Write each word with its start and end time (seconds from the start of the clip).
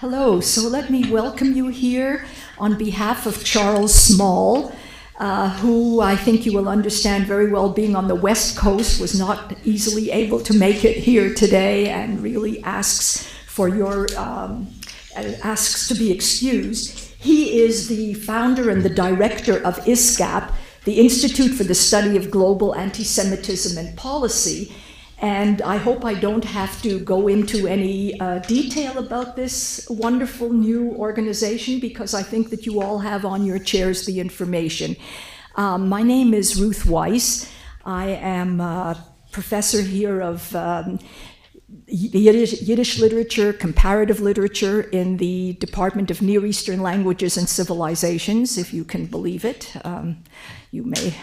hello. 0.00 0.40
So 0.40 0.68
let 0.68 0.90
me 0.90 1.10
welcome 1.10 1.54
you 1.54 1.68
here 1.68 2.26
on 2.58 2.76
behalf 2.76 3.24
of 3.24 3.42
Charles 3.42 3.94
Small, 3.94 4.70
uh, 5.18 5.48
who 5.60 6.02
I 6.02 6.16
think 6.16 6.44
you 6.44 6.52
will 6.52 6.68
understand 6.68 7.26
very 7.26 7.50
well, 7.50 7.70
being 7.70 7.96
on 7.96 8.06
the 8.06 8.14
West 8.14 8.58
Coast, 8.58 9.00
was 9.00 9.18
not 9.18 9.54
easily 9.64 10.10
able 10.10 10.40
to 10.40 10.52
make 10.52 10.84
it 10.84 10.98
here 10.98 11.32
today 11.32 11.88
and 11.88 12.22
really 12.22 12.62
asks 12.62 13.26
for 13.46 13.68
your 13.68 14.06
um, 14.18 14.68
asks 15.16 15.88
to 15.88 15.94
be 15.94 16.12
excused. 16.12 16.98
He 17.18 17.58
is 17.60 17.88
the 17.88 18.12
founder 18.12 18.68
and 18.68 18.82
the 18.82 18.90
director 18.90 19.64
of 19.64 19.78
ISGAP, 19.86 20.52
the 20.84 21.00
Institute 21.00 21.54
for 21.54 21.64
the 21.64 21.74
Study 21.74 22.18
of 22.18 22.30
Global 22.30 22.74
Anti 22.74 23.02
Semitism 23.02 23.78
and 23.78 23.96
Policy. 23.96 24.74
And 25.18 25.62
I 25.62 25.78
hope 25.78 26.04
I 26.04 26.12
don't 26.12 26.44
have 26.44 26.82
to 26.82 26.98
go 26.98 27.26
into 27.26 27.66
any 27.66 28.20
uh, 28.20 28.40
detail 28.40 28.98
about 28.98 29.34
this 29.34 29.86
wonderful 29.88 30.52
new 30.52 30.92
organization 30.92 31.80
because 31.80 32.12
I 32.12 32.22
think 32.22 32.50
that 32.50 32.66
you 32.66 32.82
all 32.82 32.98
have 32.98 33.24
on 33.24 33.46
your 33.46 33.58
chairs 33.58 34.04
the 34.04 34.20
information. 34.20 34.94
Um, 35.56 35.88
my 35.88 36.02
name 36.02 36.34
is 36.34 36.60
Ruth 36.60 36.84
Wisse. 36.84 37.50
I 37.84 38.08
am 38.08 38.60
a 38.60 39.02
professor 39.32 39.80
here 39.80 40.20
of 40.20 40.54
um, 40.54 40.98
Yiddish, 41.86 42.62
Yiddish, 42.62 42.98
literature, 42.98 43.52
comparative 43.52 44.20
literature 44.20 44.82
in 44.82 45.16
the 45.16 45.54
Department 45.54 46.10
of 46.10 46.20
Near 46.20 46.44
Eastern 46.44 46.82
Languages 46.82 47.36
and 47.36 47.48
Civilizations, 47.48 48.58
if 48.58 48.74
you 48.74 48.84
can 48.84 49.06
believe 49.06 49.44
it. 49.44 49.72
Um, 49.84 50.24
you 50.70 50.84
may 50.84 51.14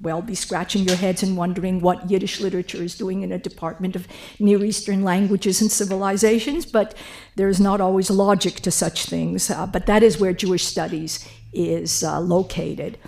well 0.00 0.22
be 0.22 0.34
scratching 0.34 0.84
your 0.84 0.96
heads 0.96 1.22
and 1.22 1.36
wondering 1.36 1.80
what 1.80 2.10
Yiddish 2.10 2.40
literature 2.40 2.82
is 2.82 2.96
doing 2.96 3.22
in 3.22 3.32
a 3.32 3.38
department 3.38 3.96
of 3.96 4.06
Near 4.38 4.64
Eastern 4.64 5.02
languages 5.02 5.60
and 5.60 5.70
civilizations, 5.70 6.66
but 6.66 6.94
there's 7.36 7.60
not 7.60 7.80
always 7.80 8.10
logic 8.10 8.56
to 8.60 8.70
such 8.70 9.06
things. 9.06 9.50
Uh, 9.50 9.66
but 9.66 9.86
that 9.86 10.02
is 10.02 10.18
where 10.18 10.32
Jewish 10.32 10.64
studies 10.64 11.28
is 11.52 12.04
uh, 12.04 12.20
located. 12.20 12.98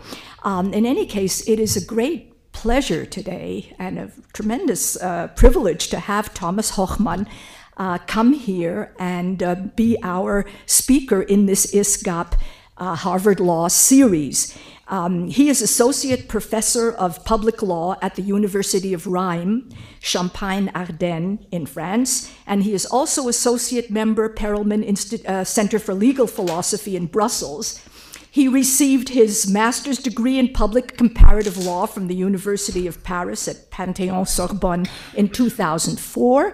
Um, 0.43 0.73
in 0.73 0.87
any 0.87 1.07
case, 1.07 1.47
it 1.49 1.61
is 1.61 1.77
a 1.77 1.85
great 1.85 2.53
pleasure 2.53 3.07
today 3.07 3.75
and 3.79 3.99
a 3.99 4.11
tremendous 4.33 5.01
uh, 5.01 5.29
privilege 5.29 5.89
to 5.89 6.01
have 6.01 6.35
Thomas 6.35 6.73
Hochmann. 6.73 7.29
Uh, 7.77 7.99
come 8.07 8.33
here 8.33 8.95
and 8.99 9.43
uh, 9.43 9.55
be 9.55 9.97
our 10.03 10.45
speaker 10.67 11.23
in 11.23 11.47
this 11.47 11.73
ISGAP 11.73 12.35
uh, 12.77 12.95
Harvard 12.95 13.41
Law 13.41 13.69
series. 13.69 14.57
Um, 14.91 15.29
he 15.29 15.49
is 15.49 15.63
associate 15.63 16.27
professor 16.27 16.91
of 16.91 17.25
public 17.25 17.63
law 17.63 17.97
at 18.03 18.17
the 18.17 18.23
University 18.23 18.93
of 18.93 19.07
Rheims, 19.07 19.73
Champagne 20.01 20.69
Ardennes 20.75 21.47
in 21.53 21.65
France, 21.67 22.29
and 22.45 22.65
he 22.65 22.75
is 22.75 22.87
also 22.87 23.29
associate 23.29 23.89
member 23.89 24.29
Perelman 24.29 24.85
Insti- 24.85 25.25
uh, 25.25 25.45
Center 25.45 25.79
for 25.79 25.95
Legal 25.95 26.27
Philosophy 26.27 26.97
in 26.97 27.07
Brussels. 27.07 27.81
He 28.33 28.49
received 28.49 29.11
his 29.11 29.49
master's 29.49 29.99
degree 29.99 30.41
in 30.41 30.53
public 30.53 30.97
comparative 30.97 31.57
law 31.57 31.87
from 31.87 32.09
the 32.09 32.17
University 32.17 32.89
of 32.89 33.05
Paris 33.05 33.47
at 33.47 33.71
Panthéon 33.71 34.27
Sorbonne 34.27 34.87
in 35.15 35.29
2004, 35.29 36.53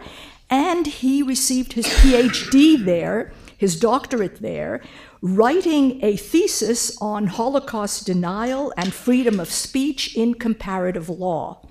and 0.50 0.86
he 0.86 1.22
received 1.22 1.72
his 1.72 1.86
PhD 1.86 2.84
there, 2.84 3.32
his 3.56 3.80
doctorate 3.80 4.42
there, 4.42 4.82
writing 5.22 6.02
a 6.04 6.16
thesis 6.16 6.96
on 7.00 7.26
Holocaust 7.26 8.06
denial 8.06 8.72
and 8.76 8.92
freedom 8.92 9.40
of 9.40 9.50
speech 9.50 10.16
in 10.16 10.34
comparative 10.34 11.08
law. 11.08 11.66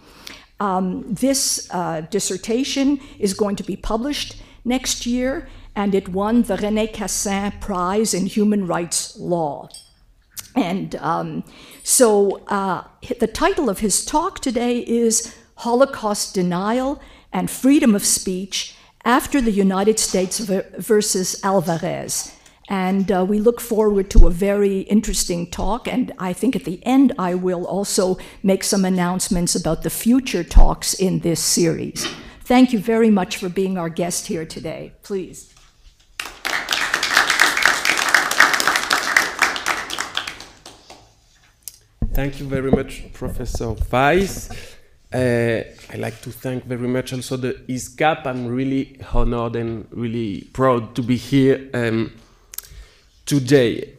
Um, 0.59 1.13
this 1.13 1.67
uh, 1.71 2.01
dissertation 2.09 2.99
is 3.19 3.33
going 3.33 3.55
to 3.57 3.63
be 3.63 3.75
published 3.75 4.37
next 4.63 5.05
year, 5.05 5.47
and 5.75 5.93
it 5.93 6.09
won 6.09 6.43
the 6.43 6.57
Rene 6.57 6.87
Cassin 6.87 7.51
Prize 7.59 8.13
in 8.13 8.25
Human 8.25 8.65
Rights 8.65 9.17
Law. 9.17 9.69
And 10.55 10.95
um, 10.95 11.43
so 11.83 12.41
uh, 12.47 12.85
the 13.19 13.27
title 13.27 13.69
of 13.69 13.79
his 13.79 14.05
talk 14.05 14.39
today 14.39 14.79
is 14.79 15.35
Holocaust 15.57 16.33
Denial 16.33 17.01
and 17.33 17.51
Freedom 17.51 17.93
of 17.93 18.05
Speech 18.05 18.75
after 19.03 19.41
the 19.41 19.51
United 19.51 19.99
States 19.99 20.39
versus 20.39 21.39
Alvarez. 21.43 22.31
And 22.67 23.11
uh, 23.11 23.25
we 23.27 23.39
look 23.39 23.61
forward 23.61 24.09
to 24.11 24.27
a 24.27 24.31
very 24.31 24.79
interesting 24.81 25.49
talk. 25.51 25.87
And 25.87 26.11
I 26.17 26.33
think 26.33 26.55
at 26.55 26.63
the 26.63 26.83
end, 26.85 27.13
I 27.19 27.35
will 27.35 27.65
also 27.65 28.17
make 28.41 28.63
some 28.63 28.85
announcements 28.85 29.55
about 29.55 29.83
the 29.83 29.89
future 29.89 30.43
talks 30.43 30.93
in 30.93 31.19
this 31.19 31.39
series. 31.39 32.07
Thank 32.41 32.73
you 32.73 32.79
very 32.79 33.09
much 33.09 33.37
for 33.37 33.49
being 33.49 33.77
our 33.77 33.89
guest 33.89 34.27
here 34.27 34.45
today. 34.45 34.93
Please. 35.03 35.51
Thank 42.13 42.39
you 42.39 42.47
very 42.47 42.71
much, 42.71 43.11
Professor 43.13 43.75
Wisse. 43.75 44.49
Uh, 45.13 45.63
I 45.93 45.97
like 45.97 46.21
to 46.21 46.31
thank 46.31 46.63
very 46.63 46.87
much 46.87 47.13
also 47.13 47.37
the 47.37 47.53
ISGAP. 47.67 48.25
I'm 48.25 48.47
really 48.47 48.99
honored 49.13 49.55
and 49.55 49.85
really 49.91 50.47
proud 50.53 50.95
to 50.95 51.03
be 51.03 51.17
here. 51.17 51.69
Um, 51.73 52.11
today. 53.25 53.93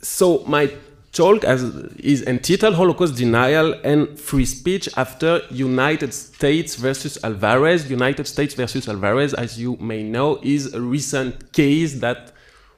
So 0.00 0.44
my 0.46 0.72
talk 1.12 1.44
is 1.44 2.22
entitled 2.22 2.74
Holocaust 2.74 3.16
Denial 3.16 3.74
and 3.82 4.18
Free 4.18 4.44
Speech 4.44 4.88
after 4.96 5.40
United 5.50 6.14
States 6.14 6.76
versus 6.76 7.18
Alvarez. 7.24 7.90
United 7.90 8.26
States 8.26 8.54
versus 8.54 8.88
Alvarez, 8.88 9.34
as 9.34 9.58
you 9.60 9.76
may 9.80 10.02
know, 10.02 10.38
is 10.42 10.74
a 10.74 10.80
recent 10.80 11.52
case 11.52 12.00
that 12.00 12.32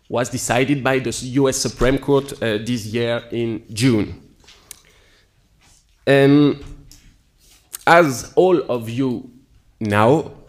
was 0.09 0.29
decided 0.31 0.83
by 0.83 0.99
the 0.99 1.11
US 1.11 1.57
Supreme 1.57 1.99
Court 1.99 2.33
uh, 2.43 2.59
this 2.59 2.87
year 2.87 3.23
in 3.31 3.63
June. 3.73 4.21
And 6.07 6.65
as 7.87 8.33
all 8.35 8.61
of 8.71 8.89
you 8.89 9.31
know, 9.79 10.40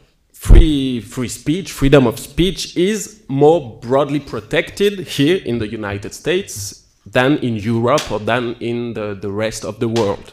free 0.42 1.00
free 1.00 1.28
speech, 1.28 1.72
freedom 1.72 2.08
of 2.08 2.18
speech 2.18 2.76
is 2.76 3.24
more 3.28 3.78
broadly 3.80 4.20
protected 4.20 5.08
here 5.08 5.38
in 5.46 5.60
the 5.60 5.68
United 5.68 6.16
States 6.16 6.84
than 7.06 7.38
in 7.38 7.56
Europe 7.58 8.12
or 8.12 8.18
than 8.18 8.56
in 8.60 8.94
the, 8.94 9.14
the 9.14 9.32
rest 9.32 9.64
of 9.64 9.80
the 9.80 9.88
world. 9.88 10.32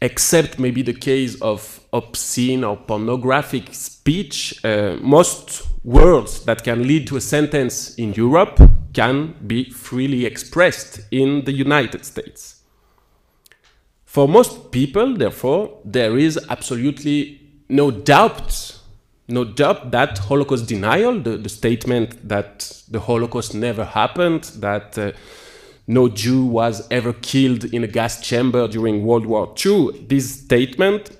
Except 0.00 0.58
maybe 0.58 0.80
the 0.80 0.94
case 0.94 1.38
of 1.42 1.80
obscene 1.92 2.64
or 2.64 2.74
pornographic 2.74 3.74
speech, 3.74 4.64
uh, 4.64 4.96
most 5.02 5.68
words 5.84 6.46
that 6.46 6.64
can 6.64 6.88
lead 6.88 7.06
to 7.08 7.18
a 7.18 7.20
sentence 7.20 7.94
in 7.96 8.14
Europe 8.14 8.58
can 8.94 9.34
be 9.46 9.68
freely 9.68 10.24
expressed 10.24 11.00
in 11.10 11.44
the 11.44 11.52
United 11.52 12.06
States. 12.06 12.62
For 14.06 14.26
most 14.26 14.72
people, 14.72 15.16
therefore, 15.16 15.78
there 15.84 16.16
is 16.16 16.38
absolutely 16.48 17.39
no 17.70 17.90
doubt, 17.90 18.78
no 19.28 19.44
doubt 19.44 19.92
that 19.92 20.18
Holocaust 20.18 20.66
denial, 20.66 21.20
the, 21.20 21.36
the 21.36 21.48
statement 21.48 22.28
that 22.28 22.82
the 22.88 23.00
Holocaust 23.00 23.54
never 23.54 23.84
happened, 23.84 24.44
that 24.56 24.98
uh, 24.98 25.12
no 25.86 26.08
Jew 26.08 26.44
was 26.44 26.86
ever 26.90 27.12
killed 27.12 27.64
in 27.64 27.84
a 27.84 27.86
gas 27.86 28.20
chamber 28.20 28.68
during 28.68 29.04
World 29.04 29.26
War 29.26 29.54
II, 29.64 30.06
this 30.08 30.40
statement, 30.40 31.10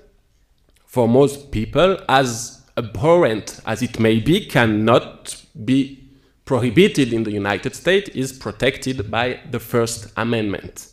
for 0.87 1.09
most 1.09 1.53
people, 1.53 1.99
as 2.09 2.63
abhorrent 2.77 3.61
as 3.65 3.83
it 3.83 4.01
may 4.01 4.19
be, 4.19 4.45
cannot 4.47 5.45
be 5.65 6.09
prohibited 6.45 7.13
in 7.13 7.23
the 7.23 7.31
United 7.31 7.77
States, 7.77 8.09
is 8.11 8.33
protected 8.33 9.11
by 9.11 9.41
the 9.51 9.61
First 9.61 10.13
Amendment. 10.17 10.90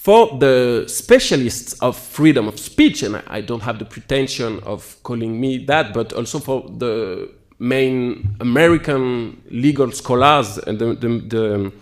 For 0.00 0.38
the 0.38 0.84
specialists 0.86 1.74
of 1.82 1.94
freedom 1.94 2.48
of 2.48 2.58
speech, 2.58 3.02
and 3.02 3.22
I 3.26 3.42
don't 3.42 3.60
have 3.60 3.78
the 3.78 3.84
pretension 3.84 4.58
of 4.60 4.96
calling 5.02 5.38
me 5.38 5.58
that, 5.66 5.92
but 5.92 6.14
also 6.14 6.38
for 6.38 6.70
the 6.70 7.30
main 7.58 8.34
American 8.40 9.42
legal 9.50 9.92
scholars 9.92 10.56
and 10.56 10.78
the, 10.78 10.94
the, 10.94 11.08
the, 11.28 11.72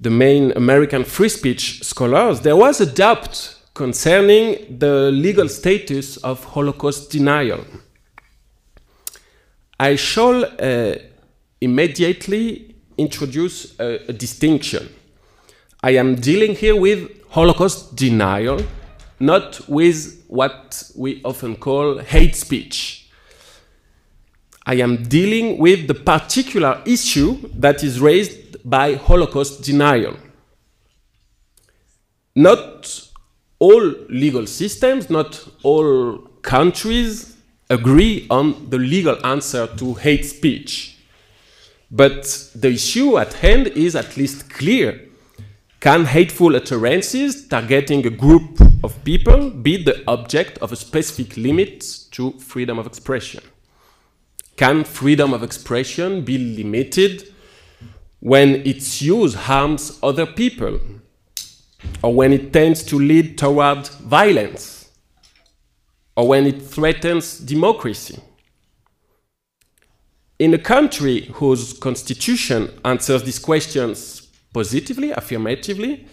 the 0.00 0.10
main 0.10 0.52
American 0.54 1.02
free 1.02 1.30
speech 1.30 1.82
scholars, 1.82 2.42
there 2.42 2.56
was 2.56 2.82
a 2.82 2.86
doubt 2.92 3.56
concerning 3.72 4.78
the 4.78 5.10
legal 5.10 5.48
status 5.48 6.18
of 6.18 6.44
Holocaust 6.44 7.10
denial. 7.10 7.64
I 9.80 9.96
shall 9.96 10.44
uh, 10.44 10.96
immediately 11.58 12.74
introduce 12.98 13.80
a, 13.80 14.10
a 14.10 14.12
distinction. 14.12 14.90
I 15.84 15.90
am 15.96 16.14
dealing 16.14 16.54
here 16.54 16.74
with 16.74 17.10
Holocaust 17.28 17.94
denial, 17.94 18.58
not 19.20 19.68
with 19.68 20.24
what 20.28 20.90
we 20.96 21.20
often 21.22 21.56
call 21.56 21.98
hate 21.98 22.34
speech. 22.36 23.10
I 24.64 24.76
am 24.76 25.02
dealing 25.02 25.58
with 25.58 25.86
the 25.86 25.92
particular 25.92 26.80
issue 26.86 27.50
that 27.56 27.84
is 27.84 28.00
raised 28.00 28.56
by 28.64 28.94
Holocaust 28.94 29.62
denial. 29.62 30.16
Not 32.34 33.10
all 33.58 33.84
legal 34.08 34.46
systems, 34.46 35.10
not 35.10 35.46
all 35.62 36.16
countries 36.40 37.36
agree 37.68 38.26
on 38.30 38.70
the 38.70 38.78
legal 38.78 39.18
answer 39.26 39.66
to 39.76 39.92
hate 39.92 40.24
speech. 40.24 40.96
But 41.90 42.22
the 42.54 42.70
issue 42.70 43.18
at 43.18 43.34
hand 43.34 43.66
is 43.66 43.94
at 43.94 44.16
least 44.16 44.48
clear. 44.48 45.10
Can 45.84 46.06
hateful 46.06 46.56
utterances 46.56 47.46
targeting 47.46 48.06
a 48.06 48.08
group 48.08 48.58
of 48.82 49.04
people 49.04 49.50
be 49.50 49.76
the 49.76 50.02
object 50.08 50.56
of 50.62 50.72
a 50.72 50.76
specific 50.76 51.36
limit 51.36 51.84
to 52.12 52.30
freedom 52.40 52.78
of 52.78 52.86
expression? 52.86 53.44
Can 54.56 54.84
freedom 54.84 55.34
of 55.34 55.42
expression 55.42 56.24
be 56.24 56.38
limited 56.38 57.34
when 58.20 58.66
its 58.66 59.02
use 59.02 59.34
harms 59.34 59.98
other 60.02 60.24
people 60.24 60.80
or 62.02 62.14
when 62.14 62.32
it 62.32 62.50
tends 62.50 62.82
to 62.84 62.98
lead 62.98 63.36
toward 63.36 63.86
violence 63.88 64.90
or 66.16 66.28
when 66.28 66.46
it 66.46 66.62
threatens 66.62 67.38
democracy? 67.40 68.18
In 70.38 70.54
a 70.54 70.58
country 70.58 71.26
whose 71.34 71.74
constitution 71.74 72.70
answers 72.86 73.22
these 73.24 73.38
questions 73.38 74.23
positively, 74.54 75.10
affirmatively, 75.10 76.06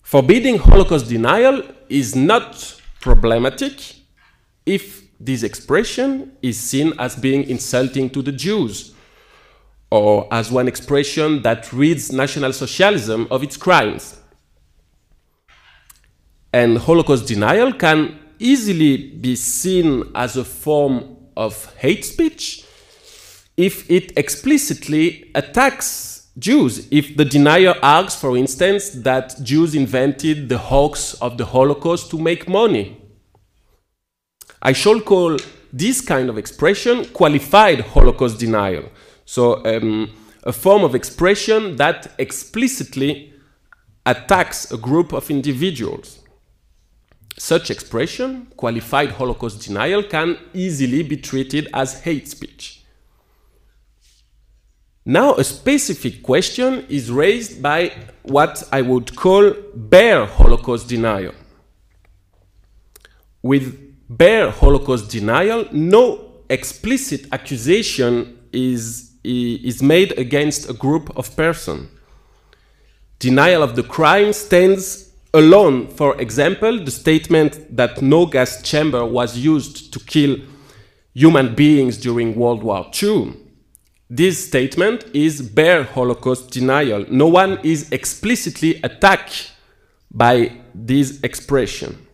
forbidding 0.00 0.56
Holocaust 0.56 1.08
denial 1.08 1.62
is 1.90 2.16
not 2.16 2.80
problematic 3.00 3.96
if 4.64 5.02
this 5.20 5.42
expression 5.42 6.32
is 6.40 6.58
seen 6.58 6.94
as 6.98 7.16
being 7.16 7.44
insulting 7.50 8.08
to 8.10 8.22
the 8.22 8.32
Jews, 8.32 8.94
or 9.90 10.26
as 10.32 10.50
one 10.50 10.68
expression 10.68 11.42
that 11.42 11.70
rids 11.72 12.10
National 12.12 12.52
Socialism 12.52 13.26
of 13.30 13.42
its 13.42 13.56
crimes. 13.56 14.18
And 16.52 16.78
Holocaust 16.78 17.26
denial 17.26 17.72
can 17.72 18.18
easily 18.38 18.96
be 18.96 19.36
seen 19.36 20.04
as 20.14 20.36
a 20.36 20.44
form 20.44 21.16
of 21.36 21.74
hate 21.76 22.04
speech 22.04 22.64
if 23.56 23.90
it 23.90 24.16
explicitly 24.16 25.30
attacks 25.34 26.19
Jews. 26.40 26.88
If 26.90 27.16
the 27.16 27.24
denier 27.24 27.74
argues, 27.82 28.16
for 28.16 28.36
instance, 28.36 28.90
that 28.90 29.40
Jews 29.42 29.74
invented 29.74 30.48
the 30.48 30.58
hoax 30.58 31.14
of 31.14 31.36
the 31.36 31.44
Holocaust 31.44 32.10
to 32.10 32.18
make 32.18 32.48
money, 32.48 33.00
I 34.62 34.72
shall 34.72 35.00
call 35.00 35.36
this 35.72 36.00
kind 36.00 36.28
of 36.28 36.38
expression 36.38 37.04
qualified 37.06 37.80
Holocaust 37.80 38.38
denial. 38.40 38.90
So, 39.24 39.64
um, 39.64 40.10
a 40.42 40.52
form 40.52 40.82
of 40.82 40.94
expression 40.94 41.76
that 41.76 42.12
explicitly 42.18 43.34
attacks 44.06 44.72
a 44.72 44.78
group 44.78 45.12
of 45.12 45.30
individuals. 45.30 46.20
Such 47.36 47.70
expression, 47.70 48.46
qualified 48.56 49.10
Holocaust 49.12 49.66
denial, 49.66 50.02
can 50.02 50.38
easily 50.52 51.02
be 51.02 51.16
treated 51.16 51.68
as 51.72 52.00
hate 52.00 52.28
speech. 52.28 52.79
Now, 55.10 55.34
a 55.34 55.42
specific 55.42 56.22
question 56.22 56.86
is 56.88 57.10
raised 57.10 57.60
by 57.60 57.90
what 58.22 58.62
I 58.70 58.80
would 58.80 59.16
call 59.16 59.54
bare 59.74 60.24
Holocaust 60.24 60.88
denial. 60.88 61.34
With 63.42 63.76
bare 64.08 64.52
Holocaust 64.52 65.10
denial, 65.10 65.66
no 65.72 66.44
explicit 66.48 67.26
accusation 67.32 68.38
is, 68.52 69.10
is 69.24 69.82
made 69.82 70.16
against 70.16 70.70
a 70.70 70.74
group 70.74 71.10
of 71.16 71.34
persons. 71.34 71.88
Denial 73.18 73.64
of 73.64 73.74
the 73.74 73.82
crime 73.82 74.32
stands 74.32 75.12
alone. 75.34 75.88
For 75.88 76.20
example, 76.20 76.84
the 76.84 76.92
statement 76.92 77.76
that 77.76 78.00
no 78.00 78.26
gas 78.26 78.62
chamber 78.62 79.04
was 79.04 79.36
used 79.36 79.92
to 79.92 79.98
kill 79.98 80.36
human 81.14 81.56
beings 81.56 81.96
during 81.96 82.36
World 82.36 82.62
War 82.62 82.88
II 83.02 83.49
this 84.10 84.44
statement 84.48 85.04
is 85.14 85.40
bare 85.40 85.84
Holocaust 85.84 86.50
denial. 86.50 87.06
No 87.08 87.28
one 87.28 87.60
is 87.62 87.92
explicitly 87.92 88.80
attacked 88.82 89.52
by 90.10 90.50
this 90.74 91.20
expression. 91.22 92.08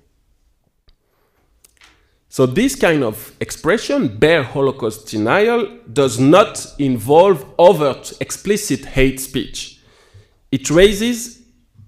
So 2.28 2.44
this 2.44 2.76
kind 2.76 3.02
of 3.02 3.32
expression, 3.40 4.18
bare 4.18 4.42
Holocaust 4.42 5.08
denial, 5.08 5.78
does 5.90 6.20
not 6.20 6.66
involve 6.78 7.46
overt, 7.58 8.12
explicit 8.20 8.84
hate 8.84 9.18
speech. 9.18 9.80
It 10.52 10.68
raises 10.70 11.40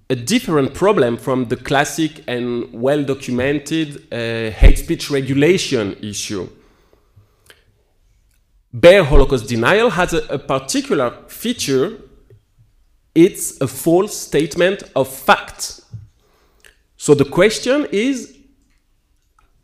a 0.09 0.15
different 0.15 0.73
problem 0.73 1.17
from 1.17 1.49
the 1.49 1.55
classic 1.55 2.23
and 2.27 2.73
well-documented 2.73 4.11
uh, 4.11 4.49
hate 4.49 4.79
speech 4.79 5.11
regulation 5.11 5.95
issue 6.01 6.49
bare 8.73 9.03
Holocaust 9.03 9.47
denial 9.47 9.89
has 9.91 10.13
a, 10.13 10.25
a, 10.27 10.39
particular 10.39 11.11
feature. 11.27 11.97
It's 13.15 13.59
a 13.61 13.67
false 13.67 14.15
statement 14.15 14.83
of 14.95 15.07
fact. 15.07 15.81
So 16.97 17.13
the 17.13 17.25
question 17.25 17.87
is, 17.91 18.37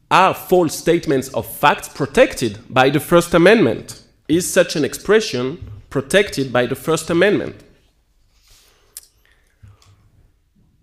are 0.10 0.34
false 0.34 0.75
statements 0.75 1.30
of 1.30 1.46
facts 1.46 1.90
protected 1.90 2.60
by 2.69 2.90
the 2.90 3.00
First 3.00 3.34
Amendment? 3.34 4.04
Is 4.28 4.52
such 4.52 4.75
an 4.75 4.86
expression 4.86 5.72
protected 5.90 6.51
by 6.51 6.66
the 6.66 6.75
First 6.75 7.10
Amendment? 7.10 7.56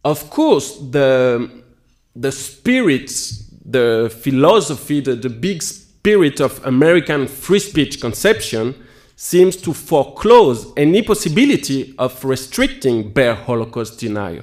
Of 0.04 0.30
course, 0.30 0.78
the, 0.78 1.62
the 2.14 2.32
spirit, 2.32 3.10
the 3.64 4.14
philosophy, 4.22 5.00
the, 5.00 5.14
the 5.14 5.30
big 5.30 5.62
spirit 6.02 6.40
of 6.40 6.60
American 6.66 7.28
free 7.28 7.60
speech 7.60 8.00
conception 8.00 8.74
seems 9.14 9.54
to 9.54 9.72
foreclose 9.72 10.72
any 10.76 11.00
possibility 11.00 11.94
of 11.96 12.24
restricting 12.24 13.12
bare 13.12 13.36
Holocaust 13.36 14.00
denial. 14.00 14.42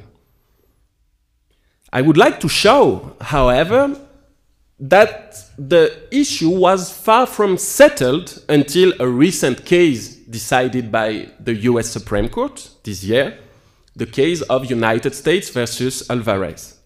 I 1.92 2.02
would 2.02 2.16
like 2.16 2.40
to 2.40 2.48
show, 2.48 3.18
however, 3.20 3.94
that 4.80 5.36
the 5.58 6.08
issue 6.12 6.50
was 6.50 6.94
far 6.94 7.26
from 7.26 7.58
settled 7.58 8.42
until 8.48 8.94
a 9.02 9.08
recent 9.10 9.66
case 9.66 10.16
decided 10.16 10.90
by 10.90 11.28
the 11.42 11.56
US 11.70 11.90
Supreme 11.90 12.30
Court 12.30 12.70
this 12.86 13.04
year, 13.04 13.38
the 13.98 14.06
case 14.06 14.42
of 14.44 14.72
United 14.72 15.14
States 15.14 15.50
versus 15.50 16.10
Alvarez. 16.10 16.79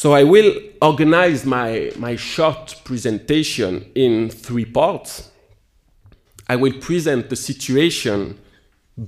So 0.00 0.14
I 0.14 0.24
will 0.24 0.58
organize 0.80 1.44
my, 1.44 1.92
my 1.98 2.16
short 2.16 2.80
presentation 2.84 3.92
in 3.94 4.30
three 4.30 4.64
parts. 4.64 5.30
I 6.48 6.56
will 6.56 6.72
present 6.80 7.28
the 7.28 7.36
situation 7.36 8.38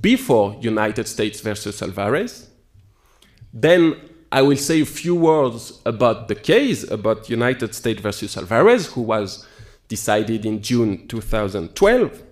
before 0.02 0.54
United 0.60 1.08
States 1.08 1.40
versus 1.40 1.80
Alvarez. 1.80 2.50
Then 3.54 3.96
I 4.30 4.42
will 4.42 4.58
say 4.58 4.82
a 4.82 4.84
few 4.84 5.14
words 5.14 5.80
about 5.86 6.28
the 6.28 6.34
case, 6.34 6.84
about 6.90 7.30
United 7.30 7.74
States 7.74 8.02
versus 8.02 8.36
Alvarez, 8.36 8.88
who 8.88 9.00
was 9.00 9.46
decided 9.88 10.44
in 10.44 10.60
June 10.60 11.08
2012. 11.08 12.22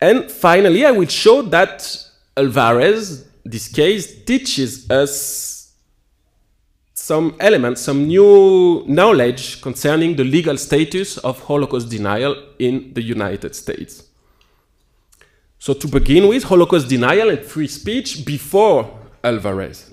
And 0.00 0.30
finally, 0.30 0.86
I 0.86 0.92
will 0.92 1.06
show 1.06 1.42
that 1.42 2.02
Alvarez, 2.34 3.28
this 3.44 3.68
case, 3.68 4.24
teaches 4.24 4.90
us 4.90 5.51
some 7.02 7.34
elements, 7.40 7.80
some 7.80 8.06
new 8.06 8.84
knowledge 8.86 9.60
concerning 9.60 10.14
the 10.14 10.22
legal 10.22 10.56
status 10.56 11.18
of 11.18 11.36
Holocaust 11.40 11.90
denial 11.90 12.36
in 12.60 12.94
the 12.94 13.02
United 13.02 13.56
States. 13.56 14.04
So 15.58 15.74
to 15.74 15.88
begin 15.88 16.28
with, 16.28 16.44
Holocaust 16.44 16.88
denial 16.88 17.28
and 17.30 17.40
free 17.40 17.66
speech 17.66 18.24
before 18.24 18.88
Alvarez. 19.24 19.92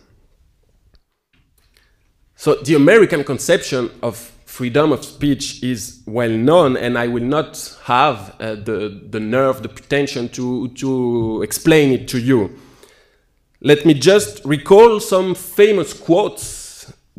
So 2.35 2.53
the 2.63 2.75
American 2.75 3.23
conception 3.23 3.89
of 4.03 4.15
freedom 4.45 4.91
of 4.91 5.03
speech 5.03 5.63
is 5.63 6.03
well 6.05 6.29
known, 6.29 6.77
and 6.77 6.95
I 6.95 7.07
will 7.07 7.25
not 7.25 7.75
have 7.85 8.35
uh, 8.39 8.53
the, 8.53 9.01
the 9.09 9.19
nerve, 9.19 9.63
the 9.63 9.69
pretension 9.69 10.29
to, 10.29 10.67
to 10.75 11.41
explain 11.41 11.91
it 11.91 12.07
to 12.09 12.19
you. 12.19 12.55
Let 13.61 13.83
me 13.83 13.95
just 13.95 14.45
recall 14.45 14.99
some 14.99 15.33
famous 15.33 15.91
quotes 15.91 16.58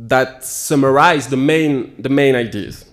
that 0.08 0.44
summarize 0.44 1.28
the 1.28 1.36
main, 1.36 2.00
the 2.00 2.08
main 2.08 2.34
ideas. 2.34 2.86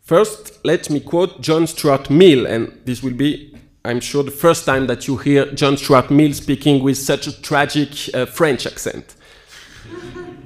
First, 0.00 0.64
let 0.64 0.88
me 0.88 1.00
quote 1.00 1.40
John 1.40 1.66
Stuart 1.66 2.08
Mill, 2.10 2.46
and 2.46 2.80
this 2.84 3.02
will 3.02 3.12
be, 3.14 3.54
I'm 3.84 4.00
sure, 4.00 4.22
the 4.22 4.30
first 4.30 4.64
time 4.64 4.86
that 4.86 5.06
you 5.06 5.16
hear 5.16 5.52
John 5.52 5.76
Stuart 5.76 6.10
Mill 6.10 6.32
speaking 6.32 6.82
with 6.82 6.96
such 6.96 7.26
a 7.26 7.42
tragic 7.42 8.14
uh, 8.14 8.24
French 8.24 8.66
accent. 8.66 9.16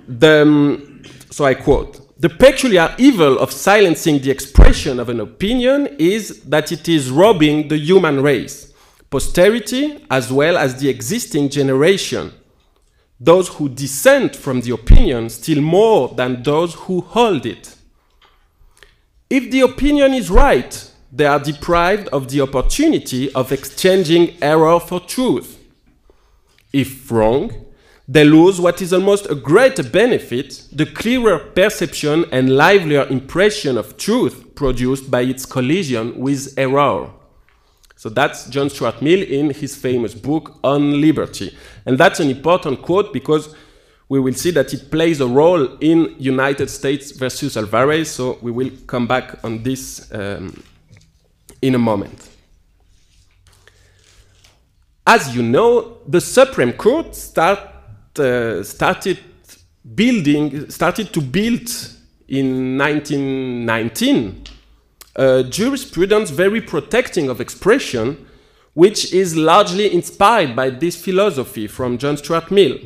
the, 0.08 0.42
um, 0.42 1.02
so 1.30 1.44
I 1.44 1.54
quote 1.54 2.18
The 2.20 2.30
peculiar 2.30 2.94
evil 2.98 3.38
of 3.38 3.52
silencing 3.52 4.18
the 4.18 4.30
expression 4.30 4.98
of 4.98 5.08
an 5.08 5.20
opinion 5.20 5.88
is 5.98 6.42
that 6.44 6.72
it 6.72 6.88
is 6.88 7.10
robbing 7.10 7.68
the 7.68 7.78
human 7.78 8.22
race, 8.22 8.72
posterity, 9.08 10.04
as 10.10 10.32
well 10.32 10.56
as 10.56 10.80
the 10.80 10.88
existing 10.88 11.50
generation 11.50 12.32
those 13.20 13.48
who 13.48 13.68
dissent 13.68 14.34
from 14.34 14.62
the 14.62 14.72
opinion 14.72 15.28
still 15.28 15.60
more 15.60 16.08
than 16.08 16.42
those 16.42 16.74
who 16.74 17.02
hold 17.02 17.44
it. 17.44 17.76
If 19.28 19.50
the 19.50 19.60
opinion 19.60 20.14
is 20.14 20.30
right, 20.30 20.90
they 21.12 21.26
are 21.26 21.38
deprived 21.38 22.08
of 22.08 22.30
the 22.30 22.40
opportunity 22.40 23.32
of 23.34 23.52
exchanging 23.52 24.42
error 24.42 24.80
for 24.80 25.00
truth. 25.00 25.58
If 26.72 27.10
wrong, 27.12 27.66
they 28.08 28.24
lose 28.24 28.60
what 28.60 28.80
is 28.80 28.92
almost 28.92 29.30
a 29.30 29.34
greater 29.34 29.82
benefit 29.82 30.64
the 30.72 30.86
clearer 30.86 31.38
perception 31.38 32.24
and 32.32 32.56
livelier 32.56 33.06
impression 33.08 33.76
of 33.76 33.96
truth 33.96 34.54
produced 34.54 35.10
by 35.10 35.20
its 35.20 35.46
collision 35.46 36.18
with 36.18 36.54
error. 36.56 37.10
So 38.00 38.08
that's 38.08 38.46
John 38.46 38.70
Stuart 38.70 39.02
Mill 39.02 39.22
in 39.22 39.50
his 39.50 39.76
famous 39.76 40.14
book 40.14 40.58
on 40.64 41.02
liberty. 41.02 41.54
And 41.84 41.98
that's 41.98 42.18
an 42.18 42.30
important 42.30 42.80
quote 42.80 43.12
because 43.12 43.54
we 44.08 44.18
will 44.18 44.32
see 44.32 44.50
that 44.52 44.72
it 44.72 44.90
plays 44.90 45.20
a 45.20 45.26
role 45.26 45.76
in 45.80 46.14
United 46.18 46.70
States 46.70 47.10
versus 47.10 47.58
Alvarez. 47.58 48.10
So 48.10 48.38
we 48.40 48.52
will 48.52 48.70
come 48.86 49.06
back 49.06 49.44
on 49.44 49.62
this 49.62 50.10
um, 50.14 50.62
in 51.60 51.74
a 51.74 51.78
moment. 51.78 52.30
As 55.06 55.36
you 55.36 55.42
know, 55.42 55.98
the 56.08 56.22
Supreme 56.22 56.72
Court 56.72 57.14
start, 57.14 57.58
uh, 58.18 58.62
started 58.62 59.18
building, 59.94 60.70
started 60.70 61.12
to 61.12 61.20
build 61.20 61.68
in 62.28 62.78
1919 62.78 64.44
uh, 65.16 65.42
jurisprudence 65.42 66.30
very 66.30 66.60
protecting 66.60 67.28
of 67.28 67.40
expression, 67.40 68.26
which 68.74 69.12
is 69.12 69.36
largely 69.36 69.92
inspired 69.92 70.54
by 70.54 70.70
this 70.70 70.96
philosophy 70.96 71.66
from 71.66 71.98
John 71.98 72.16
Stuart 72.16 72.50
Mill. 72.50 72.78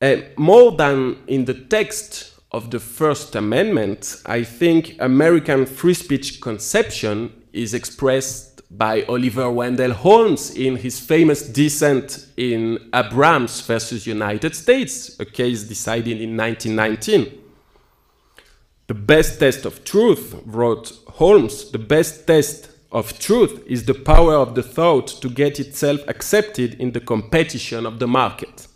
Uh, 0.00 0.16
more 0.36 0.72
than 0.72 1.16
in 1.26 1.44
the 1.44 1.54
text 1.54 2.34
of 2.50 2.70
the 2.70 2.80
First 2.80 3.34
Amendment, 3.34 4.22
I 4.26 4.42
think 4.42 4.96
American 5.00 5.66
free 5.66 5.94
speech 5.94 6.40
conception 6.40 7.32
is 7.52 7.72
expressed 7.74 8.54
by 8.76 9.04
Oliver 9.04 9.50
Wendell 9.50 9.92
Holmes 9.92 10.50
in 10.54 10.76
his 10.76 10.98
famous 10.98 11.42
dissent 11.48 12.26
in 12.36 12.90
Abrams 12.92 13.60
versus 13.60 14.06
United 14.06 14.54
States, 14.54 15.18
a 15.20 15.24
case 15.24 15.62
decided 15.62 16.20
in 16.20 16.36
1919. 16.36 17.43
The 18.86 18.94
best 18.94 19.38
test 19.38 19.64
of 19.64 19.84
truth, 19.84 20.34
wrote 20.44 20.92
Holmes, 21.08 21.70
the 21.70 21.78
best 21.78 22.26
test 22.26 22.70
of 22.92 23.18
truth 23.18 23.62
is 23.66 23.86
the 23.86 23.94
power 23.94 24.34
of 24.34 24.54
the 24.54 24.62
thought 24.62 25.08
to 25.22 25.28
get 25.28 25.58
itself 25.58 26.00
accepted 26.06 26.74
in 26.74 26.92
the 26.92 27.00
competition 27.00 27.86
of 27.86 27.98
the 27.98 28.06
market. 28.06 28.68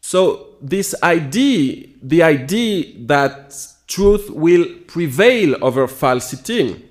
So, 0.00 0.54
this 0.62 0.94
idea, 1.02 1.88
the 2.02 2.22
idea 2.22 2.94
that 3.06 3.54
truth 3.86 4.30
will 4.30 4.64
prevail 4.86 5.56
over 5.62 5.86
falsity, 5.86 6.84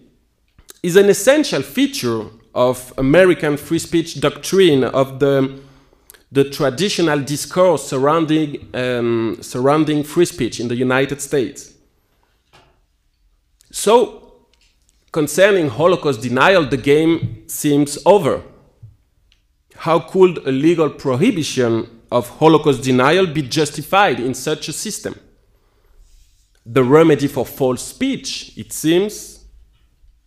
is 0.84 0.96
an 0.96 1.10
essential 1.10 1.62
feature 1.62 2.26
of 2.54 2.94
American 2.98 3.58
free 3.58 3.80
speech 3.80 4.20
doctrine 4.20 4.84
of 4.84 5.20
the 5.20 5.60
the 6.32 6.50
traditional 6.50 7.20
discourse 7.22 7.88
surrounding, 7.88 8.70
um, 8.74 9.38
surrounding 9.42 10.04
free 10.04 10.26
speech 10.26 10.60
in 10.60 10.68
the 10.68 10.76
United 10.76 11.22
States. 11.22 11.74
So, 13.72 14.34
concerning 15.12 15.70
Holocaust 15.70 16.22
denial, 16.22 16.66
the 16.66 16.78
game 16.78 17.48
seems 17.48 17.98
over. 18.06 18.44
How 19.76 20.00
could 20.00 20.40
a 20.40 20.52
legal 20.52 20.90
prohibition 20.90 22.02
of 22.12 22.30
Holocaust 22.40 22.84
denial 22.84 23.28
be 23.28 23.44
justified 23.44 24.20
in 24.20 24.34
such 24.34 24.68
a 24.68 24.74
system? 24.74 25.20
The 26.66 26.84
remedy 26.84 27.28
for 27.28 27.46
false 27.46 27.84
speech, 27.84 28.58
it 28.58 28.74
seems, 28.74 29.46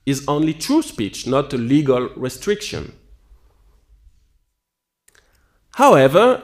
is 0.06 0.24
only 0.26 0.54
true 0.54 0.82
speech, 0.82 1.26
not 1.26 1.52
a 1.52 1.58
legal 1.58 2.08
restriction. 2.16 2.94
However, 5.72 6.42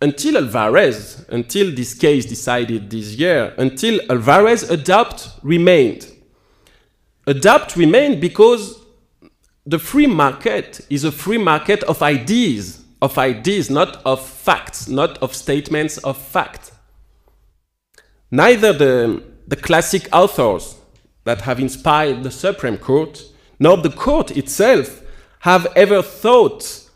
until 0.00 0.36
Alvarez, 0.36 1.24
until 1.28 1.74
this 1.74 1.94
case 1.94 2.24
decided 2.24 2.90
this 2.90 3.14
year, 3.14 3.54
until 3.58 4.00
Alvarez, 4.10 4.70
a 4.70 4.76
doubt 4.76 5.28
remained. 5.42 6.10
A 7.26 7.34
doubt 7.34 7.76
remained 7.76 8.20
because 8.20 8.80
the 9.66 9.78
free 9.78 10.06
market 10.06 10.80
is 10.88 11.04
a 11.04 11.12
free 11.12 11.38
market 11.38 11.82
of 11.82 12.02
ideas, 12.02 12.82
of 13.02 13.18
ideas, 13.18 13.68
not 13.68 14.00
of 14.06 14.24
facts, 14.26 14.88
not 14.88 15.18
of 15.18 15.34
statements 15.34 15.98
of 15.98 16.16
fact. 16.16 16.72
Neither 18.30 18.72
the, 18.72 19.22
the 19.46 19.56
classic 19.56 20.08
authors 20.12 20.76
that 21.24 21.42
have 21.42 21.60
inspired 21.60 22.22
the 22.22 22.30
Supreme 22.30 22.78
Court, 22.78 23.22
nor 23.58 23.76
the 23.76 23.90
court 23.90 24.36
itself 24.36 25.02
have 25.40 25.66
ever 25.76 26.02
thought 26.02 26.87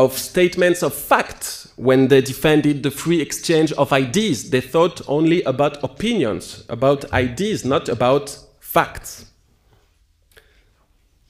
of 0.00 0.16
statements 0.16 0.82
of 0.82 0.94
fact 0.94 1.66
when 1.76 2.08
they 2.08 2.22
defended 2.22 2.82
the 2.82 2.90
free 2.90 3.20
exchange 3.20 3.70
of 3.72 3.92
ideas. 3.92 4.48
They 4.48 4.62
thought 4.62 5.02
only 5.06 5.42
about 5.42 5.84
opinions, 5.84 6.64
about 6.70 7.12
ideas, 7.12 7.66
not 7.66 7.90
about 7.90 8.34
facts. 8.60 9.26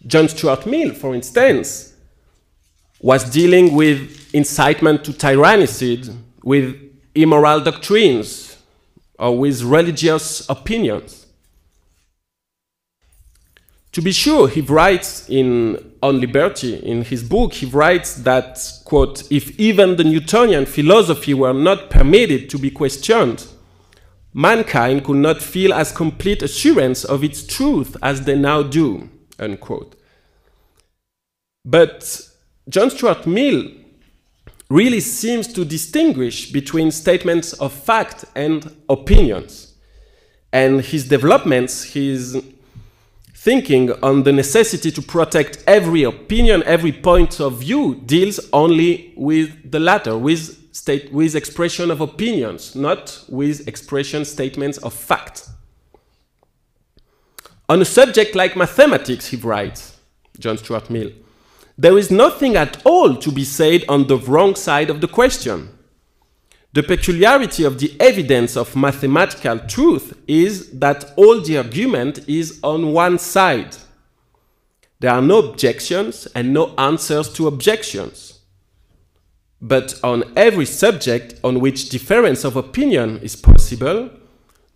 John 0.06 0.28
Stuart 0.28 0.66
Mill, 0.66 0.94
for 0.94 1.16
instance, 1.16 1.94
was 3.00 3.28
dealing 3.28 3.74
with 3.74 4.32
incitement 4.32 5.04
to 5.04 5.12
tyrannicide, 5.12 6.08
with 6.44 6.76
immoral 7.16 7.60
doctrines, 7.60 8.56
or 9.18 9.36
with 9.36 9.62
religious 9.62 10.48
opinions. 10.48 11.19
To 13.92 14.00
be 14.00 14.12
sure, 14.12 14.48
he 14.48 14.60
writes 14.60 15.28
in 15.28 15.94
On 16.00 16.20
Liberty, 16.20 16.76
in 16.76 17.02
his 17.02 17.24
book, 17.24 17.54
he 17.54 17.66
writes 17.66 18.14
that, 18.22 18.60
quote, 18.84 19.30
if 19.32 19.58
even 19.58 19.96
the 19.96 20.04
Newtonian 20.04 20.64
philosophy 20.66 21.34
were 21.34 21.52
not 21.52 21.90
permitted 21.90 22.48
to 22.50 22.58
be 22.58 22.70
questioned, 22.70 23.46
mankind 24.32 25.04
could 25.04 25.16
not 25.16 25.42
feel 25.42 25.74
as 25.74 25.90
complete 25.90 26.42
assurance 26.42 27.04
of 27.04 27.24
its 27.24 27.44
truth 27.44 27.96
as 28.00 28.22
they 28.22 28.36
now 28.36 28.62
do, 28.62 29.08
unquote. 29.40 29.96
But 31.64 32.28
John 32.68 32.90
Stuart 32.90 33.26
Mill 33.26 33.72
really 34.68 35.00
seems 35.00 35.48
to 35.48 35.64
distinguish 35.64 36.52
between 36.52 36.92
statements 36.92 37.54
of 37.54 37.72
fact 37.72 38.24
and 38.36 38.76
opinions. 38.88 39.74
And 40.52 40.80
his 40.80 41.08
developments, 41.08 41.82
his 41.82 42.40
thinking 43.40 43.90
on 44.02 44.22
the 44.24 44.32
necessity 44.32 44.90
to 44.90 45.00
protect 45.00 45.64
every 45.66 46.02
opinion, 46.02 46.62
every 46.66 46.92
point 46.92 47.40
of 47.40 47.60
view, 47.60 47.94
deals 48.04 48.38
only 48.52 49.14
with 49.16 49.70
the 49.70 49.80
latter, 49.80 50.18
with, 50.18 50.74
state, 50.76 51.10
with 51.10 51.34
expression 51.34 51.90
of 51.90 52.02
opinions, 52.02 52.76
not 52.76 53.24
with 53.30 53.66
expression 53.66 54.26
statements 54.26 54.76
of 54.78 54.92
fact. 54.92 55.48
On 57.70 57.80
a 57.80 57.84
subject 57.86 58.34
like 58.34 58.56
mathematics, 58.56 59.28
he 59.28 59.38
writes, 59.38 59.96
John 60.38 60.58
Stuart 60.58 60.90
Mill, 60.90 61.10
there 61.78 61.96
is 61.96 62.10
nothing 62.10 62.56
at 62.56 62.82
all 62.84 63.16
to 63.16 63.32
be 63.32 63.44
said 63.44 63.84
on 63.88 64.06
the 64.06 64.18
wrong 64.18 64.54
side 64.54 64.90
of 64.90 65.00
the 65.00 65.08
question. 65.08 65.70
The 66.72 66.84
peculiarity 66.84 67.64
of 67.64 67.80
the 67.80 67.96
evidence 67.98 68.56
of 68.56 68.76
mathematical 68.76 69.58
truth 69.58 70.16
is 70.28 70.70
that 70.70 71.12
all 71.16 71.40
the 71.40 71.56
argument 71.56 72.20
is 72.28 72.60
on 72.62 72.92
one 72.92 73.18
side. 73.18 73.76
There 75.00 75.10
are 75.10 75.22
no 75.22 75.38
objections 75.40 76.28
and 76.32 76.54
no 76.54 76.72
answers 76.78 77.32
to 77.32 77.48
objections. 77.48 78.38
But 79.60 79.98
on 80.04 80.32
every 80.36 80.64
subject 80.64 81.40
on 81.42 81.58
which 81.58 81.88
difference 81.88 82.44
of 82.44 82.54
opinion 82.54 83.18
is 83.18 83.34
possible, 83.34 84.10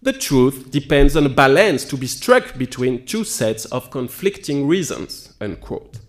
the 0.03 0.13
truth 0.13 0.73
depends 0.73 1.17
on 1.17 1.27
a 1.27 1.29
balance 1.31 1.85
to 1.85 1.97
be 1.97 2.09
struck 2.09 2.59
between 2.59 3.07
two 3.07 3.23
sets 3.23 3.67
of 3.67 3.93
conflicting 3.93 4.67
reasons. 4.67 5.33
Unquote. 5.41 6.01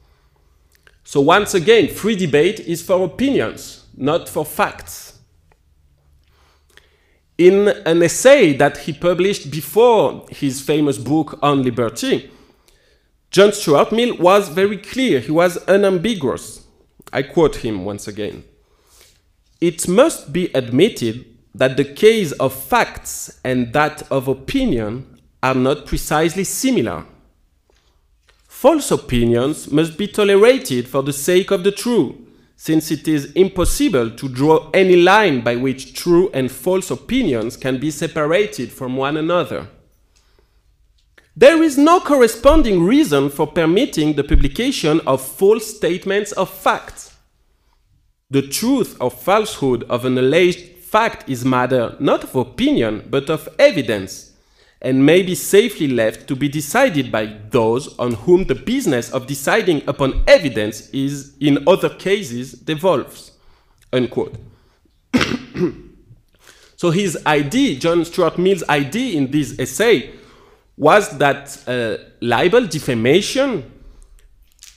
So, 1.03 1.21
once 1.21 1.53
again, 1.53 1.89
free 1.89 2.15
debate 2.15 2.59
is 2.61 2.81
for 2.81 3.05
opinions, 3.05 3.85
not 3.95 4.27
for 4.27 4.43
facts 4.43 5.04
in 7.37 7.67
an 7.85 8.01
essay 8.01 8.53
that 8.53 8.77
he 8.77 8.93
published 8.93 9.51
before 9.51 10.25
his 10.29 10.61
famous 10.61 10.97
book 10.97 11.37
on 11.41 11.63
liberty, 11.63 12.31
John 13.29 13.51
Stuart 13.51 13.91
Mill 13.91 14.17
was 14.17 14.47
very 14.49 14.77
clear, 14.77 15.19
he 15.19 15.31
was 15.31 15.57
unambiguous. 15.67 16.65
I 17.11 17.23
quote 17.23 17.57
him 17.57 17.83
once 17.85 18.07
again. 18.07 18.43
It 19.59 19.87
must 19.87 20.31
be 20.31 20.51
admitted 20.53 21.25
that 21.53 21.77
the 21.77 21.85
case 21.85 22.31
of 22.33 22.53
facts 22.53 23.39
and 23.43 23.73
that 23.73 24.09
of 24.11 24.27
opinion 24.27 25.19
are 25.41 25.55
not 25.55 25.85
precisely 25.85 26.43
similar. 26.43 27.05
False 28.47 28.91
opinions 28.91 29.71
must 29.71 29.97
be 29.97 30.07
tolerated 30.07 30.87
for 30.87 31.03
the 31.03 31.13
sake 31.13 31.51
of 31.51 31.63
the 31.63 31.71
true, 31.71 32.24
since 32.55 32.91
it 32.91 33.07
is 33.07 33.31
impossible 33.33 34.09
to 34.11 34.29
draw 34.29 34.69
any 34.73 34.95
line 34.95 35.41
by 35.41 35.55
which 35.55 35.93
true 35.93 36.29
and 36.33 36.51
false 36.51 36.89
opinions 36.89 37.57
can 37.57 37.79
be 37.79 37.91
separated 37.91 38.71
from 38.71 38.95
one 38.95 39.17
another. 39.17 39.67
There 41.35 41.61
is 41.61 41.77
no 41.77 41.99
corresponding 41.99 42.83
reason 42.83 43.29
for 43.29 43.45
permitting 43.45 44.13
the 44.13 44.23
publication 44.23 45.01
of 45.05 45.21
false 45.21 45.75
statements 45.75 46.31
of 46.31 46.49
fact. 46.49 47.11
The 48.29 48.41
truth 48.41 48.95
or 49.01 49.11
falsehood 49.11 49.83
of 49.83 50.05
an 50.05 50.17
alleged 50.17 50.77
fact 50.77 51.29
is 51.29 51.43
matter 51.43 51.97
not 51.99 52.23
of 52.23 52.35
opinion 52.35 53.07
but 53.09 53.29
of 53.29 53.49
evidence, 53.59 54.24
and 54.85 55.03
may 55.03 55.23
be 55.23 55.33
safely 55.33 55.87
left 55.87 56.27
to 56.27 56.35
be 56.35 56.47
decided 56.47 57.11
by 57.11 57.25
those 57.49 57.97
on 57.97 58.13
whom 58.13 58.45
the 58.45 58.53
business 58.53 59.11
of 59.11 59.25
deciding 59.25 59.81
upon 59.87 60.23
evidence 60.27 60.89
is, 60.91 61.35
in 61.39 61.67
other 61.67 61.89
cases, 61.89 62.51
devolves. 62.51 63.31
Unquote. 63.91 64.35
so 66.75 66.91
his 66.91 67.17
idea, 67.25 67.79
John 67.79 68.05
Stuart 68.05 68.37
Mill's 68.37 68.63
idea 68.69 69.17
in 69.17 69.31
this 69.31 69.57
essay, 69.57 70.11
was 70.77 71.17
that 71.17 71.67
uh, 71.67 71.97
libel 72.21 72.67
defamation 72.67 73.71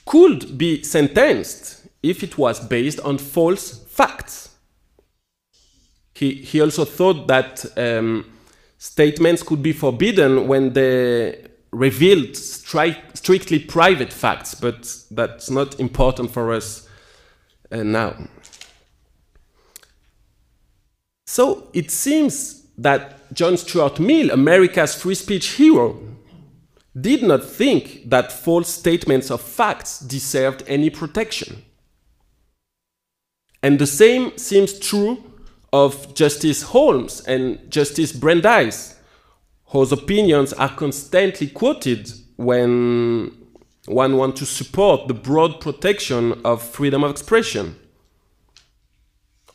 could 0.07 0.57
be 0.57 0.81
sentenced 0.81 1.87
if 2.01 2.23
it 2.23 2.35
was 2.35 2.59
based 2.59 2.99
on 3.01 3.19
false 3.19 3.83
facts. 3.83 4.55
He, 6.15 6.33
he 6.33 6.61
also 6.61 6.83
thought 6.83 7.27
that 7.27 7.63
um, 7.77 8.25
statements 8.79 9.43
could 9.43 9.61
be 9.61 9.73
forbidden 9.73 10.47
when 10.47 10.73
they 10.73 11.45
revealed 11.71 12.29
stri 12.29 12.97
strictly 13.15 13.59
private 13.59 14.11
facts, 14.11 14.55
but 14.55 14.95
that's 15.11 15.51
not 15.51 15.79
important 15.79 16.31
for 16.31 16.51
us 16.51 16.87
uh, 17.71 17.83
now. 17.83 18.15
So 21.27 21.69
it 21.73 21.91
seems 21.91 22.65
that 22.77 23.31
John 23.33 23.57
Stuart 23.57 23.99
Mill, 23.99 24.31
America's 24.31 24.95
free 24.95 25.13
speech 25.13 25.49
hero, 25.57 25.99
did 26.99 27.21
not 27.21 27.43
think 27.43 28.09
that 28.09 28.31
false 28.31 28.69
statements 28.69 29.29
of 29.29 29.41
facts 29.41 29.99
deserved 29.99 30.63
any 30.65 30.89
protection. 30.89 31.63
And 33.61 33.77
the 33.77 33.85
same 33.85 34.37
seems 34.37 34.79
true 34.79 35.28
of 35.71 36.13
Justice 36.15 36.63
Holmes 36.63 37.21
and 37.21 37.69
Justice 37.69 38.11
Brandeis, 38.11 38.99
whose 39.65 39.91
opinions 39.91 40.53
are 40.53 40.69
constantly 40.69 41.47
quoted 41.47 42.11
when 42.37 43.31
one 43.85 44.17
wants 44.17 44.39
to 44.39 44.45
support 44.45 45.07
the 45.07 45.13
broad 45.13 45.61
protection 45.61 46.41
of 46.43 46.61
freedom 46.61 47.03
of 47.03 47.11
expression. 47.11 47.75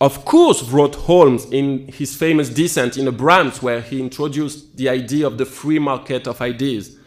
Of 0.00 0.24
course, 0.24 0.62
wrote 0.64 0.96
Holmes 0.96 1.46
in 1.46 1.88
his 1.88 2.16
famous 2.16 2.48
Dissent 2.48 2.96
in 2.96 3.08
Abrams, 3.08 3.62
where 3.62 3.80
he 3.80 4.00
introduced 4.00 4.76
the 4.76 4.88
idea 4.88 5.26
of 5.26 5.38
the 5.38 5.46
free 5.46 5.78
market 5.78 6.26
of 6.26 6.40
ideas. 6.40 6.98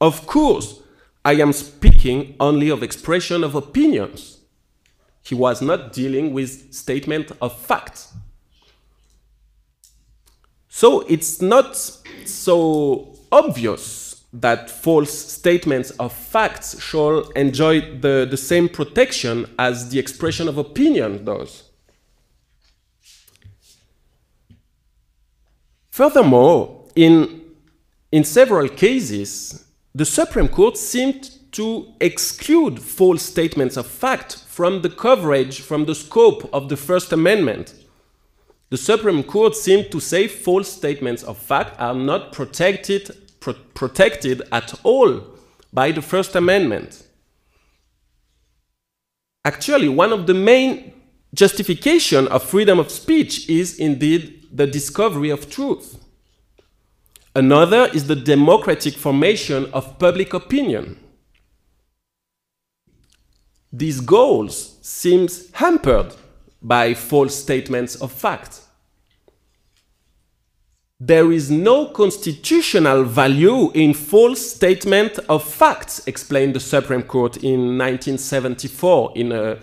Of 0.00 0.26
course, 0.26 0.80
I 1.24 1.34
am 1.34 1.52
speaking 1.52 2.36
only 2.38 2.68
of 2.68 2.82
expression 2.82 3.42
of 3.42 3.54
opinions. 3.54 4.38
He 5.22 5.34
was 5.34 5.60
not 5.60 5.92
dealing 5.92 6.32
with 6.32 6.72
statement 6.72 7.32
of 7.40 7.58
facts. 7.58 8.14
So 10.76 11.00
it's 11.08 11.40
not 11.40 11.74
so 12.26 13.16
obvious 13.32 14.24
that 14.30 14.68
false 14.68 15.10
statements 15.10 15.88
of 15.92 16.12
facts 16.12 16.78
shall 16.82 17.20
enjoy 17.30 17.80
the, 17.80 18.26
the 18.30 18.36
same 18.36 18.68
protection 18.68 19.46
as 19.58 19.88
the 19.88 19.98
expression 19.98 20.48
of 20.48 20.58
opinion 20.58 21.24
does. 21.24 21.62
Furthermore, 25.88 26.84
in, 26.94 27.40
in 28.12 28.22
several 28.22 28.68
cases, 28.68 29.64
the 29.94 30.04
Supreme 30.04 30.48
Court 30.48 30.76
seemed 30.76 31.30
to 31.52 31.90
exclude 32.02 32.82
false 32.82 33.22
statements 33.22 33.78
of 33.78 33.86
fact 33.86 34.44
from 34.46 34.82
the 34.82 34.90
coverage, 34.90 35.62
from 35.62 35.86
the 35.86 35.94
scope 35.94 36.50
of 36.52 36.68
the 36.68 36.76
First 36.76 37.14
Amendment. 37.14 37.85
The 38.68 38.76
Supreme 38.76 39.22
Court 39.22 39.54
seemed 39.54 39.92
to 39.92 40.00
say 40.00 40.26
false 40.26 40.68
statements 40.72 41.22
of 41.22 41.38
fact 41.38 41.78
are 41.78 41.94
not 41.94 42.32
protected, 42.32 43.16
pro 43.38 43.54
protected 43.74 44.42
at 44.50 44.74
all 44.82 45.22
by 45.72 45.92
the 45.92 46.02
First 46.02 46.34
Amendment. 46.34 47.06
Actually, 49.44 49.88
one 49.88 50.12
of 50.12 50.26
the 50.26 50.34
main 50.34 50.92
justification 51.32 52.26
of 52.28 52.42
freedom 52.42 52.80
of 52.80 52.90
speech 52.90 53.48
is 53.48 53.78
indeed 53.78 54.48
the 54.50 54.66
discovery 54.66 55.30
of 55.30 55.48
truth. 55.48 56.02
Another 57.36 57.88
is 57.94 58.06
the 58.08 58.16
democratic 58.16 58.94
formation 58.94 59.66
of 59.72 59.98
public 59.98 60.34
opinion. 60.34 60.98
These 63.72 64.00
goals 64.00 64.78
seem 64.80 65.28
hampered 65.52 66.14
by 66.62 66.94
false 66.94 67.34
statements 67.34 67.96
of 67.96 68.12
fact. 68.12 68.62
There 70.98 71.30
is 71.30 71.50
no 71.50 71.86
constitutional 71.86 73.04
value 73.04 73.70
in 73.72 73.92
false 73.92 74.54
statement 74.54 75.18
of 75.28 75.44
facts, 75.44 76.06
explained 76.06 76.54
the 76.54 76.60
Supreme 76.60 77.02
Court 77.02 77.36
in 77.36 77.76
1974 77.76 79.12
in 79.14 79.32
a 79.32 79.58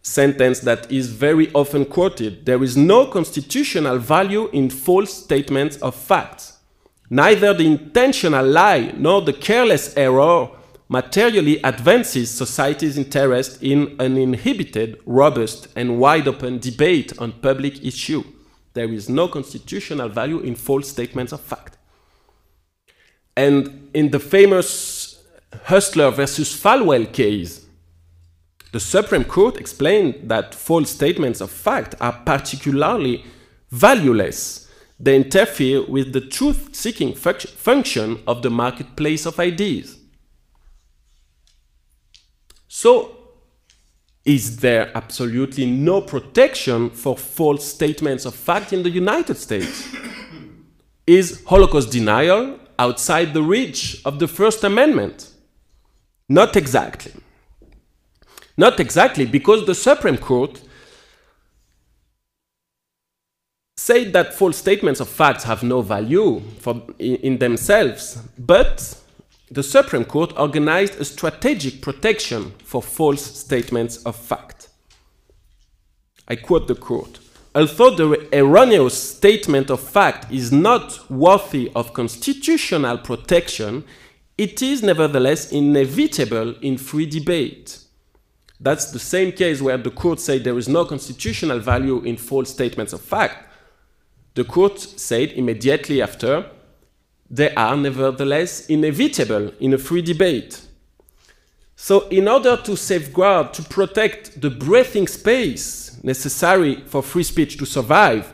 sentence 0.00 0.60
that 0.60 0.92
is 0.92 1.08
very 1.08 1.52
often 1.54 1.84
quoted. 1.84 2.46
There 2.46 2.62
is 2.62 2.76
no 2.76 3.06
constitutional 3.06 3.98
value 3.98 4.48
in 4.52 4.70
false 4.70 5.12
statements 5.12 5.76
of 5.78 5.96
facts. 5.96 6.58
Neither 7.10 7.52
the 7.52 7.66
intentional 7.66 8.46
lie 8.46 8.92
nor 8.96 9.22
the 9.22 9.32
careless 9.32 9.96
error 9.96 10.50
materially 10.94 11.60
advances 11.64 12.30
society's 12.30 12.96
interest 12.96 13.60
in 13.60 13.96
an 13.98 14.16
inhibited, 14.16 15.00
robust, 15.04 15.66
and 15.74 15.98
wide 15.98 16.28
open 16.28 16.60
debate 16.60 17.12
on 17.18 17.32
public 17.32 17.84
issue. 17.84 18.22
There 18.74 18.92
is 18.92 19.08
no 19.08 19.26
constitutional 19.26 20.08
value 20.08 20.38
in 20.38 20.54
false 20.54 20.88
statements 20.88 21.32
of 21.32 21.40
fact. 21.40 21.78
And 23.36 23.90
in 23.92 24.12
the 24.12 24.20
famous 24.20 25.20
Hustler 25.64 26.12
versus 26.12 26.54
Falwell 26.54 27.12
case, 27.12 27.66
the 28.70 28.78
Supreme 28.78 29.24
Court 29.24 29.56
explained 29.56 30.30
that 30.30 30.54
false 30.54 30.90
statements 30.90 31.40
of 31.40 31.50
fact 31.50 31.96
are 32.00 32.22
particularly 32.24 33.24
valueless. 33.70 34.70
They 35.00 35.16
interfere 35.16 35.84
with 35.88 36.12
the 36.12 36.20
truth 36.20 36.68
seeking 36.72 37.14
function 37.14 38.22
of 38.28 38.42
the 38.42 38.50
marketplace 38.50 39.26
of 39.26 39.40
ideas. 39.40 40.03
So, 42.76 43.16
is 44.24 44.56
there 44.56 44.90
absolutely 44.96 45.64
no 45.64 46.00
protection 46.00 46.90
for 46.90 47.16
false 47.16 47.64
statements 47.64 48.24
of 48.24 48.34
fact 48.34 48.72
in 48.72 48.82
the 48.82 48.90
United 48.90 49.36
States? 49.36 49.94
is 51.06 51.44
Holocaust 51.46 51.92
denial 51.92 52.58
outside 52.76 53.32
the 53.32 53.42
reach 53.42 54.02
of 54.04 54.18
the 54.18 54.26
First 54.26 54.64
Amendment? 54.64 55.30
Not 56.28 56.56
exactly. 56.56 57.12
Not 58.56 58.80
exactly, 58.80 59.24
because 59.24 59.64
the 59.66 59.74
Supreme 59.76 60.18
Court 60.18 60.60
said 63.76 64.12
that 64.14 64.34
false 64.34 64.56
statements 64.56 64.98
of 64.98 65.08
facts 65.08 65.44
have 65.44 65.62
no 65.62 65.80
value 65.80 66.40
for, 66.58 66.82
in, 66.98 67.14
in 67.28 67.38
themselves, 67.38 68.18
but 68.36 69.03
the 69.50 69.62
Supreme 69.62 70.04
Court 70.04 70.32
organized 70.38 71.00
a 71.00 71.04
strategic 71.04 71.80
protection 71.80 72.52
for 72.64 72.82
false 72.82 73.22
statements 73.22 73.98
of 74.04 74.16
fact. 74.16 74.68
I 76.26 76.36
quote 76.36 76.68
the 76.68 76.74
court 76.74 77.20
Although 77.54 77.90
the 77.94 78.28
erroneous 78.36 79.00
statement 79.00 79.70
of 79.70 79.78
fact 79.78 80.32
is 80.32 80.50
not 80.50 81.08
worthy 81.08 81.70
of 81.76 81.92
constitutional 81.92 82.98
protection, 82.98 83.84
it 84.36 84.60
is 84.60 84.82
nevertheless 84.82 85.52
inevitable 85.52 86.56
in 86.62 86.78
free 86.78 87.06
debate. 87.06 87.78
That's 88.58 88.90
the 88.90 88.98
same 88.98 89.30
case 89.30 89.60
where 89.60 89.76
the 89.76 89.92
court 89.92 90.18
said 90.18 90.42
there 90.42 90.58
is 90.58 90.68
no 90.68 90.84
constitutional 90.84 91.60
value 91.60 92.02
in 92.02 92.16
false 92.16 92.50
statements 92.50 92.92
of 92.92 93.00
fact. 93.00 93.48
The 94.34 94.44
court 94.44 94.80
said 94.80 95.30
immediately 95.32 96.02
after 96.02 96.50
they 97.30 97.54
are 97.54 97.76
nevertheless 97.76 98.66
inevitable 98.66 99.52
in 99.60 99.74
a 99.74 99.78
free 99.78 100.02
debate. 100.02 100.60
So, 101.76 102.08
in 102.08 102.28
order 102.28 102.56
to 102.56 102.76
safeguard, 102.76 103.52
to 103.54 103.62
protect 103.62 104.40
the 104.40 104.50
breathing 104.50 105.06
space 105.06 106.02
necessary 106.04 106.82
for 106.86 107.02
free 107.02 107.24
speech 107.24 107.58
to 107.58 107.66
survive, 107.66 108.32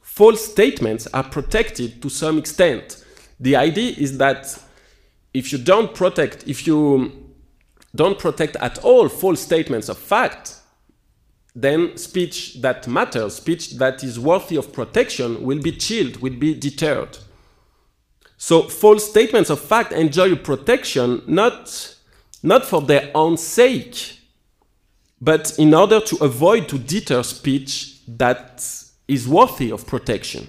false 0.00 0.44
statements 0.50 1.06
are 1.08 1.24
protected 1.24 2.02
to 2.02 2.08
some 2.08 2.38
extent. 2.38 3.04
The 3.38 3.56
idea 3.56 3.94
is 3.96 4.18
that 4.18 4.58
if 5.32 5.52
you 5.52 5.58
don't 5.58 5.94
protect, 5.94 6.48
if 6.48 6.66
you 6.66 7.34
don't 7.94 8.18
protect 8.18 8.56
at 8.56 8.78
all 8.78 9.08
false 9.08 9.40
statements 9.40 9.88
of 9.88 9.98
fact, 9.98 10.56
then 11.54 11.96
speech 11.96 12.60
that 12.60 12.86
matters, 12.88 13.36
speech 13.36 13.72
that 13.78 14.02
is 14.02 14.18
worthy 14.18 14.56
of 14.56 14.72
protection, 14.72 15.42
will 15.42 15.60
be 15.60 15.72
chilled, 15.72 16.16
will 16.18 16.36
be 16.36 16.54
deterred. 16.54 17.18
So 18.46 18.62
false 18.62 19.10
statements 19.10 19.50
of 19.50 19.58
fact 19.58 19.90
enjoy 19.90 20.36
protection 20.36 21.20
not, 21.26 21.96
not 22.44 22.64
for 22.64 22.80
their 22.80 23.10
own 23.12 23.36
sake, 23.38 24.20
but 25.20 25.58
in 25.58 25.74
order 25.74 25.98
to 25.98 26.16
avoid 26.22 26.68
to 26.68 26.78
deter 26.78 27.24
speech 27.24 27.96
that 28.06 28.64
is 29.08 29.26
worthy 29.26 29.72
of 29.72 29.84
protection. 29.84 30.46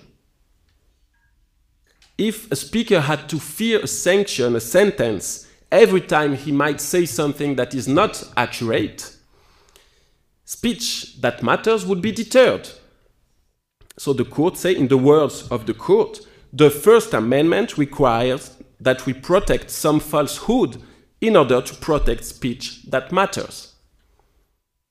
If 2.19 2.51
a 2.51 2.55
speaker 2.55 2.99
had 2.99 3.27
to 3.29 3.39
fear 3.39 3.79
a 3.79 3.87
sanction, 3.87 4.55
a 4.55 4.59
sentence, 4.59 5.47
every 5.71 6.01
time 6.01 6.35
he 6.35 6.51
might 6.51 6.79
say 6.79 7.07
something 7.07 7.55
that 7.55 7.73
is 7.73 7.87
not 7.87 8.23
accurate, 8.37 9.11
speech 10.45 11.19
that 11.21 11.41
matters 11.41 11.83
would 11.83 12.03
be 12.03 12.11
deterred. 12.11 12.69
So 13.97 14.13
the 14.13 14.23
court 14.23 14.55
say, 14.55 14.75
in 14.75 14.87
the 14.87 14.99
words 14.99 15.47
of 15.47 15.65
the 15.65 15.73
court, 15.73 16.26
the 16.53 16.69
First 16.69 17.13
Amendment 17.13 17.77
requires 17.77 18.55
that 18.79 19.05
we 19.05 19.13
protect 19.13 19.69
some 19.69 19.99
falsehood 19.99 20.81
in 21.19 21.35
order 21.35 21.61
to 21.61 21.75
protect 21.75 22.23
speech 22.25 22.83
that 22.83 23.11
matters. 23.11 23.73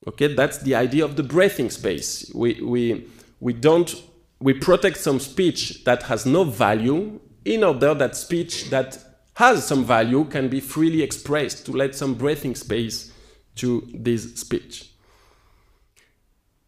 Okay, 0.07 0.33
that's 0.33 0.59
the 0.59 0.75
idea 0.75 1.03
of 1.03 1.15
the 1.15 1.23
breathing 1.23 1.69
space. 1.69 2.31
We, 2.33 2.61
we, 2.61 3.07
we 3.39 3.53
don't, 3.53 3.93
we 4.39 4.53
protect 4.53 4.97
some 4.97 5.19
speech 5.19 5.83
that 5.83 6.03
has 6.03 6.25
no 6.25 6.43
value 6.43 7.19
in 7.43 7.63
order 7.63 7.93
that 7.93 8.15
speech 8.15 8.69
that 8.69 8.97
has 9.35 9.65
some 9.65 9.85
value 9.85 10.25
can 10.25 10.49
be 10.49 10.59
freely 10.59 11.01
expressed 11.03 11.65
to 11.65 11.71
let 11.71 11.95
some 11.95 12.13
breathing 12.13 12.55
space 12.55 13.11
to 13.55 13.87
this 13.93 14.35
speech. 14.35 14.91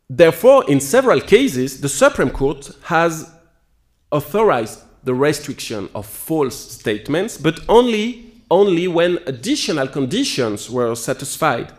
Therefore, 0.09 0.69
in 0.69 0.79
several 0.79 1.21
cases, 1.21 1.81
the 1.81 1.89
Supreme 1.89 2.31
Court 2.31 2.71
has 2.83 3.31
authorized 4.11 4.83
the 5.03 5.13
restriction 5.13 5.89
of 5.95 6.05
false 6.05 6.71
statements, 6.71 7.37
but 7.37 7.59
only, 7.69 8.33
only 8.51 8.87
when 8.87 9.19
additional 9.25 9.87
conditions 9.87 10.69
were 10.69 10.95
satisfied. 10.95 11.71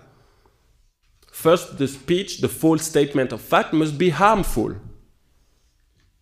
First, 1.30 1.78
the 1.78 1.88
speech, 1.88 2.40
the 2.40 2.48
false 2.48 2.82
statement 2.82 3.32
of 3.32 3.40
fact, 3.40 3.72
must 3.72 3.98
be 3.98 4.10
harmful. 4.10 4.74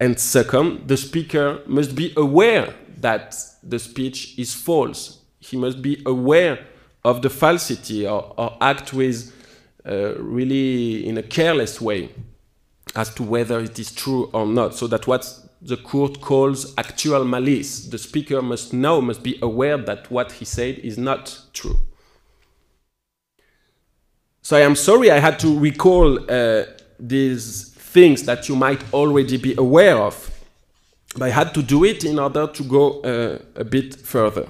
And 0.01 0.18
second, 0.18 0.88
the 0.88 0.97
speaker 0.97 1.61
must 1.66 1.94
be 1.94 2.12
aware 2.16 2.75
that 2.99 3.37
the 3.62 3.79
speech 3.79 4.38
is 4.38 4.55
false. 4.55 5.18
He 5.40 5.57
must 5.57 5.83
be 5.83 6.03
aware 6.07 6.66
of 7.05 7.23
the 7.23 7.31
falsity 7.31 8.07
or, 8.07 8.35
or 8.37 8.57
act 8.61 8.92
with 8.92 9.35
uh, 9.87 10.14
really 10.18 11.07
in 11.07 11.18
a 11.18 11.23
careless 11.23 11.81
way 11.81 12.11
as 12.94 13.14
to 13.14 13.23
whether 13.23 13.61
it 13.61 13.79
is 13.79 13.92
true 13.92 14.31
or 14.33 14.47
not. 14.47 14.75
So 14.75 14.87
that 14.88 15.07
what 15.07 15.25
the 15.61 15.77
court 15.77 16.21
calls 16.21 16.75
actual 16.79 17.25
malice. 17.25 17.87
The 17.87 17.99
speaker 17.99 18.40
must 18.42 18.73
know, 18.73 19.01
must 19.01 19.23
be 19.23 19.38
aware 19.42 19.77
that 19.77 20.11
what 20.11 20.33
he 20.33 20.44
said 20.44 20.79
is 20.79 20.99
not 20.99 21.40
true. 21.53 21.79
So 24.42 24.57
I 24.57 24.61
am 24.61 24.77
sorry 24.77 25.11
I 25.11 25.18
had 25.18 25.38
to 25.40 25.59
recall 25.59 26.18
uh, 26.31 26.64
these 26.99 27.71
things 27.75 28.23
that 28.25 28.49
you 28.49 28.57
might 28.57 28.83
already 28.92 29.37
be 29.37 29.55
aware 29.57 29.97
of, 29.97 30.31
but 31.14 31.25
I 31.25 31.31
had 31.31 31.53
to 31.55 31.62
do 31.62 31.85
it 31.85 32.05
in 32.05 32.18
order 32.18 32.47
to 32.47 32.62
go 32.62 33.01
uh, 33.01 33.38
a 33.57 33.64
bit 33.64 33.94
further. 33.97 34.49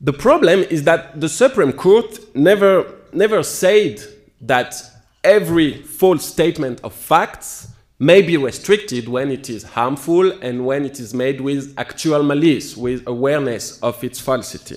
The 0.00 0.12
problem 0.12 0.60
is 0.70 0.84
that 0.84 1.20
the 1.20 1.28
Supreme 1.28 1.72
Court 1.72 2.34
never, 2.34 2.86
never 3.12 3.42
said 3.42 4.00
that 4.40 4.74
every 5.22 5.82
false 5.82 6.24
statement 6.24 6.80
of 6.82 6.94
facts 6.94 7.69
may 8.00 8.22
be 8.22 8.38
restricted 8.38 9.10
when 9.10 9.30
it 9.30 9.50
is 9.50 9.62
harmful 9.62 10.32
and 10.40 10.64
when 10.64 10.86
it 10.86 10.98
is 10.98 11.12
made 11.12 11.38
with 11.42 11.74
actual 11.76 12.22
malice, 12.22 12.74
with 12.74 13.06
awareness 13.06 13.78
of 13.80 14.02
its 14.02 14.18
falsity. 14.18 14.76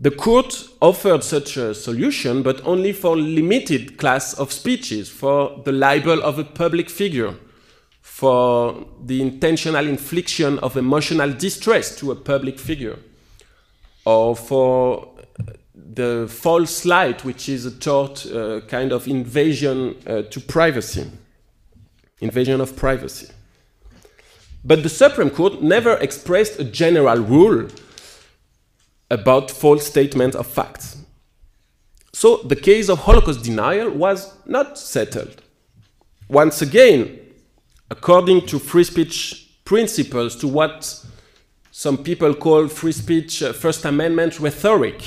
The 0.00 0.10
court 0.10 0.66
offered 0.80 1.22
such 1.22 1.58
a 1.58 1.74
solution, 1.74 2.42
but 2.42 2.64
only 2.64 2.94
for 2.94 3.14
limited 3.14 3.98
class 3.98 4.32
of 4.32 4.52
speeches, 4.52 5.10
for 5.10 5.60
the 5.64 5.72
libel 5.72 6.22
of 6.22 6.38
a 6.38 6.44
public 6.44 6.88
figure, 6.88 7.34
for 8.00 8.86
the 9.04 9.20
intentional 9.20 9.86
infliction 9.86 10.58
of 10.60 10.78
emotional 10.78 11.30
distress 11.30 11.94
to 11.96 12.10
a 12.10 12.16
public 12.16 12.58
figure, 12.58 12.98
or 14.06 14.34
for 14.34 15.10
the 15.74 16.26
false 16.26 16.86
light, 16.86 17.22
which 17.22 17.50
is 17.50 17.66
a 17.66 17.70
tort 17.70 18.24
uh, 18.32 18.62
kind 18.62 18.92
of 18.92 19.06
invasion 19.06 19.94
uh, 20.06 20.22
to 20.22 20.40
privacy 20.40 21.10
invasion 22.24 22.60
of 22.60 22.74
privacy. 22.74 23.28
But 24.64 24.82
the 24.82 24.88
Supreme 24.88 25.30
Court 25.30 25.62
never 25.62 25.94
expressed 26.06 26.58
a 26.58 26.64
general 26.64 27.18
rule 27.18 27.68
about 29.10 29.50
false 29.50 29.86
statements 29.86 30.34
of 30.34 30.46
facts. 30.46 30.96
So 32.12 32.28
the 32.38 32.56
case 32.56 32.88
of 32.88 33.00
Holocaust 33.00 33.44
denial 33.44 33.90
was 33.90 34.18
not 34.46 34.78
settled. 34.78 35.42
Once 36.28 36.62
again, 36.62 37.18
according 37.90 38.46
to 38.46 38.58
free 38.58 38.84
speech 38.84 39.50
principles, 39.64 40.36
to 40.36 40.48
what 40.48 41.04
some 41.70 41.98
people 41.98 42.32
call 42.34 42.68
free 42.68 42.92
speech 42.92 43.42
uh, 43.42 43.52
First 43.52 43.84
Amendment 43.84 44.40
rhetoric, 44.40 45.00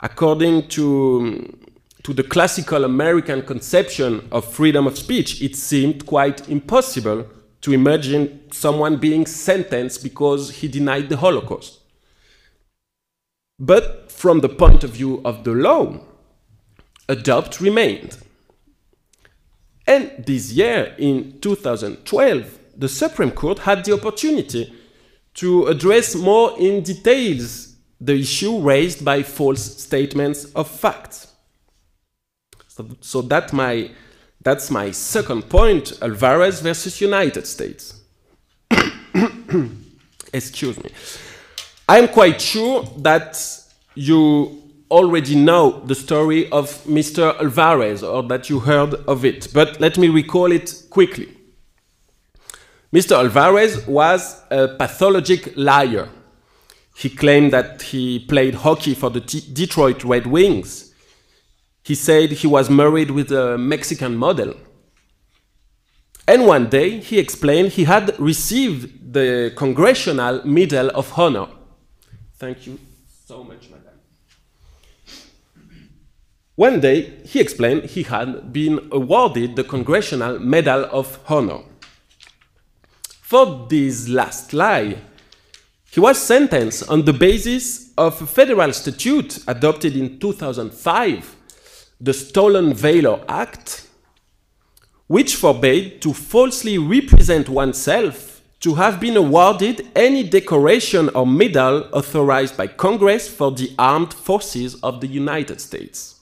according 0.00 0.68
to 0.68 1.58
to 2.08 2.14
the 2.14 2.22
classical 2.22 2.86
American 2.86 3.42
conception 3.42 4.26
of 4.32 4.50
freedom 4.50 4.86
of 4.86 4.96
speech, 4.96 5.42
it 5.42 5.54
seemed 5.54 6.06
quite 6.06 6.48
impossible 6.48 7.26
to 7.60 7.70
imagine 7.70 8.40
someone 8.50 8.96
being 8.96 9.26
sentenced 9.26 10.02
because 10.02 10.50
he 10.50 10.68
denied 10.68 11.10
the 11.10 11.18
Holocaust. 11.18 11.80
But 13.58 14.10
from 14.10 14.40
the 14.40 14.48
point 14.48 14.84
of 14.84 14.92
view 14.92 15.20
of 15.22 15.44
the 15.44 15.50
law, 15.50 16.00
a 17.10 17.14
doubt 17.14 17.60
remained. 17.60 18.16
And 19.86 20.10
this 20.24 20.52
year, 20.52 20.94
in 20.96 21.38
2012, 21.42 22.58
the 22.74 22.88
Supreme 22.88 23.32
Court 23.32 23.58
had 23.58 23.84
the 23.84 23.92
opportunity 23.92 24.72
to 25.34 25.66
address 25.66 26.14
more 26.14 26.58
in 26.58 26.82
details 26.82 27.76
the 28.00 28.14
issue 28.14 28.60
raised 28.60 29.04
by 29.04 29.22
false 29.22 29.82
statements 29.82 30.46
of 30.54 30.70
facts. 30.70 31.27
So, 33.00 33.22
that 33.22 33.52
my, 33.52 33.90
that's 34.42 34.70
my 34.70 34.90
second 34.90 35.48
point, 35.48 35.92
Alvarez 36.02 36.60
versus 36.60 37.00
United 37.00 37.46
States. 37.46 38.00
Excuse 40.32 40.82
me. 40.82 40.90
I'm 41.88 42.08
quite 42.08 42.40
sure 42.40 42.84
that 42.98 43.40
you 43.94 44.62
already 44.90 45.34
know 45.34 45.80
the 45.86 45.94
story 45.94 46.50
of 46.50 46.68
Mr. 46.84 47.38
Alvarez 47.40 48.02
or 48.02 48.22
that 48.24 48.48
you 48.48 48.60
heard 48.60 48.94
of 48.94 49.24
it, 49.24 49.48
but 49.52 49.80
let 49.80 49.98
me 49.98 50.08
recall 50.08 50.52
it 50.52 50.84
quickly. 50.90 51.28
Mr. 52.92 53.12
Alvarez 53.18 53.86
was 53.86 54.42
a 54.50 54.68
pathologic 54.68 55.52
liar. 55.56 56.08
He 56.96 57.10
claimed 57.10 57.52
that 57.52 57.82
he 57.82 58.18
played 58.18 58.54
hockey 58.54 58.94
for 58.94 59.10
the 59.10 59.20
T 59.20 59.42
Detroit 59.52 60.04
Red 60.04 60.26
Wings 60.26 60.87
he 61.88 61.94
said 61.94 62.30
he 62.32 62.46
was 62.46 62.68
married 62.68 63.10
with 63.10 63.32
a 63.32 63.56
Mexican 63.56 64.14
model. 64.14 64.52
And 66.26 66.44
one 66.44 66.68
day 66.68 67.00
he 67.00 67.18
explained 67.18 67.68
he 67.72 67.84
had 67.84 68.06
received 68.20 69.14
the 69.14 69.54
Congressional 69.56 70.46
Medal 70.46 70.90
of 70.90 71.18
Honor. 71.18 71.46
Thank 72.34 72.66
you 72.66 72.78
so 73.26 73.42
much, 73.42 73.70
madam. 73.70 73.96
One 76.56 76.78
day 76.78 77.20
he 77.24 77.40
explained 77.40 77.84
he 77.84 78.02
had 78.02 78.52
been 78.52 78.90
awarded 78.92 79.56
the 79.56 79.64
Congressional 79.64 80.38
Medal 80.38 80.84
of 80.92 81.18
Honor. 81.26 81.60
For 83.22 83.66
this 83.70 84.10
last 84.10 84.52
lie, 84.52 84.98
he 85.90 86.00
was 86.00 86.18
sentenced 86.18 86.86
on 86.90 87.06
the 87.06 87.14
basis 87.14 87.94
of 87.96 88.20
a 88.20 88.26
federal 88.26 88.74
statute 88.74 89.42
adopted 89.46 89.96
in 89.96 90.18
2005 90.18 91.36
the 92.00 92.12
Stolen 92.12 92.74
Valor 92.74 93.24
Act, 93.28 93.88
which 95.06 95.34
forbade 95.34 96.00
to 96.02 96.12
falsely 96.12 96.78
represent 96.78 97.48
oneself 97.48 98.42
to 98.60 98.74
have 98.74 99.00
been 99.00 99.16
awarded 99.16 99.86
any 99.94 100.22
decoration 100.22 101.08
or 101.10 101.26
medal 101.26 101.88
authorized 101.92 102.56
by 102.56 102.66
Congress 102.66 103.28
for 103.28 103.52
the 103.52 103.72
armed 103.78 104.12
forces 104.12 104.74
of 104.82 105.00
the 105.00 105.06
United 105.06 105.60
States. 105.60 106.20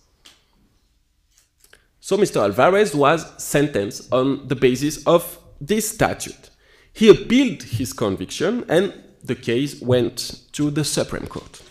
So 2.01 2.17
Mr. 2.17 2.43
Alvarez 2.43 2.95
was 2.95 3.43
sentenced 3.43 4.13
on 4.13 4.47
the 4.49 4.55
basis 4.55 5.05
of 5.07 5.39
this 5.61 5.91
statute. 5.91 6.51
He 6.93 7.09
appealed 7.09 7.63
his 7.63 7.93
conviction 7.93 8.65
and 8.69 8.95
the 9.25 9.35
case 9.35 9.81
went 9.81 10.43
to 10.53 10.71
the 10.71 10.85
Supreme 10.85 11.27
Court. 11.27 11.63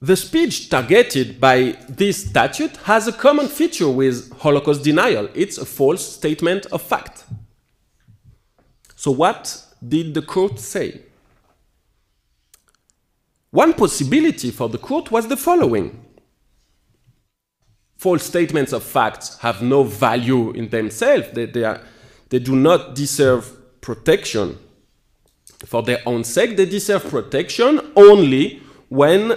The 0.00 0.16
speech 0.16 0.68
targeted 0.68 1.40
by 1.40 1.76
this 1.88 2.28
statute 2.28 2.76
has 2.78 3.08
a 3.08 3.12
common 3.12 3.48
feature 3.48 3.88
with 3.88 4.30
Holocaust 4.38 4.84
denial. 4.84 5.28
It's 5.34 5.58
a 5.58 5.66
false 5.66 6.14
statement 6.14 6.66
of 6.66 6.82
fact. 6.82 7.24
So, 8.94 9.10
what 9.10 9.64
did 9.86 10.14
the 10.14 10.22
court 10.22 10.60
say? 10.60 11.02
One 13.50 13.72
possibility 13.72 14.50
for 14.50 14.68
the 14.68 14.78
court 14.78 15.10
was 15.10 15.26
the 15.26 15.36
following 15.36 16.04
false 17.98 18.22
statements 18.22 18.72
of 18.72 18.84
facts 18.84 19.38
have 19.38 19.60
no 19.60 19.82
value 19.82 20.52
in 20.52 20.68
themselves, 20.68 21.28
they, 21.32 21.46
they, 21.46 21.64
are, 21.64 21.80
they 22.28 22.38
do 22.38 22.54
not 22.54 22.94
deserve 22.94 23.80
protection 23.80 24.56
for 25.66 25.82
their 25.82 26.00
own 26.06 26.22
sake, 26.22 26.56
they 26.56 26.64
deserve 26.64 27.04
protection 27.10 27.80
only 27.96 28.62
when 28.88 29.36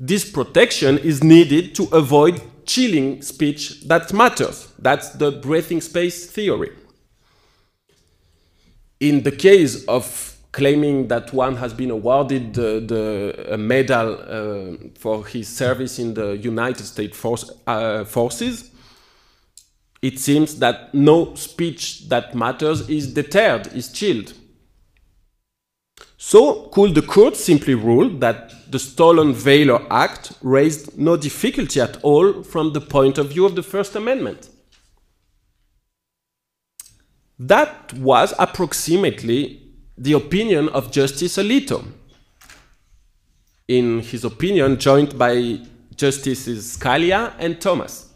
this 0.00 0.28
protection 0.28 0.96
is 0.96 1.22
needed 1.22 1.74
to 1.74 1.84
avoid 1.92 2.40
chilling 2.64 3.20
speech 3.20 3.82
that 3.82 4.12
matters. 4.14 4.72
That's 4.78 5.10
the 5.10 5.30
breathing 5.30 5.82
space 5.82 6.24
theory. 6.24 6.72
In 8.98 9.22
the 9.22 9.32
case 9.32 9.84
of 9.84 10.36
claiming 10.52 11.08
that 11.08 11.32
one 11.34 11.56
has 11.56 11.74
been 11.74 11.90
awarded 11.90 12.54
the, 12.54 13.34
the 13.48 13.58
medal 13.58 14.18
uh, 14.18 14.88
for 14.98 15.26
his 15.26 15.48
service 15.48 15.98
in 15.98 16.14
the 16.14 16.36
United 16.38 16.84
States 16.84 17.16
Force, 17.16 17.50
uh, 17.66 18.04
Forces, 18.04 18.70
it 20.00 20.18
seems 20.18 20.58
that 20.60 20.94
no 20.94 21.34
speech 21.34 22.08
that 22.08 22.34
matters 22.34 22.88
is 22.88 23.12
deterred, 23.12 23.66
is 23.74 23.92
chilled. 23.92 24.32
So 26.22 26.68
could 26.70 26.94
the 26.94 27.00
court 27.00 27.34
simply 27.34 27.74
rule 27.74 28.10
that 28.18 28.70
the 28.70 28.78
Stolen 28.78 29.32
Valor 29.32 29.86
Act 29.90 30.32
raised 30.42 30.98
no 30.98 31.16
difficulty 31.16 31.80
at 31.80 31.96
all 32.02 32.42
from 32.42 32.74
the 32.74 32.80
point 32.82 33.16
of 33.16 33.30
view 33.30 33.46
of 33.46 33.54
the 33.54 33.62
First 33.62 33.96
Amendment? 33.96 34.50
That 37.38 37.94
was 37.94 38.34
approximately 38.38 39.62
the 39.96 40.12
opinion 40.12 40.68
of 40.68 40.92
Justice 40.92 41.38
Alito. 41.38 41.86
In 43.66 44.00
his 44.00 44.22
opinion, 44.22 44.78
joined 44.78 45.18
by 45.18 45.60
Justices 45.96 46.76
Scalia 46.76 47.32
and 47.38 47.58
Thomas. 47.58 48.12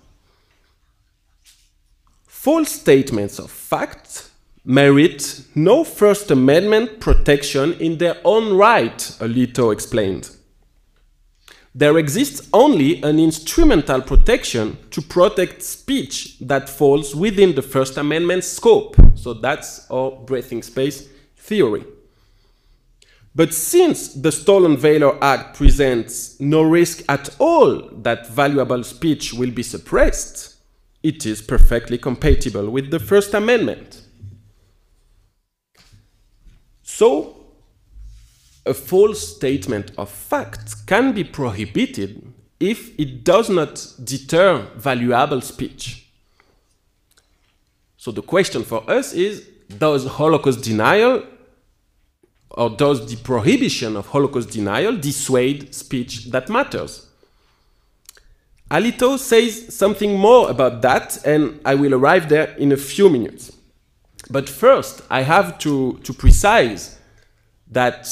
False 2.27 2.73
statements 2.73 3.39
of 3.39 3.51
fact 3.51 4.29
merit 4.65 5.43
no 5.55 5.85
First 5.85 6.31
Amendment 6.31 7.01
protection 7.01 7.75
in 7.75 7.99
their 7.99 8.17
own 8.25 8.57
right, 8.57 8.97
Alito 9.21 9.73
explained. 9.73 10.31
There 11.75 11.99
exists 11.99 12.49
only 12.53 13.03
an 13.03 13.19
instrumental 13.19 14.01
protection 14.01 14.79
to 14.93 15.03
protect 15.03 15.61
speech 15.63 16.39
that 16.39 16.69
falls 16.69 17.17
within 17.17 17.57
the 17.57 17.63
First 17.63 17.97
Amendment 17.97 18.45
scope. 18.45 18.97
So 19.17 19.35
that's 19.35 19.91
our 19.91 20.13
breathing 20.13 20.63
space 20.63 21.09
theory. 21.37 21.85
But 23.35 23.53
since 23.53 24.15
the 24.15 24.31
Stolen 24.31 24.77
Valor 24.77 25.19
Act 25.23 25.57
presents 25.57 26.39
no 26.39 26.63
risk 26.63 27.05
at 27.09 27.35
all 27.41 27.89
that 28.03 28.29
valuable 28.29 28.85
speech 28.85 29.35
will 29.35 29.51
be 29.51 29.65
suppressed, 29.65 30.55
it 31.03 31.27
is 31.27 31.43
perfectly 31.43 31.99
compatible 31.99 32.71
with 32.71 32.93
the 32.93 33.01
First 33.01 33.35
Amendment. 33.35 34.04
So, 36.97 37.35
a 38.65 38.73
false 38.73 39.35
statement 39.37 39.91
of 39.99 40.09
fact 40.09 40.87
can 40.87 41.13
be 41.13 41.25
prohibited 41.25 42.33
if 42.61 42.97
it 43.01 43.25
does 43.25 43.51
not 43.51 43.85
deter 44.05 44.71
valuable 44.77 45.41
speech. 45.41 46.07
So 47.97 48.13
the 48.13 48.23
question 48.23 48.63
for 48.63 48.89
us 48.89 49.13
is 49.13 49.45
does 49.77 50.07
Holocaust 50.07 50.63
denial 50.63 51.25
or 52.51 52.71
does 52.71 53.11
the 53.11 53.17
prohibition 53.17 53.97
of 53.97 54.07
Holocaust 54.07 54.51
denial 54.51 54.97
dissuade 54.97 55.75
speech 55.75 56.27
that 56.27 56.49
matters? 56.49 57.09
Alito 58.71 59.19
says 59.19 59.75
something 59.75 60.17
more 60.17 60.49
about 60.49 60.81
that, 60.83 61.27
and 61.27 61.61
I 61.65 61.75
will 61.75 61.93
arrive 61.93 62.29
there 62.29 62.55
in 62.57 62.71
a 62.71 62.77
few 62.77 63.09
minutes. 63.09 63.51
But 64.31 64.49
first, 64.49 65.03
I 65.11 65.23
have 65.23 65.59
to, 65.61 65.99
to 66.03 66.13
precise 66.13 66.99
that 67.71 68.05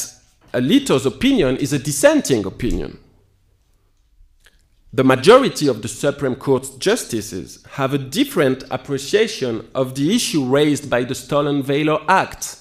Alito's 0.52 1.06
opinion 1.06 1.56
is 1.56 1.72
a 1.72 1.78
dissenting 1.78 2.44
opinion. 2.44 2.98
The 4.94 5.04
majority 5.04 5.68
of 5.68 5.80
the 5.80 5.88
Supreme 5.88 6.34
Court's 6.34 6.70
justices 6.70 7.64
have 7.72 7.94
a 7.94 7.98
different 7.98 8.64
appreciation 8.70 9.66
of 9.74 9.94
the 9.94 10.14
issue 10.14 10.44
raised 10.44 10.90
by 10.90 11.04
the 11.04 11.14
Stolen 11.14 11.62
Valor 11.62 12.00
Act. 12.08 12.58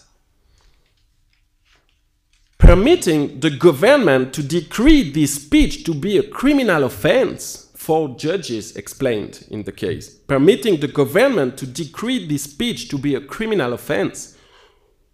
Permitting 2.57 3.41
the 3.41 3.49
government 3.49 4.33
to 4.35 4.43
decree 4.43 5.11
this 5.11 5.35
speech 5.43 5.83
to 5.83 5.93
be 5.93 6.17
a 6.17 6.23
criminal 6.23 6.85
offense 6.85 7.70
four 7.81 8.09
judges 8.09 8.75
explained 8.75 9.47
in 9.49 9.63
the 9.63 9.71
case, 9.71 10.07
permitting 10.07 10.79
the 10.79 10.87
government 10.87 11.57
to 11.57 11.65
decree 11.65 12.27
this 12.27 12.43
speech 12.43 12.87
to 12.89 12.97
be 12.97 13.15
a 13.15 13.21
criminal 13.21 13.73
offense, 13.73 14.37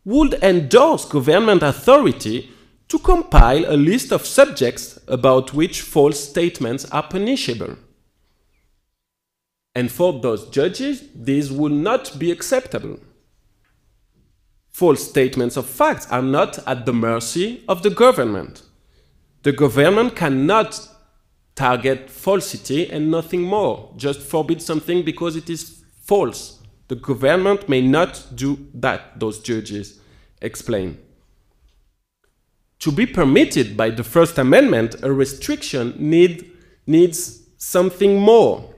would 0.04 0.34
endorse 0.44 1.06
government 1.06 1.64
authority 1.64 2.52
to 2.90 3.00
compile 3.00 3.64
a 3.68 3.78
list 3.78 4.12
of 4.12 4.26
subjects 4.26 5.00
about 5.08 5.54
which 5.54 5.82
false 5.82 6.20
statements 6.20 6.84
are 6.92 7.08
punishable. 7.08 7.78
And 9.74 9.90
for 9.90 10.20
those 10.20 10.50
judges, 10.50 11.04
this 11.16 11.50
would 11.50 11.72
not 11.72 12.20
be 12.20 12.32
acceptable. 12.32 13.00
False 14.70 15.08
statements 15.08 15.56
of 15.56 15.66
facts 15.66 16.06
are 16.12 16.22
not 16.22 16.60
at 16.68 16.86
the 16.86 16.94
mercy 16.94 17.64
of 17.70 17.82
the 17.82 17.92
government. 17.92 18.64
The 19.44 19.54
government 19.54 20.18
cannot 20.18 20.97
target 21.58 22.10
falsity 22.10 22.90
and 22.90 23.10
nothing 23.10 23.42
more. 23.42 23.92
Just 23.98 24.22
forbid 24.22 24.62
something 24.62 25.04
because 25.04 25.36
it 25.36 25.50
is 25.50 25.84
false. 26.04 26.60
The 26.88 26.96
government 26.96 27.68
may 27.68 27.82
not 27.82 28.28
do 28.36 28.68
that, 28.76 29.20
those 29.20 29.40
judges 29.40 30.00
explain. 30.42 31.00
To 32.80 32.92
be 32.92 33.08
permitted 33.08 33.76
by 33.76 33.90
the 33.90 34.04
First 34.04 34.38
Amendment, 34.38 34.98
a 35.02 35.12
restriction 35.12 35.96
need, 35.98 36.52
needs 36.86 37.42
something 37.58 38.20
more. 38.20 38.74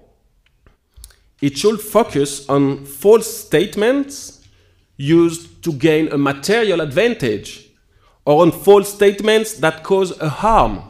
It 1.41 1.57
should 1.57 1.81
focus 1.81 2.47
on 2.47 2.85
false 2.85 3.45
statements 3.45 4.47
used 4.95 5.63
to 5.63 5.73
gain 5.73 6.07
a 6.13 6.17
material 6.17 6.79
advantage 6.79 7.69
or 8.25 8.41
on 8.41 8.51
false 8.51 8.93
statements 8.93 9.53
that 9.55 9.83
cause 9.83 10.17
a 10.21 10.29
harm 10.29 10.88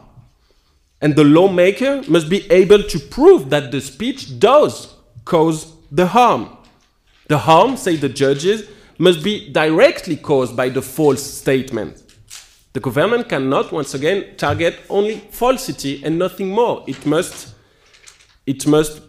and 1.02 1.16
the 1.16 1.24
lawmaker 1.24 2.04
must 2.08 2.30
be 2.30 2.50
able 2.52 2.84
to 2.84 3.00
prove 3.00 3.50
that 3.50 3.72
the 3.72 3.82
speech 3.82 4.40
does 4.40 4.96
cause 5.26 5.74
the 5.92 6.08
harm. 6.08 6.58
The 7.28 7.38
harm, 7.38 7.78
say 7.78 7.96
the 7.96 8.10
judges, 8.10 8.68
must 8.98 9.24
be 9.24 9.50
directly 9.52 10.18
caused 10.18 10.58
by 10.58 10.70
the 10.70 10.82
false 10.82 11.24
statement. 11.24 12.04
The 12.74 12.80
government 12.80 13.30
cannot, 13.30 13.72
once 13.72 13.94
again, 13.94 14.36
target 14.38 14.80
only 14.90 15.20
falsity 15.32 16.04
and 16.04 16.20
nothing 16.20 16.50
more. 16.50 16.84
It 16.88 17.06
must, 17.06 17.56
it 18.46 18.68
must 18.68 19.02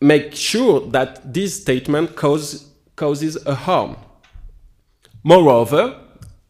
make 0.00 0.34
sure 0.34 0.80
that 0.90 1.32
this 1.32 1.62
statement 1.62 2.14
cause, 2.14 2.70
causes 2.94 3.44
a 3.46 3.54
harm. 3.54 3.96
Moreover, 5.24 5.98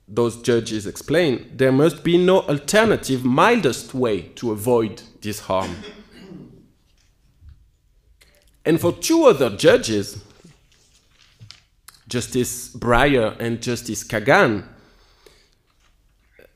those 0.09 0.41
judges 0.43 0.87
explain, 0.87 1.51
there 1.55 1.73
must 1.73 2.05
be 2.05 2.17
no 2.17 2.43
alternative, 2.43 3.25
mildest 3.25 3.93
way 3.93 4.23
to 4.37 4.53
avoid 4.53 5.03
this 5.21 5.41
harm. 5.41 5.75
And 8.65 8.81
for 8.81 8.93
two 8.93 9.25
other 9.25 9.51
judges, 9.57 10.23
Justice 12.09 12.73
Breyer 12.75 13.37
and 13.41 13.61
Justice 13.61 14.05
Kagan, 14.05 14.65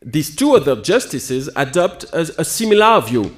these 0.02 0.34
two 0.34 0.54
other 0.54 0.80
justices 0.80 1.50
adopt 1.56 2.04
a, 2.04 2.20
a 2.38 2.44
similar 2.44 3.00
view. 3.00 3.34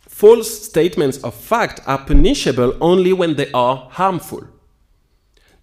False 0.00 0.64
statements 0.64 1.18
of 1.24 1.34
fact 1.34 1.80
are 1.86 2.04
punishable 2.04 2.76
only 2.80 3.12
when 3.12 3.36
they 3.36 3.50
are 3.52 3.88
harmful. 3.90 4.46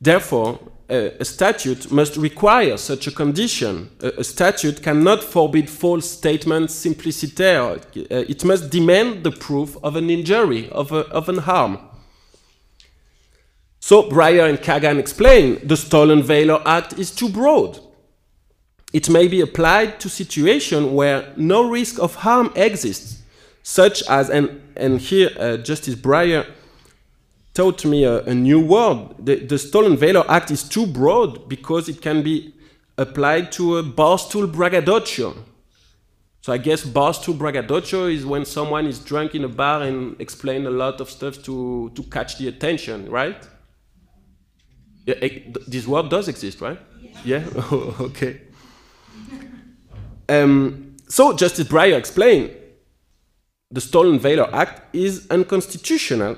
Therefore, 0.01 0.59
a, 0.89 1.26
statute 1.26 1.91
must 1.91 2.15
require 2.17 2.78
such 2.78 3.08
a 3.08 3.12
condition. 3.12 3.89
A, 4.00 4.23
statute 4.23 4.82
cannot 4.82 5.23
forbid 5.23 5.69
false 5.69 6.10
statements 6.10 6.73
simpliciter. 6.73 7.60
Uh, 7.60 7.80
it 8.10 8.45
must 8.45 8.69
demand 8.69 9.23
the 9.23 9.32
proof 9.32 9.78
of 9.84 9.95
an 9.95 10.10
injury, 10.10 10.69
of, 10.69 10.91
a, 10.91 11.08
of 11.10 11.28
an 11.30 11.39
harm. 11.39 11.80
So 13.80 14.04
Breyer 14.04 14.50
and 14.50 14.60
Kagan 14.60 15.00
explain 15.00 15.65
the 15.65 15.78
Stolen 15.78 16.23
Valor 16.23 16.62
Act 16.65 16.93
is 16.97 17.12
too 17.12 17.30
broad. 17.30 17.80
It 18.93 19.10
may 19.10 19.28
be 19.28 19.41
applied 19.41 20.00
to 20.00 20.10
situations 20.10 20.88
where 20.88 21.34
no 21.36 21.69
risk 21.69 22.00
of 22.00 22.15
harm 22.15 22.52
exists, 22.56 23.21
such 23.62 24.02
as, 24.10 24.30
and, 24.30 24.62
and 24.78 25.02
here 25.02 25.30
uh, 25.38 25.58
Justice 25.58 25.95
Breyer 25.95 26.45
taught 27.57 27.83
me 27.85 28.03
a, 28.03 28.21
a 28.25 28.35
new 28.35 28.59
word. 28.59 29.15
The, 29.17 29.43
the 29.43 29.57
Stolen 29.57 29.97
Valor 29.97 30.23
Act 30.29 30.51
is 30.51 30.61
too 30.61 30.85
broad 30.85 31.49
because 31.49 31.89
it 31.89 32.03
can 32.03 32.21
be 32.21 32.53
applied 32.99 33.51
to 33.53 33.77
a 33.77 33.83
barstool 33.83 34.45
braggadocio. 34.51 35.33
So 36.41 36.53
I 36.53 36.59
guess 36.59 36.85
barstool 36.85 37.35
braggadocio 37.35 38.05
is 38.05 38.27
when 38.27 38.45
someone 38.45 38.85
is 38.85 38.99
drunk 38.99 39.33
in 39.33 39.43
a 39.43 39.47
bar 39.47 39.81
and 39.81 40.15
explain 40.21 40.67
a 40.67 40.69
lot 40.69 41.01
of 41.01 41.09
stuff 41.09 41.41
to, 41.45 41.91
to 41.95 42.03
catch 42.03 42.37
the 42.37 42.47
attention, 42.47 43.09
right? 43.09 43.47
Yeah, 45.07 45.15
it, 45.15 45.69
this 45.69 45.87
word 45.87 46.09
does 46.09 46.27
exist, 46.27 46.61
right? 46.61 46.79
Yeah? 47.25 47.43
yeah? 47.43 47.65
okay. 48.01 48.41
Um, 50.29 50.95
so 51.09 51.33
Justice 51.33 51.67
Breyer 51.67 51.97
explained 51.97 52.51
the 53.71 53.81
Stolen 53.81 54.19
Valor 54.19 54.47
Act 54.53 54.95
is 54.95 55.25
unconstitutional 55.31 56.37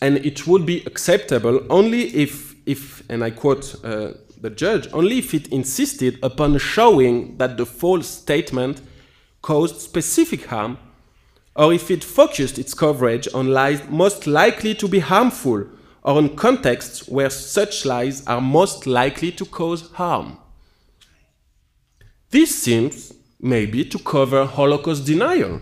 and 0.00 0.18
it 0.18 0.46
would 0.46 0.64
be 0.64 0.82
acceptable 0.86 1.60
only 1.70 2.14
if, 2.14 2.54
if 2.66 3.02
and 3.10 3.24
I 3.24 3.30
quote 3.30 3.74
uh, 3.84 4.12
the 4.40 4.50
judge, 4.50 4.88
only 4.92 5.18
if 5.18 5.34
it 5.34 5.48
insisted 5.48 6.18
upon 6.22 6.58
showing 6.58 7.36
that 7.38 7.56
the 7.56 7.66
false 7.66 8.06
statement 8.06 8.80
caused 9.42 9.80
specific 9.80 10.46
harm 10.46 10.78
or 11.56 11.72
if 11.72 11.90
it 11.90 12.04
focused 12.04 12.58
its 12.58 12.72
coverage 12.74 13.28
on 13.34 13.48
lies 13.48 13.82
most 13.88 14.26
likely 14.26 14.74
to 14.76 14.86
be 14.86 15.00
harmful 15.00 15.66
or 16.02 16.16
on 16.16 16.36
contexts 16.36 17.08
where 17.08 17.30
such 17.30 17.84
lies 17.84 18.24
are 18.26 18.40
most 18.40 18.86
likely 18.86 19.32
to 19.32 19.44
cause 19.44 19.90
harm. 19.92 20.38
This 22.30 22.54
seems 22.62 23.12
maybe 23.40 23.84
to 23.84 23.98
cover 23.98 24.44
Holocaust 24.44 25.04
denial 25.06 25.60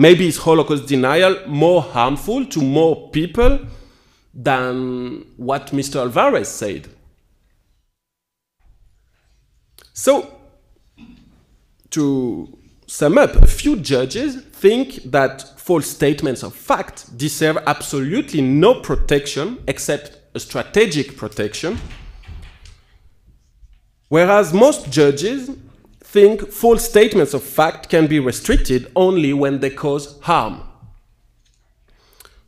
Maybe 0.00 0.28
is 0.28 0.38
Holocaust 0.38 0.86
denial 0.86 1.46
more 1.46 1.82
harmful 1.82 2.46
to 2.46 2.62
more 2.62 3.10
people 3.10 3.58
than 4.32 5.26
what 5.36 5.72
Mr. 5.72 5.96
Alvarez 5.96 6.48
said? 6.48 6.88
So, 9.92 10.40
to 11.90 12.58
sum 12.86 13.18
up, 13.18 13.34
a 13.34 13.46
few 13.46 13.76
judges 13.76 14.36
think 14.36 15.02
that 15.10 15.60
false 15.60 15.88
statements 15.88 16.42
of 16.42 16.54
fact 16.54 17.18
deserve 17.18 17.58
absolutely 17.66 18.40
no 18.40 18.80
protection 18.80 19.62
except 19.68 20.18
a 20.34 20.40
strategic 20.40 21.18
protection, 21.18 21.78
whereas 24.08 24.54
most 24.54 24.90
judges 24.90 25.50
think 26.12 26.50
false 26.50 26.88
statements 26.88 27.34
of 27.34 27.42
fact 27.42 27.88
can 27.88 28.08
be 28.08 28.18
restricted 28.18 28.90
only 28.96 29.32
when 29.32 29.60
they 29.60 29.70
cause 29.70 30.20
harm. 30.22 30.62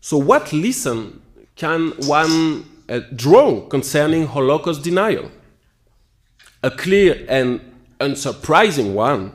So, 0.00 0.16
what 0.16 0.52
lesson 0.52 1.22
can 1.54 1.92
one 2.06 2.64
uh, 2.88 3.00
draw 3.14 3.60
concerning 3.68 4.26
Holocaust 4.26 4.82
denial? 4.82 5.30
A 6.64 6.70
clear 6.72 7.24
and 7.28 7.60
unsurprising 8.00 8.94
one. 8.94 9.32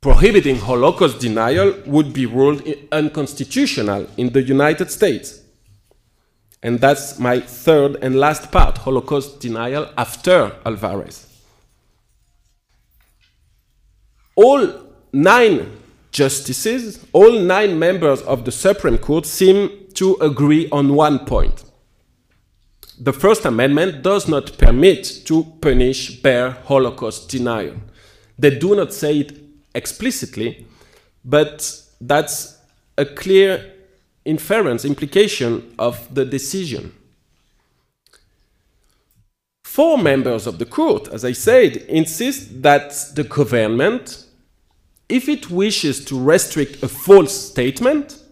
Prohibiting 0.00 0.58
Holocaust 0.58 1.18
denial 1.18 1.74
would 1.86 2.12
be 2.12 2.26
ruled 2.26 2.62
unconstitutional 2.92 4.06
in 4.16 4.32
the 4.32 4.42
United 4.42 4.90
States. 4.90 5.40
And 6.62 6.78
that's 6.78 7.18
my 7.18 7.40
third 7.40 7.96
and 8.02 8.14
last 8.14 8.52
part 8.52 8.78
Holocaust 8.78 9.40
denial 9.40 9.90
after 9.96 10.52
Alvarez 10.64 11.23
all 14.36 14.68
nine 15.12 15.70
justices, 16.10 17.04
all 17.12 17.32
nine 17.40 17.78
members 17.78 18.22
of 18.22 18.44
the 18.44 18.52
Supreme 18.52 18.98
Court 18.98 19.26
seem 19.26 19.70
to 19.94 20.14
agree 20.20 20.68
on 20.70 20.94
one 20.94 21.20
point. 21.20 21.64
The 22.98 23.12
First 23.12 23.44
Amendment 23.44 24.02
does 24.02 24.28
not 24.28 24.56
permit 24.56 25.22
to 25.26 25.44
punish 25.60 26.22
bare 26.22 26.50
Holocaust 26.50 27.28
denial. 27.28 27.74
They 28.38 28.56
do 28.56 28.76
not 28.76 28.92
say 28.92 29.18
it 29.20 29.40
explicitly, 29.74 30.66
but 31.24 31.82
that's 32.00 32.58
a 32.96 33.04
clear 33.04 33.72
inference, 34.24 34.84
implication 34.84 35.74
of 35.78 36.12
the 36.14 36.24
decision. 36.24 36.92
Four 39.64 39.98
members 39.98 40.46
of 40.46 40.58
the 40.60 40.66
court, 40.66 41.08
as 41.08 41.24
I 41.24 41.32
said, 41.32 41.76
insist 41.88 42.62
that 42.62 42.94
the 43.16 43.24
government 43.24 44.23
if 45.08 45.28
it 45.28 45.50
wishes 45.50 46.04
to 46.06 46.18
restrict 46.18 46.82
a 46.82 46.88
false 46.88 47.50
statement, 47.50 48.22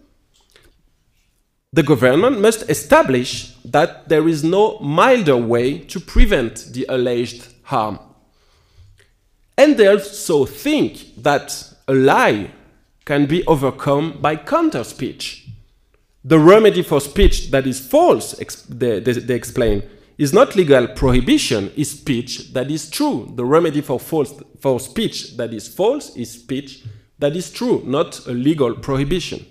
the 1.71 1.83
government 1.83 2.39
must 2.39 2.69
establish 2.69 3.55
that 3.65 4.07
there 4.07 4.27
is 4.27 4.43
no 4.43 4.77
milder 4.79 5.37
way 5.37 5.79
to 5.79 5.99
prevent 5.99 6.73
the 6.73 6.85
alleged 6.87 7.47
harm. 7.63 7.99
And 9.57 9.77
they 9.77 9.87
also 9.87 10.45
think 10.45 11.21
that 11.23 11.73
a 11.87 11.93
lie 11.93 12.51
can 13.05 13.25
be 13.25 13.45
overcome 13.45 14.19
by 14.21 14.35
counter 14.35 14.83
speech. 14.83 15.47
The 16.23 16.39
remedy 16.39 16.83
for 16.83 17.01
speech 17.01 17.51
that 17.51 17.67
is 17.67 17.85
false, 17.85 18.33
they, 18.69 18.99
they, 18.99 19.13
they 19.13 19.35
explain, 19.35 19.83
is 20.23 20.31
not 20.31 20.55
legal 20.55 20.87
prohibition, 20.87 21.69
is 21.75 21.91
speech 21.91 22.53
that 22.53 22.71
is 22.71 22.89
true. 22.89 23.29
The 23.35 23.43
remedy 23.43 23.81
for 23.81 23.99
false 23.99 24.33
for 24.61 24.79
speech 24.79 25.35
that 25.35 25.53
is 25.53 25.67
false 25.67 26.15
is 26.15 26.31
speech 26.31 26.85
that 27.19 27.35
is 27.35 27.51
true, 27.51 27.83
not 27.85 28.25
a 28.25 28.31
legal 28.31 28.73
prohibition. 28.73 29.45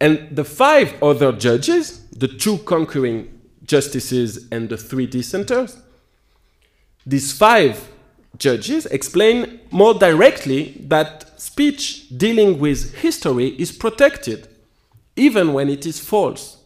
And 0.00 0.34
the 0.34 0.44
five 0.44 1.00
other 1.02 1.30
judges, 1.30 2.08
the 2.08 2.26
two 2.26 2.56
concurring 2.58 3.38
justices 3.64 4.48
and 4.50 4.70
the 4.70 4.78
three 4.78 5.06
dissenters, 5.06 5.76
these 7.04 7.36
five 7.36 7.90
judges 8.38 8.86
explain 8.86 9.60
more 9.70 9.92
directly 9.92 10.82
that 10.88 11.38
speech 11.38 12.08
dealing 12.16 12.58
with 12.58 12.94
history 12.94 13.48
is 13.58 13.72
protected, 13.72 14.48
even 15.16 15.52
when 15.52 15.68
it 15.68 15.84
is 15.84 16.00
false. 16.00 16.61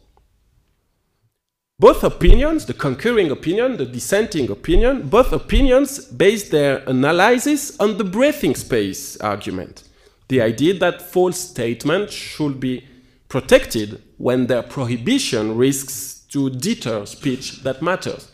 Both 1.78 2.04
opinions, 2.04 2.64
the 2.64 2.72
concurring 2.72 3.30
opinion, 3.30 3.76
the 3.76 3.84
dissenting 3.84 4.50
opinion, 4.50 5.08
both 5.08 5.30
opinions 5.32 6.06
base 6.06 6.48
their 6.48 6.78
analysis 6.86 7.78
on 7.78 7.98
the 7.98 8.04
breathing 8.04 8.54
space 8.54 9.18
argument. 9.18 9.82
The 10.28 10.40
idea 10.40 10.72
that 10.78 11.02
false 11.02 11.38
statements 11.38 12.14
should 12.14 12.60
be 12.60 12.86
protected 13.28 14.02
when 14.16 14.46
their 14.46 14.62
prohibition 14.62 15.54
risks 15.58 16.24
to 16.30 16.48
deter 16.48 17.04
speech 17.04 17.62
that 17.62 17.82
matters. 17.82 18.30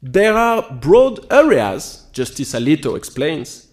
There 0.00 0.34
are 0.34 0.72
broad 0.72 1.26
areas, 1.32 2.06
Justice 2.12 2.54
Alito 2.54 2.96
explains, 2.96 3.66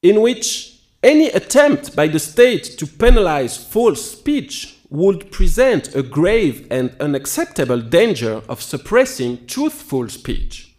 in 0.00 0.20
which 0.20 0.78
any 1.02 1.26
attempt 1.30 1.96
by 1.96 2.06
the 2.06 2.20
state 2.20 2.78
to 2.78 2.86
penalize 2.86 3.56
false 3.56 4.12
speech 4.12 4.77
would 4.90 5.30
present 5.30 5.94
a 5.94 6.02
grave 6.02 6.66
and 6.70 6.94
unacceptable 7.00 7.80
danger 7.80 8.42
of 8.48 8.62
suppressing 8.62 9.46
truthful 9.46 10.08
speech. 10.08 10.74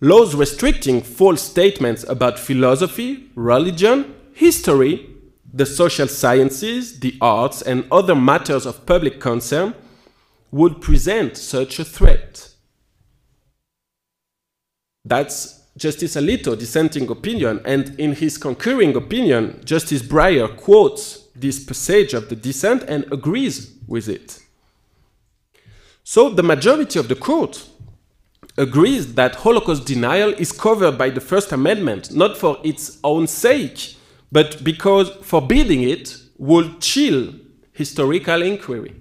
Laws 0.00 0.34
restricting 0.34 1.00
false 1.00 1.40
statements 1.40 2.04
about 2.06 2.38
philosophy, 2.38 3.30
religion, 3.34 4.14
history, 4.34 5.08
the 5.52 5.64
social 5.64 6.08
sciences, 6.08 7.00
the 7.00 7.16
arts, 7.20 7.62
and 7.62 7.86
other 7.90 8.14
matters 8.14 8.66
of 8.66 8.84
public 8.84 9.20
concern 9.20 9.74
would 10.50 10.82
present 10.82 11.36
such 11.36 11.78
a 11.78 11.84
threat. 11.84 12.50
That's 15.04 15.62
Justice 15.76 16.16
Alito 16.16 16.58
dissenting 16.58 17.08
opinion, 17.08 17.60
and 17.64 17.98
in 17.98 18.12
his 18.12 18.36
concurring 18.36 18.94
opinion, 18.96 19.60
Justice 19.64 20.02
Breyer 20.02 20.54
quotes 20.56 21.23
this 21.34 21.62
passage 21.62 22.14
of 22.14 22.28
the 22.28 22.36
dissent 22.36 22.82
and 22.84 23.04
agrees 23.12 23.74
with 23.86 24.08
it. 24.08 24.40
So 26.04 26.30
the 26.30 26.42
majority 26.42 26.98
of 26.98 27.08
the 27.08 27.14
court 27.14 27.66
agrees 28.56 29.14
that 29.14 29.36
Holocaust 29.36 29.84
denial 29.86 30.30
is 30.34 30.52
covered 30.52 30.96
by 30.96 31.10
the 31.10 31.20
First 31.20 31.50
Amendment, 31.52 32.14
not 32.14 32.36
for 32.36 32.58
its 32.62 32.98
own 33.02 33.26
sake, 33.26 33.96
but 34.30 34.62
because 34.62 35.10
forbidding 35.22 35.82
it 35.82 36.16
would 36.38 36.80
chill 36.80 37.34
historical 37.72 38.42
inquiry. 38.42 38.94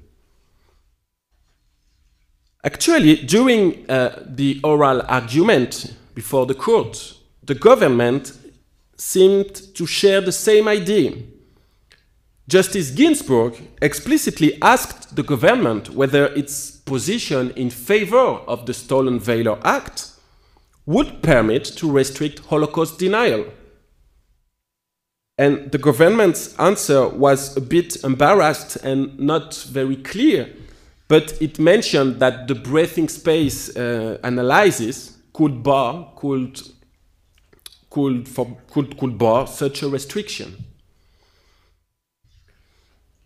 Actually, 2.64 3.18
during 3.18 3.90
uh, 3.90 4.24
the 4.26 4.60
oral 4.64 5.02
argument 5.08 5.96
before 6.16 6.46
the 6.46 6.54
court, 6.56 7.16
the 7.44 7.54
government 7.56 8.38
seemed 8.96 9.54
to 9.76 9.86
share 9.86 10.22
the 10.22 10.32
same 10.32 10.68
idea 10.68 11.14
Justice 12.48 12.92
Ginsburg 12.92 13.56
explicitly 13.82 14.62
asked 14.62 15.16
the 15.16 15.24
government 15.24 15.92
whether 15.92 16.26
its 16.28 16.72
position 16.72 17.52
in 17.52 17.70
favor 17.70 18.18
of 18.18 18.66
the 18.66 18.74
Stolen 18.74 19.20
Valor 19.20 19.60
Act 19.64 20.12
would 20.86 21.24
permit 21.24 21.64
to 21.64 21.90
restrict 21.90 22.40
Holocaust 22.40 23.00
denial, 23.00 23.46
And 25.38 25.72
the 25.72 25.80
government's 25.80 26.58
answer 26.60 27.08
was 27.08 27.58
a 27.58 27.62
bit 27.62 28.04
embarrassed 28.04 28.76
and 28.84 29.18
not 29.20 29.56
very 29.56 29.96
clear, 29.96 30.54
but 31.08 31.42
it 31.42 31.58
mentioned 31.58 32.20
that 32.20 32.48
the 32.48 32.56
breathing 32.56 33.10
space 33.10 33.76
uh, 33.76 34.20
analysis 34.24 35.18
could 35.34 35.64
bar, 35.64 36.12
could, 36.16 36.62
could, 37.90 38.28
for, 38.28 38.58
could, 38.70 38.96
could 38.98 39.18
bar 39.18 39.48
such 39.48 39.82
a 39.82 39.90
restriction. 39.90 40.64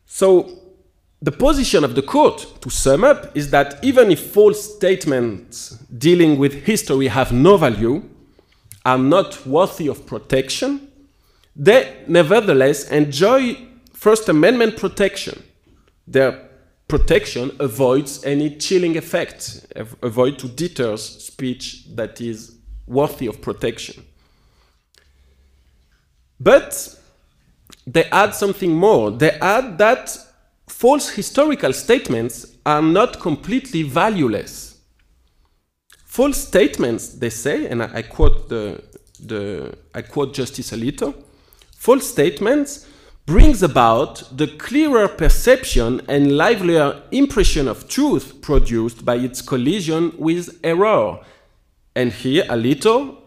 So 0.08 0.50
the 1.22 1.32
position 1.32 1.84
of 1.84 1.94
the 1.94 2.02
court, 2.02 2.62
to 2.62 2.70
sum 2.70 3.04
up, 3.04 3.36
is 3.36 3.52
that 3.52 3.84
even 3.84 4.10
if 4.10 4.32
false 4.32 4.76
statements 4.76 5.72
dealing 5.96 6.40
with 6.40 6.66
history 6.66 7.08
have 7.08 7.32
no 7.32 7.58
value, 7.58 8.04
are 8.86 8.98
not 8.98 9.46
worthy 9.46 9.88
of 9.88 10.06
protection, 10.06 10.90
they 11.56 12.04
nevertheless 12.08 12.90
enjoy 12.90 13.58
First 13.94 14.30
Amendment 14.30 14.78
protection. 14.78 15.44
Their 16.08 16.48
protection 16.88 17.52
avoids 17.60 18.24
any 18.24 18.56
chilling 18.56 18.96
effect, 18.96 19.66
avoid 20.02 20.40
to 20.40 20.48
deter 20.48 20.96
speech 20.96 21.84
that 21.96 22.22
is 22.22 22.56
worthy 22.86 23.28
of 23.28 23.42
protection. 23.42 24.06
But 26.40 26.98
they 27.88 28.04
add 28.12 28.36
something 28.36 28.76
more. 28.76 29.12
They 29.12 29.32
add 29.32 29.78
that 29.78 30.16
false 30.68 31.10
historical 31.10 31.72
statements 31.72 32.46
are 32.66 32.82
not 32.82 33.20
completely 33.20 33.84
valueless. 33.84 34.78
False 36.06 36.38
statements, 36.38 37.10
they 37.10 37.30
say, 37.30 37.68
and 37.68 37.82
I, 37.82 38.02
quote 38.02 38.50
the, 38.50 38.84
the 39.20 39.74
I 39.96 40.02
quote 40.02 40.34
Justice 40.34 40.72
Alito, 40.72 41.16
false 41.72 42.08
statements 42.08 42.86
brings 43.26 43.64
about 43.64 44.24
the 44.36 44.48
clearer 44.48 45.08
perception 45.08 46.02
and 46.10 46.36
livelier 46.36 47.04
impression 47.12 47.68
of 47.68 47.88
truth 47.88 48.42
produced 48.42 49.06
by 49.06 49.16
its 49.16 49.42
collision 49.42 50.14
with 50.18 50.60
error. 50.64 51.20
And 51.96 52.12
here 52.12 52.44
Alito, 52.46 53.18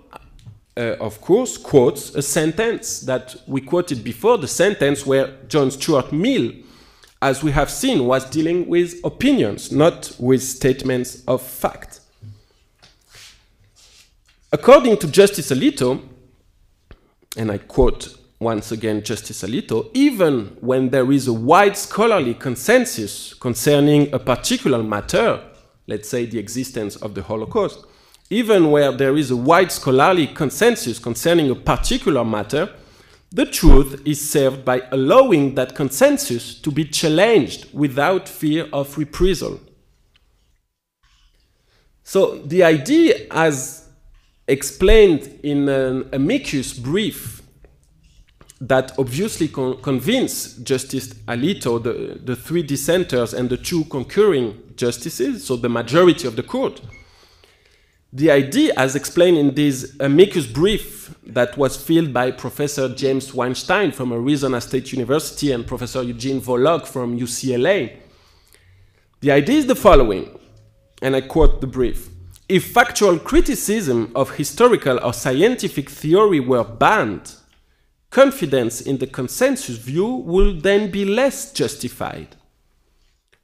uh, 0.76 0.96
of 1.00 1.20
course, 1.20 1.56
quotes 1.58 2.14
a 2.14 2.22
sentence 2.22 3.00
that 3.00 3.36
we 3.46 3.60
quoted 3.60 4.02
before, 4.04 4.38
the 4.38 4.48
sentence 4.48 5.04
where 5.04 5.36
John 5.48 5.70
Stuart 5.70 6.12
Mill 6.12 6.52
as 7.22 7.42
we 7.42 7.52
have 7.52 7.70
seen, 7.70 8.06
was 8.06 8.24
dealing 8.24 8.66
with 8.66 8.98
opinions, 9.04 9.70
not 9.70 10.14
with 10.18 10.42
statements 10.42 11.22
of 11.26 11.42
fact. 11.42 12.00
According 14.52 14.96
to 14.98 15.06
Justice 15.06 15.50
Alito, 15.50 16.00
and 17.36 17.52
I 17.52 17.58
quote 17.58 18.16
once 18.40 18.72
again 18.72 19.02
Justice 19.02 19.42
Alito, 19.42 19.90
even 19.92 20.56
when 20.60 20.88
there 20.88 21.12
is 21.12 21.28
a 21.28 21.32
wide 21.32 21.76
scholarly 21.76 22.32
consensus 22.32 23.34
concerning 23.34 24.12
a 24.14 24.18
particular 24.18 24.82
matter, 24.82 25.44
let's 25.86 26.08
say 26.08 26.24
the 26.24 26.38
existence 26.38 26.96
of 26.96 27.14
the 27.14 27.22
Holocaust, 27.22 27.84
even 28.30 28.70
where 28.70 28.92
there 28.92 29.16
is 29.16 29.32
a 29.32 29.36
wide 29.36 29.72
scholarly 29.72 30.28
consensus 30.28 31.00
concerning 31.00 31.50
a 31.50 31.54
particular 31.54 32.24
matter, 32.24 32.72
the 33.32 33.44
truth 33.44 34.00
is 34.04 34.30
served 34.30 34.64
by 34.64 34.82
allowing 34.92 35.54
that 35.56 35.74
consensus 35.74 36.54
to 36.60 36.70
be 36.70 36.84
challenged 36.84 37.72
without 37.72 38.28
fear 38.28 38.68
of 38.72 38.96
reprisal. 38.96 39.60
So 42.04 42.38
the 42.38 42.64
idea, 42.64 43.26
as 43.30 43.88
explained 44.48 45.38
in 45.44 45.68
an 45.68 46.08
amicus 46.12 46.72
brief 46.72 47.40
that 48.60 48.92
obviously 48.98 49.48
con 49.48 49.80
convinced 49.80 50.64
Justice 50.64 51.14
Alito, 51.28 51.82
the, 51.82 52.18
the 52.22 52.36
three 52.36 52.62
dissenters, 52.62 53.32
and 53.32 53.48
the 53.48 53.56
two 53.56 53.84
concurring 53.84 54.60
justices, 54.76 55.46
so 55.46 55.56
the 55.56 55.68
majority 55.68 56.26
of 56.26 56.36
the 56.36 56.42
court, 56.42 56.80
the 58.12 58.30
idea, 58.30 58.72
as 58.76 58.96
explained 58.96 59.38
in 59.38 59.54
this 59.54 59.96
amicus 60.00 60.46
brief 60.46 61.14
that 61.24 61.56
was 61.56 61.76
filled 61.76 62.12
by 62.12 62.32
Professor 62.32 62.92
James 62.92 63.32
Weinstein 63.32 63.92
from 63.92 64.12
Arizona 64.12 64.60
State 64.60 64.92
University 64.92 65.52
and 65.52 65.66
Professor 65.66 66.02
Eugene 66.02 66.40
Volokh 66.40 66.86
from 66.86 67.18
UCLA, 67.18 67.96
the 69.20 69.30
idea 69.30 69.58
is 69.58 69.66
the 69.66 69.76
following, 69.76 70.38
and 71.02 71.14
I 71.14 71.20
quote 71.20 71.60
the 71.60 71.66
brief. 71.66 72.08
If 72.48 72.72
factual 72.72 73.18
criticism 73.18 74.10
of 74.16 74.32
historical 74.32 74.98
or 75.04 75.12
scientific 75.12 75.88
theory 75.88 76.40
were 76.40 76.64
banned, 76.64 77.36
confidence 78.10 78.80
in 78.80 78.98
the 78.98 79.06
consensus 79.06 79.76
view 79.76 80.06
would 80.06 80.62
then 80.62 80.90
be 80.90 81.04
less 81.04 81.52
justified. 81.52 82.34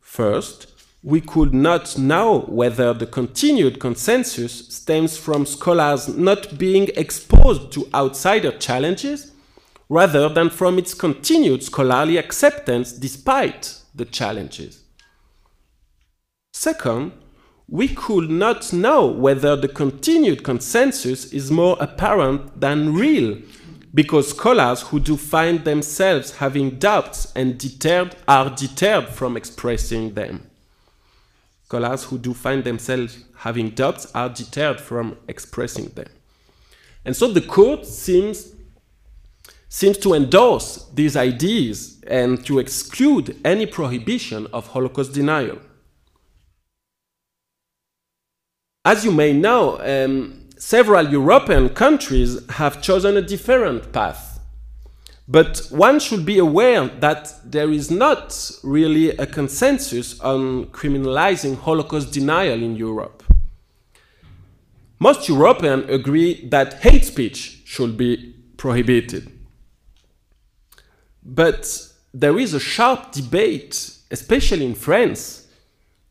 First, 0.01 0.76
we 1.03 1.21
could 1.21 1.55
not 1.55 1.97
know 1.97 2.41
whether 2.43 2.93
the 2.93 3.07
continued 3.07 3.79
consensus 3.79 4.69
stems 4.69 5.17
from 5.17 5.47
scholars 5.47 6.09
not 6.09 6.59
being 6.59 6.89
exposed 6.97 7.71
to 7.73 7.89
outsider 7.95 8.51
challenges 8.59 9.33
rather 9.89 10.29
than 10.29 10.51
from 10.51 10.79
its 10.79 10.95
continued 10.95 11.63
scholarly 11.63 12.17
acceptance 12.17 12.93
despite 12.93 13.81
the 13.95 14.05
challenges. 14.05 14.83
Second, 16.53 17.13
we 17.69 17.89
could 17.89 18.31
not 18.31 18.73
know 18.73 19.07
whether 19.07 19.57
the 19.57 19.69
continued 19.69 20.43
consensus 20.43 21.33
is 21.33 21.51
more 21.51 21.77
apparent 21.81 22.61
than 22.61 22.95
real 22.95 23.39
because 23.93 24.31
scholars 24.31 24.83
who 24.83 25.01
do 25.01 25.17
find 25.17 25.65
themselves 25.65 26.37
having 26.37 26.79
doubts 26.79 27.33
and 27.35 27.59
deterred 27.59 28.15
are 28.29 28.51
deterred 28.51 29.09
from 29.09 29.37
expressing 29.37 30.15
them. 30.15 30.46
Scholars 31.67 32.05
who 32.05 32.17
do 32.17 32.33
find 32.33 32.63
themselves 32.63 33.25
having 33.39 33.71
doubts 33.71 34.07
are 34.15 34.29
deterred 34.29 34.81
from 34.81 35.17
expressing 35.27 35.87
them. 35.89 36.07
And 37.05 37.17
so 37.17 37.27
the 37.27 37.41
court 37.41 37.85
seems, 37.85 38.53
seems 39.69 39.99
to 39.99 40.15
endorse 40.15 40.89
these 40.95 41.17
ideas 41.17 42.01
and 42.07 42.47
to 42.47 42.61
exclude 42.61 43.37
any 43.45 43.67
prohibition 43.67 44.47
of 44.53 44.69
Holocaust 44.69 45.13
denial. 45.13 45.59
As 48.85 49.05
you 49.05 49.11
may 49.11 49.33
know, 49.33 49.81
um, 49.81 50.49
several 50.57 51.09
European 51.09 51.71
countries 51.71 52.49
have 52.51 52.81
chosen 52.81 53.17
a 53.17 53.23
different 53.23 53.93
path 53.93 54.36
but 55.29 55.67
one 55.71 55.99
should 55.99 56.25
be 56.25 56.39
aware 56.39 56.87
that 56.87 57.35
there 57.45 57.71
is 57.73 57.91
not 57.91 58.51
really 58.63 59.11
a 59.11 59.27
consensus 59.27 60.21
on 60.21 60.67
criminalizing 60.67 61.59
Holocaust 61.59 62.13
denial 62.13 62.63
in 62.63 62.77
Europe. 62.77 63.25
Most 65.01 65.29
Europeans 65.29 65.91
agree 65.91 66.49
that 66.49 66.75
hate 66.75 67.05
speech 67.05 67.63
should 67.65 67.97
be 67.97 68.35
prohibited. 68.57 69.31
But 71.23 71.89
there 72.15 72.39
is 72.39 72.55
a 72.55 72.61
sharp 72.61 73.13
debate, 73.13 73.91
especially 74.11 74.65
in 74.65 74.75
France, 74.75 75.49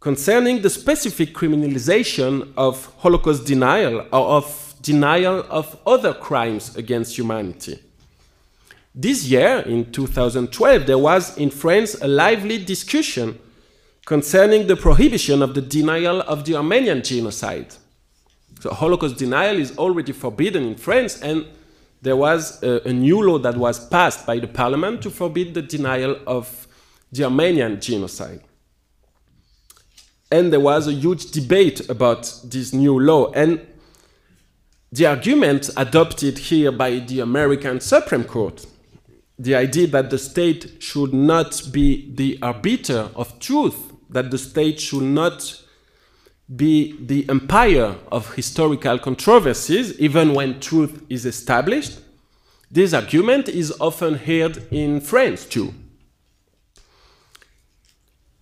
concerning 0.01 0.61
the 0.61 0.69
specific 0.69 1.33
criminalization 1.33 2.51
of 2.57 2.93
Holocaust 2.97 3.45
denial 3.45 4.05
or 4.11 4.27
of 4.37 4.75
denial 4.81 5.45
of 5.49 5.79
other 5.87 6.13
crimes 6.13 6.75
against 6.75 7.17
humanity. 7.17 7.79
This 8.97 9.25
year, 9.25 9.57
in 9.57 9.91
2012, 9.91 10.87
there 10.87 10.97
was 10.97 11.37
in 11.37 11.49
France 11.49 11.95
a 12.01 12.07
lively 12.07 12.63
discussion 12.63 13.37
concerning 14.05 14.67
the 14.67 14.77
prohibition 14.77 15.41
of 15.41 15.53
the 15.53 15.61
denial 15.61 16.21
of 16.21 16.45
the 16.45 16.55
Armenian 16.55 17.03
genocide. 17.03 17.75
So, 18.61 18.73
Holocaust 18.73 19.17
denial 19.17 19.59
is 19.59 19.77
already 19.77 20.13
forbidden 20.13 20.63
in 20.63 20.75
France, 20.75 21.21
and 21.21 21.45
there 22.01 22.15
was 22.15 22.63
a, 22.63 22.87
a, 22.87 22.93
new 22.93 23.21
law 23.21 23.37
that 23.39 23.57
was 23.57 23.85
passed 23.89 24.25
by 24.25 24.39
the 24.39 24.47
parliament 24.47 25.01
to 25.01 25.09
forbid 25.09 25.55
the 25.55 25.61
denial 25.61 26.17
of 26.25 26.65
the 27.11 27.25
Armenian 27.25 27.81
genocide. 27.81 28.39
And 30.31 30.53
there 30.53 30.61
was 30.61 30.87
a 30.87 30.93
huge 30.93 31.31
debate 31.31 31.89
about 31.89 32.33
this 32.45 32.71
new 32.71 32.97
law. 32.97 33.29
And 33.33 33.59
the 34.89 35.07
argument 35.07 35.69
adopted 35.75 36.37
here 36.37 36.71
by 36.71 36.99
the 36.99 37.19
American 37.19 37.81
Supreme 37.81 38.23
Court 38.23 38.65
the 39.37 39.55
idea 39.55 39.87
that 39.87 40.09
the 40.09 40.17
state 40.17 40.81
should 40.81 41.13
not 41.13 41.61
be 41.71 42.11
the 42.15 42.39
arbiter 42.41 43.09
of 43.15 43.39
truth, 43.39 43.93
that 44.09 44.31
the 44.31 44.37
state 44.37 44.79
should 44.79 45.03
not 45.03 45.61
be 46.55 46.95
the 47.05 47.27
empire 47.29 47.95
of 48.11 48.35
historical 48.35 48.97
controversies, 48.99 49.99
even 49.99 50.33
when 50.33 50.59
truth 50.59 51.03
is 51.09 51.25
established. 51.25 51.99
This 52.71 52.93
argument 52.93 53.49
is 53.49 53.73
often 53.79 54.15
heard 54.15 54.67
in 54.71 55.01
France 55.01 55.45
too. 55.45 55.73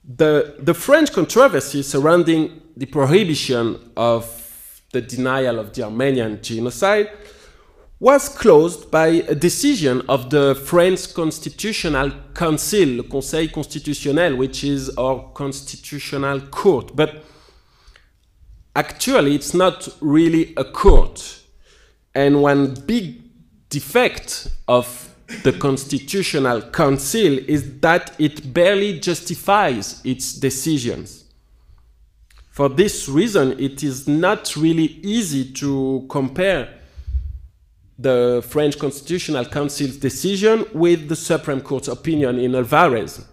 The, 0.04 0.56
the 0.60 0.74
French 0.74 1.14
controversy 1.14 1.82
surrounding 1.82 2.62
the 2.76 2.86
prohibition 2.86 3.91
of 3.96 4.82
the 4.91 5.02
denial 5.02 5.60
of 5.60 5.74
the 5.74 5.84
Armenian 5.84 6.41
genocide 6.41 7.10
was 8.00 8.28
closed 8.28 8.91
by 8.91 9.08
a 9.08 9.36
decision 9.36 10.02
of 10.10 10.30
the 10.30 10.56
French 10.56 11.14
Constitutional 11.14 12.12
Council, 12.34 12.98
le 12.98 13.04
Conseil 13.04 13.48
constitutionnel, 13.50 14.36
which 14.36 14.64
is 14.64 14.89
our 14.98 15.32
constitutional 15.34 16.41
court. 16.41 16.96
But 16.96 17.24
actually, 18.76 19.36
it's 19.36 19.54
not 19.54 19.88
really 20.02 20.54
a 20.58 20.66
court. 20.66 21.41
And 22.14 22.41
one 22.41 22.74
big 22.74 23.22
defect 23.70 24.50
of 24.68 25.16
the 25.44 25.54
Constitutional 25.54 26.62
Council 26.62 27.39
is 27.48 27.80
that 27.80 28.14
it 28.20 28.54
barely 28.54 29.00
justifies 29.00 30.02
its 30.04 30.34
decisions. 30.34 31.24
For 32.50 32.70
this 32.70 33.10
reason, 33.10 33.60
it 33.60 33.82
is 33.82 34.08
not 34.08 34.56
really 34.56 35.00
easy 35.02 35.52
to 35.54 36.06
compare 36.10 36.82
the 37.98 38.46
French 38.48 38.78
Constitutional 38.80 39.46
Council's 39.46 39.98
decision 39.98 40.66
with 40.74 41.10
the 41.10 41.16
Supreme 41.16 41.62
Court's 41.62 41.88
opinion 41.88 42.38
in 42.39 42.56
Alvarez. 42.56 43.24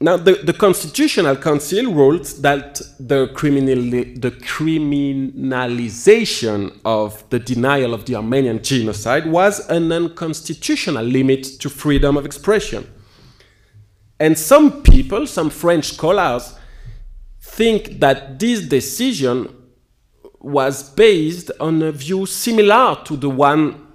Now, 0.00 0.16
the, 0.16 0.34
the 0.34 0.52
Constitutional 0.52 1.36
Council 1.36 1.92
ruled 1.92 2.26
that 2.42 2.80
the, 2.98 3.28
criminali- 3.28 4.20
the 4.20 4.32
criminalization 4.32 6.80
of 6.84 7.22
the 7.30 7.38
denial 7.38 7.94
of 7.94 8.06
the 8.06 8.16
Armenian 8.16 8.60
genocide 8.64 9.26
was 9.26 9.60
an 9.68 9.92
unconstitutional 9.92 11.04
limit 11.04 11.44
to 11.60 11.70
freedom 11.70 12.16
of 12.16 12.26
expression. 12.26 12.84
And 14.18 14.36
some 14.36 14.82
people, 14.82 15.28
some 15.28 15.50
French 15.50 15.92
scholars, 15.92 16.56
think 17.40 18.00
that 18.00 18.40
this 18.40 18.62
decision 18.62 19.61
was 20.42 20.90
based 20.90 21.50
on 21.60 21.82
a 21.82 21.92
view 21.92 22.26
similar 22.26 22.96
to 23.04 23.16
the 23.16 23.30
one 23.30 23.86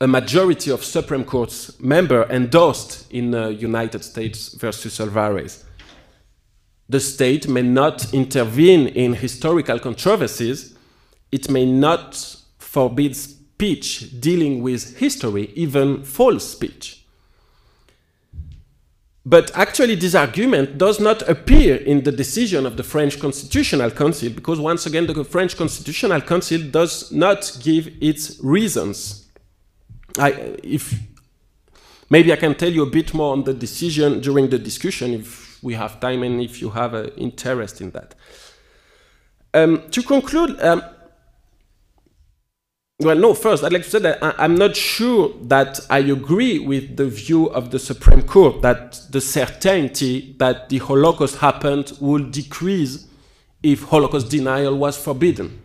a 0.00 0.06
majority 0.06 0.70
of 0.70 0.84
Supreme 0.84 1.24
Court's 1.24 1.80
members 1.80 2.28
endorsed 2.28 3.10
in 3.10 3.30
the 3.30 3.54
United 3.54 4.04
States 4.04 4.54
versus 4.54 5.00
Alvarez. 5.00 5.64
The 6.88 7.00
state 7.00 7.48
may 7.48 7.62
not 7.62 8.12
intervene 8.12 8.88
in 8.88 9.14
historical 9.14 9.78
controversies, 9.78 10.76
it 11.32 11.48
may 11.48 11.64
not 11.64 12.36
forbid 12.58 13.16
speech 13.16 14.20
dealing 14.20 14.62
with 14.62 14.98
history, 14.98 15.52
even 15.54 16.02
false 16.04 16.50
speech. 16.50 17.03
But 19.26 19.50
actually, 19.56 19.94
this 19.94 20.14
argument 20.14 20.76
does 20.76 21.00
not 21.00 21.26
appear 21.28 21.76
in 21.76 22.02
the 22.02 22.12
decision 22.12 22.66
of 22.66 22.76
the 22.76 22.82
French 22.82 23.18
Constitutional 23.18 23.90
Council 23.90 24.28
because, 24.28 24.60
once 24.60 24.84
again, 24.84 25.06
the 25.06 25.24
French 25.24 25.56
Constitutional 25.56 26.20
Council 26.20 26.60
does 26.70 27.10
not 27.10 27.58
give 27.62 27.90
its 28.02 28.38
reasons. 28.42 29.26
I, 30.18 30.56
if 30.62 30.94
maybe 32.10 32.32
I 32.34 32.36
can 32.36 32.54
tell 32.54 32.70
you 32.70 32.82
a 32.82 32.90
bit 32.90 33.14
more 33.14 33.32
on 33.32 33.44
the 33.44 33.54
decision 33.54 34.20
during 34.20 34.50
the 34.50 34.58
discussion 34.58 35.14
if 35.14 35.62
we 35.62 35.72
have 35.72 36.00
time 36.00 36.22
and 36.22 36.42
if 36.42 36.60
you 36.60 36.68
have 36.70 36.92
an 36.92 37.08
interest 37.16 37.80
in 37.80 37.90
that. 37.92 38.14
Um, 39.54 39.88
to 39.90 40.02
conclude, 40.02 40.60
um, 40.60 40.82
well, 43.00 43.16
no, 43.16 43.34
first, 43.34 43.64
I'd 43.64 43.72
like 43.72 43.82
to 43.82 43.90
say 43.90 43.98
that 43.98 44.22
I, 44.22 44.44
am 44.44 44.54
not 44.54 44.76
sure 44.76 45.34
that 45.42 45.80
I 45.90 45.98
agree 45.98 46.60
with 46.60 46.96
the 46.96 47.06
view 47.06 47.46
of 47.46 47.72
the 47.72 47.78
Supreme 47.80 48.22
Court 48.22 48.62
that 48.62 49.00
the 49.10 49.20
certainty 49.20 50.36
that 50.38 50.68
the 50.68 50.78
Holocaust 50.78 51.38
happened 51.38 51.92
would 52.00 52.30
decrease 52.30 53.08
if 53.64 53.82
Holocaust 53.82 54.30
denial 54.30 54.78
was 54.78 54.96
forbidden. 54.96 55.60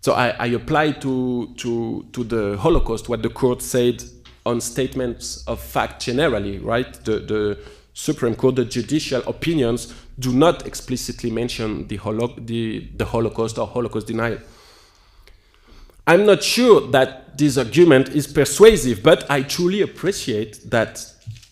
So 0.00 0.12
I, 0.12 0.30
I 0.30 0.46
apply 0.46 0.92
to, 0.92 1.54
to, 1.56 2.06
to 2.12 2.24
the 2.24 2.56
Holocaust 2.58 3.08
what 3.08 3.22
the 3.22 3.30
court 3.30 3.62
said 3.62 4.02
on 4.44 4.60
statements 4.60 5.44
of 5.46 5.60
fact 5.60 6.02
generally, 6.02 6.58
right? 6.58 6.92
The, 7.04 7.20
the 7.20 7.58
Supreme 7.92 8.34
Court, 8.34 8.56
the 8.56 8.64
judicial 8.64 9.22
opinions 9.28 9.94
do 10.18 10.32
not 10.32 10.66
explicitly 10.66 11.30
mention 11.30 11.86
the, 11.86 11.96
holo- 11.96 12.34
the, 12.36 12.88
the 12.96 13.04
Holocaust 13.04 13.56
or 13.56 13.68
Holocaust 13.68 14.08
denial. 14.08 14.38
I'm 16.06 16.26
not 16.26 16.42
sure 16.42 16.80
that 16.88 17.38
this 17.38 17.56
argument 17.56 18.10
is 18.10 18.26
persuasive, 18.26 19.02
but 19.02 19.28
I 19.30 19.42
truly 19.42 19.80
appreciate 19.80 20.70
that 20.70 21.10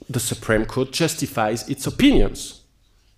the 0.09 0.21
Supreme 0.21 0.67
Court 0.67 0.93
justifies 0.93 1.69
its 1.69 1.87
opinions. 1.87 2.61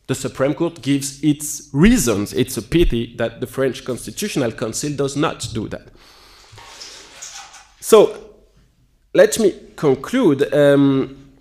The 0.06 0.14
Supreme 0.14 0.54
Court 0.54 0.80
gives 0.82 1.22
its 1.24 1.70
reasons. 1.72 2.32
It's 2.32 2.56
a 2.56 2.62
pity 2.62 3.16
that 3.16 3.40
the 3.40 3.46
French 3.46 3.84
Constitutional 3.84 4.52
Council 4.52 4.92
does 4.92 5.16
not 5.16 5.48
do 5.52 5.68
that. 5.68 5.88
So, 7.80 8.34
let 9.12 9.38
me 9.38 9.54
conclude. 9.76 10.52
Um, 10.54 11.32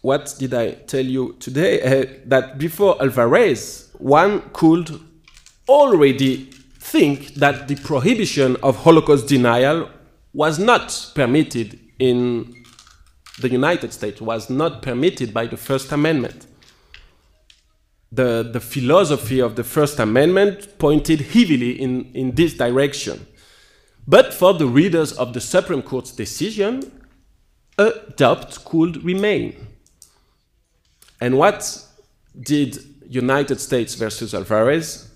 what 0.00 0.34
did 0.38 0.52
I 0.54 0.72
tell 0.72 1.04
you 1.04 1.36
today? 1.38 1.80
Uh, 1.80 2.06
that 2.26 2.58
before 2.58 3.00
Alvarez, 3.00 3.90
one 3.98 4.42
could 4.52 5.00
already 5.68 6.50
think 6.82 7.34
that 7.34 7.68
the 7.68 7.76
prohibition 7.76 8.56
of 8.62 8.76
Holocaust 8.76 9.28
denial 9.28 9.88
was 10.34 10.58
not 10.58 11.12
permitted 11.14 11.78
in 11.98 12.52
the 13.40 13.48
United 13.48 13.92
States, 13.92 14.20
was 14.20 14.50
not 14.50 14.82
permitted 14.82 15.32
by 15.32 15.46
the 15.46 15.56
First 15.56 15.92
Amendment. 15.92 16.46
The, 18.10 18.50
the 18.52 18.60
philosophy 18.60 19.40
of 19.40 19.54
the 19.54 19.64
First 19.64 20.00
Amendment 20.00 20.78
pointed 20.78 21.20
heavily 21.20 21.80
in, 21.80 22.10
in 22.14 22.34
this 22.34 22.54
direction. 22.54 23.26
But 24.06 24.34
for 24.34 24.52
the 24.52 24.66
readers 24.66 25.12
of 25.12 25.32
the 25.32 25.40
Supreme 25.40 25.82
Court's 25.82 26.10
decision, 26.10 27.00
a 27.78 27.92
doubt 28.16 28.64
could 28.64 29.04
remain. 29.04 29.54
And 31.20 31.38
what 31.38 31.86
did 32.38 32.78
United 33.08 33.60
States 33.60 33.94
versus 33.94 34.34
Alvarez 34.34 35.11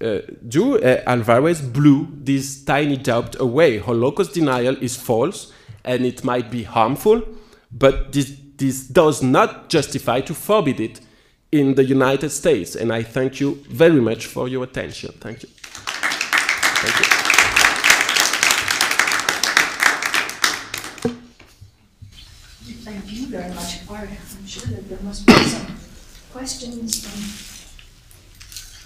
uh, 0.00 0.20
do, 0.48 0.78
uh, 0.78 1.02
Alvarez 1.06 1.60
blew 1.60 2.08
this 2.12 2.64
tiny 2.64 2.96
doubt 2.96 3.38
away. 3.38 3.78
Holocaust 3.78 4.34
denial 4.34 4.76
is 4.82 4.96
false 4.96 5.52
and 5.84 6.06
it 6.06 6.24
might 6.24 6.50
be 6.50 6.62
harmful, 6.62 7.22
but 7.70 8.12
this, 8.12 8.36
this 8.56 8.86
does 8.86 9.22
not 9.22 9.68
justify 9.68 10.20
to 10.22 10.34
forbid 10.34 10.80
it 10.80 11.00
in 11.52 11.74
the 11.74 11.84
United 11.84 12.30
States. 12.30 12.74
And 12.76 12.92
I 12.92 13.02
thank 13.02 13.40
you 13.40 13.62
very 13.68 14.00
much 14.00 14.26
for 14.26 14.48
your 14.48 14.64
attention. 14.64 15.12
Thank 15.20 15.42
you. 15.42 15.48
Thank 15.52 16.98
you. 16.98 17.04
Thank 22.82 23.12
you 23.12 23.26
very 23.26 23.54
much. 23.54 23.80
I'm 23.90 24.46
sure 24.46 24.66
that 24.66 24.88
there 24.88 24.98
must 25.02 25.26
be 25.26 25.32
some 25.32 25.76
questions. 26.32 27.06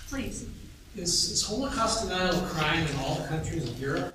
Please. 0.09 0.64
Is, 0.97 1.33
is 1.33 1.43
Holocaust 1.43 2.05
denial 2.05 2.37
a 2.37 2.47
crime 2.47 2.87
in 2.87 2.97
all 3.01 3.17
countries 3.27 3.69
of 3.69 3.81
Europe? 3.81 4.15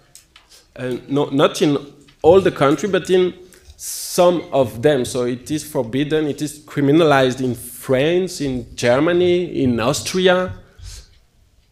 Uh, 0.77 0.95
no, 1.09 1.25
not 1.25 1.61
in 1.61 1.77
all 2.21 2.39
the 2.39 2.51
country, 2.51 2.88
but 2.88 3.09
in 3.09 3.34
some 3.75 4.43
of 4.53 4.82
them. 4.82 5.03
So 5.03 5.25
it 5.25 5.51
is 5.51 5.69
forbidden. 5.69 6.27
It 6.27 6.41
is 6.41 6.59
criminalized 6.59 7.41
in 7.43 7.53
France, 7.53 8.39
in 8.39 8.73
Germany, 8.77 9.61
in 9.61 9.77
Austria, 9.82 10.53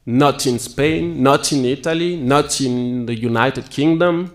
not 0.05 0.45
in 0.45 0.59
Spain, 0.59 1.23
not 1.23 1.53
in 1.53 1.63
Italy, 1.63 2.17
not 2.17 2.59
in 2.59 3.05
the 3.05 3.15
United 3.15 3.69
Kingdom. 3.69 4.33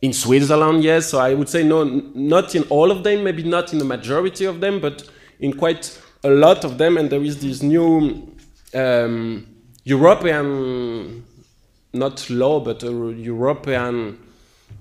In 0.00 0.12
Switzerland, 0.12 0.84
yes. 0.84 1.08
So 1.08 1.18
I 1.18 1.34
would 1.34 1.48
say 1.48 1.64
no, 1.64 1.82
not 1.82 2.54
in 2.54 2.62
all 2.64 2.92
of 2.92 3.02
them, 3.02 3.24
maybe 3.24 3.42
not 3.42 3.72
in 3.72 3.80
the 3.80 3.84
majority 3.84 4.44
of 4.44 4.60
them, 4.60 4.78
but 4.80 5.10
in 5.40 5.54
quite 5.54 6.00
a 6.22 6.30
lot 6.30 6.64
of 6.64 6.78
them. 6.78 6.96
And 6.96 7.10
there 7.10 7.22
is 7.22 7.40
this 7.40 7.64
new 7.64 8.37
um, 8.74 9.46
European, 9.84 11.24
not 11.92 12.28
law, 12.30 12.60
but 12.60 12.82
a 12.82 13.12
European 13.12 14.18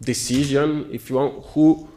decision, 0.02 0.90
if 0.92 1.10
you 1.10 1.16
want, 1.16 1.46
who 1.54 1.88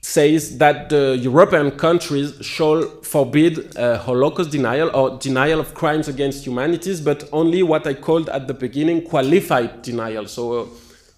says 0.00 0.56
that 0.58 0.88
the 0.88 1.18
European 1.20 1.70
countries 1.72 2.34
shall 2.40 2.82
forbid 3.02 3.76
uh, 3.76 3.98
Holocaust 3.98 4.50
denial 4.50 4.90
or 4.94 5.18
denial 5.18 5.60
of 5.60 5.74
crimes 5.74 6.08
against 6.08 6.46
humanities, 6.46 7.00
but 7.00 7.28
only 7.32 7.62
what 7.62 7.86
I 7.86 7.94
called 7.94 8.28
at 8.30 8.46
the 8.46 8.54
beginning 8.54 9.02
qualified 9.02 9.82
denial. 9.82 10.26
So 10.26 10.60
uh, 10.60 10.66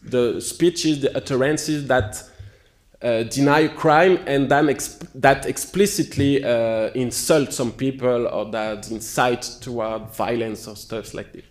the 0.03 0.41
speeches, 0.41 1.01
the 1.03 1.17
utterances 1.17 1.87
that 1.89 2.30
uh, 3.03 3.23
deny 3.25 3.67
crime 3.69 4.19
and 4.27 4.51
then 4.51 4.67
that 5.15 5.47
explicitly 5.47 6.45
uh, 6.45 6.91
insult 6.95 7.53
some 7.53 7.73
people 7.73 8.27
or 8.29 8.51
that 8.51 8.91
incite 8.91 9.43
toward 9.61 10.11
violence 10.11 10.69
or 10.69 10.77
stuff 10.77 11.15
like 11.15 11.33
this. 11.33 11.45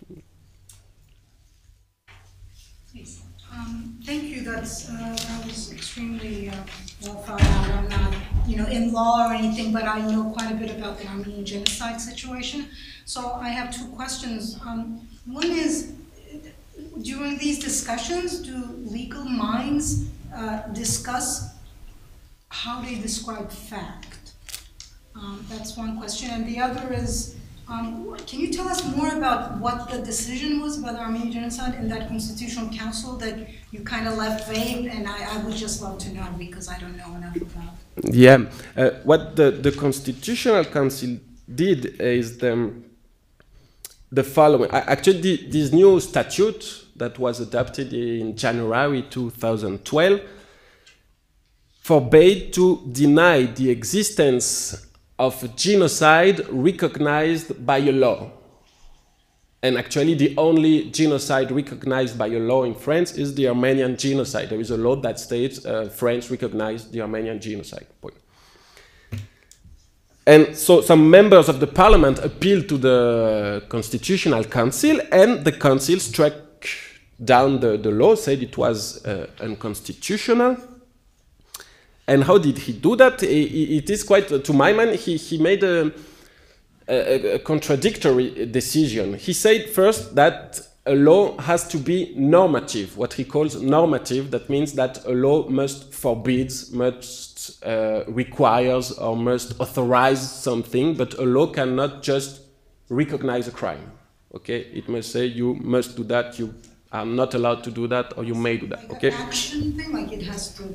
Um, 3.52 3.98
thank 4.04 4.24
you. 4.24 4.42
That's 4.42 4.88
uh, 4.88 4.92
that 4.94 5.44
was 5.44 5.72
extremely 5.72 6.48
uh, 6.48 6.54
well 7.02 7.16
thought 7.16 7.42
out. 7.42 7.68
I'm 7.70 7.88
not 7.88 8.14
you 8.50 8.56
know, 8.56 8.66
in 8.66 8.92
law 8.92 9.28
or 9.28 9.32
anything, 9.32 9.72
but 9.72 9.84
I 9.84 10.00
know 10.00 10.30
quite 10.30 10.50
a 10.50 10.54
bit 10.54 10.70
about 10.76 10.98
the 10.98 11.06
Armenian 11.06 11.44
genocide 11.44 12.00
situation. 12.00 12.66
So 13.04 13.32
I 13.34 13.48
have 13.48 13.74
two 13.74 13.86
questions. 13.88 14.58
Um, 14.66 15.06
one 15.24 15.50
is, 15.50 15.92
during 17.02 17.38
these 17.38 17.58
discussions, 17.60 18.40
do 18.40 18.56
legal 18.78 19.24
minds 19.24 20.06
uh, 20.34 20.68
discuss 20.68 21.54
how 22.48 22.80
they 22.82 22.96
describe 22.96 23.50
fact? 23.50 24.32
Um, 25.14 25.44
that's 25.48 25.76
one 25.76 25.98
question. 25.98 26.30
And 26.30 26.46
the 26.46 26.60
other 26.60 26.92
is, 26.92 27.36
um, 27.68 28.16
can 28.26 28.40
you 28.40 28.52
tell 28.52 28.68
us 28.68 28.84
more 28.96 29.16
about 29.16 29.58
what 29.58 29.90
the 29.90 29.98
decision 29.98 30.60
was 30.60 30.78
about 30.78 30.94
the 30.94 31.00
Armenian 31.00 31.32
genocide 31.32 31.74
in 31.76 31.88
that 31.88 32.08
constitutional 32.08 32.68
council 32.70 33.16
that 33.18 33.48
you 33.70 33.80
kind 33.80 34.08
of 34.08 34.16
left 34.16 34.48
vague? 34.48 34.86
And 34.86 35.08
I, 35.08 35.36
I, 35.36 35.44
would 35.44 35.54
just 35.54 35.80
love 35.80 35.98
to 35.98 36.12
know 36.12 36.26
because 36.36 36.68
I 36.68 36.78
don't 36.78 36.96
know 36.96 37.14
enough 37.14 37.36
about. 37.36 37.74
Yeah, 38.12 38.46
uh, 38.76 38.90
what 39.04 39.36
the, 39.36 39.52
the 39.52 39.72
constitutional 39.72 40.64
council 40.64 41.18
did 41.52 42.00
is 42.00 42.38
the, 42.38 42.72
the 44.10 44.24
following. 44.24 44.70
Actually, 44.72 45.20
the, 45.20 45.46
this 45.48 45.72
new 45.72 46.00
statute 46.00 46.86
that 47.00 47.18
was 47.18 47.40
adopted 47.40 47.92
in 47.92 48.36
January 48.36 49.02
2012 49.02 50.20
forbade 51.82 52.52
to 52.52 52.88
deny 52.92 53.42
the 53.42 53.68
existence 53.70 54.86
of 55.18 55.56
genocide 55.56 56.40
recognized 56.50 57.66
by 57.66 57.78
a 57.78 57.90
law. 57.90 58.30
And 59.62 59.76
actually, 59.76 60.14
the 60.14 60.34
only 60.38 60.90
genocide 60.90 61.50
recognized 61.50 62.16
by 62.16 62.28
a 62.28 62.38
law 62.38 62.64
in 62.64 62.74
France 62.74 63.12
is 63.12 63.34
the 63.34 63.48
Armenian 63.48 63.96
genocide. 63.96 64.48
There 64.48 64.60
is 64.60 64.70
a 64.70 64.76
law 64.76 64.96
that 64.96 65.18
states 65.18 65.66
uh, 65.66 65.90
France 65.90 66.30
recognized 66.30 66.92
the 66.92 67.02
Armenian 67.02 67.40
genocide. 67.40 67.86
Point. 68.00 68.14
And 70.26 70.56
so 70.56 70.80
some 70.80 71.10
members 71.10 71.48
of 71.48 71.60
the 71.60 71.66
parliament 71.66 72.18
appealed 72.20 72.68
to 72.68 72.78
the 72.78 73.64
Constitutional 73.68 74.44
Council, 74.44 75.00
and 75.10 75.44
the 75.44 75.52
council 75.52 75.98
struck 75.98 76.32
down 77.22 77.60
the, 77.60 77.76
the 77.76 77.90
law, 77.90 78.14
said 78.14 78.42
it 78.42 78.56
was 78.56 79.04
uh, 79.04 79.26
unconstitutional. 79.40 80.56
And 82.06 82.24
how 82.24 82.38
did 82.38 82.58
he 82.58 82.72
do 82.72 82.96
that? 82.96 83.22
It 83.22 83.88
is 83.88 84.02
quite, 84.02 84.44
to 84.44 84.52
my 84.52 84.72
mind, 84.72 84.96
he, 84.96 85.16
he 85.16 85.38
made 85.38 85.62
a, 85.62 85.92
a, 86.88 87.34
a 87.34 87.38
contradictory 87.38 88.46
decision. 88.46 89.14
He 89.14 89.32
said 89.32 89.70
first 89.70 90.14
that 90.16 90.60
a 90.86 90.94
law 90.94 91.36
has 91.38 91.68
to 91.68 91.78
be 91.78 92.12
normative, 92.16 92.96
what 92.96 93.12
he 93.12 93.24
calls 93.24 93.60
normative. 93.60 94.30
That 94.30 94.48
means 94.48 94.72
that 94.72 95.04
a 95.04 95.12
law 95.12 95.48
must 95.48 95.92
forbids, 95.94 96.72
must 96.72 97.64
uh, 97.64 98.04
requires, 98.08 98.92
or 98.92 99.16
must 99.16 99.60
authorize 99.60 100.20
something, 100.42 100.94
but 100.94 101.14
a 101.14 101.24
law 101.24 101.46
cannot 101.46 102.02
just 102.02 102.40
recognize 102.88 103.46
a 103.46 103.52
crime. 103.52 103.92
Okay, 104.34 104.60
it 104.72 104.88
must 104.88 105.12
say 105.12 105.26
you 105.26 105.54
must 105.54 105.96
do 105.96 106.04
that, 106.04 106.38
you 106.38 106.54
are 106.92 107.06
not 107.06 107.34
allowed 107.34 107.62
to 107.64 107.70
do 107.70 107.86
that, 107.88 108.16
or 108.16 108.24
you 108.24 108.34
may 108.34 108.56
do 108.56 108.66
that. 108.68 108.88
Like 108.88 109.04
okay. 109.04 109.10
action 109.10 109.72
thing, 109.76 109.92
like 109.92 110.12
it 110.12 110.22
has 110.22 110.54
to 110.54 110.74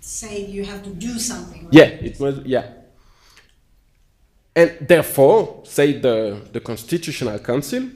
say 0.00 0.44
you 0.44 0.64
have 0.64 0.82
to 0.82 0.90
do 0.90 1.18
something. 1.18 1.64
Right? 1.64 1.74
Yeah, 1.74 1.84
it 1.84 2.18
was, 2.18 2.40
yeah. 2.44 2.66
And 4.56 4.76
therefore, 4.80 5.62
say 5.64 6.00
the, 6.00 6.40
the 6.52 6.60
Constitutional 6.60 7.38
Council, 7.38 7.88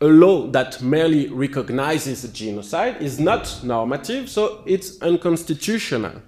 a 0.00 0.06
law 0.06 0.48
that 0.48 0.82
merely 0.82 1.28
recognizes 1.28 2.24
a 2.24 2.28
genocide 2.28 3.00
is 3.00 3.20
not 3.20 3.60
normative, 3.62 4.28
so 4.28 4.62
it's 4.66 5.00
unconstitutional. 5.02 6.20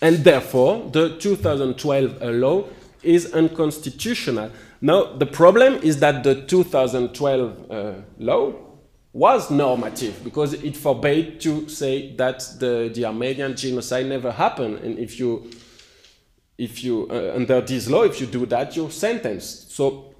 And 0.00 0.16
therefore, 0.18 0.90
the 0.90 1.16
2012 1.18 2.22
law 2.22 2.64
is 3.02 3.32
unconstitutional. 3.32 4.50
Now, 4.80 5.14
the 5.14 5.26
problem 5.26 5.74
is 5.82 6.00
that 6.00 6.24
the 6.24 6.42
2012 6.42 7.70
uh, 7.70 7.92
law 8.18 8.52
was 9.14 9.48
normative 9.48 10.24
because 10.24 10.54
it 10.54 10.76
forbade 10.76 11.40
to 11.40 11.68
say 11.68 12.14
that 12.16 12.40
the, 12.58 12.90
the 12.92 13.06
Armenian 13.06 13.56
genocide 13.56 14.06
never 14.06 14.32
happened. 14.32 14.78
And 14.80 14.98
if 14.98 15.20
you, 15.20 15.48
if 16.58 16.82
you 16.82 17.06
uh, 17.08 17.32
under 17.36 17.60
this 17.60 17.88
law, 17.88 18.02
if 18.02 18.20
you 18.20 18.26
do 18.26 18.44
that, 18.46 18.74
you're 18.74 18.90
sentenced. 18.90 19.70
So 19.70 20.12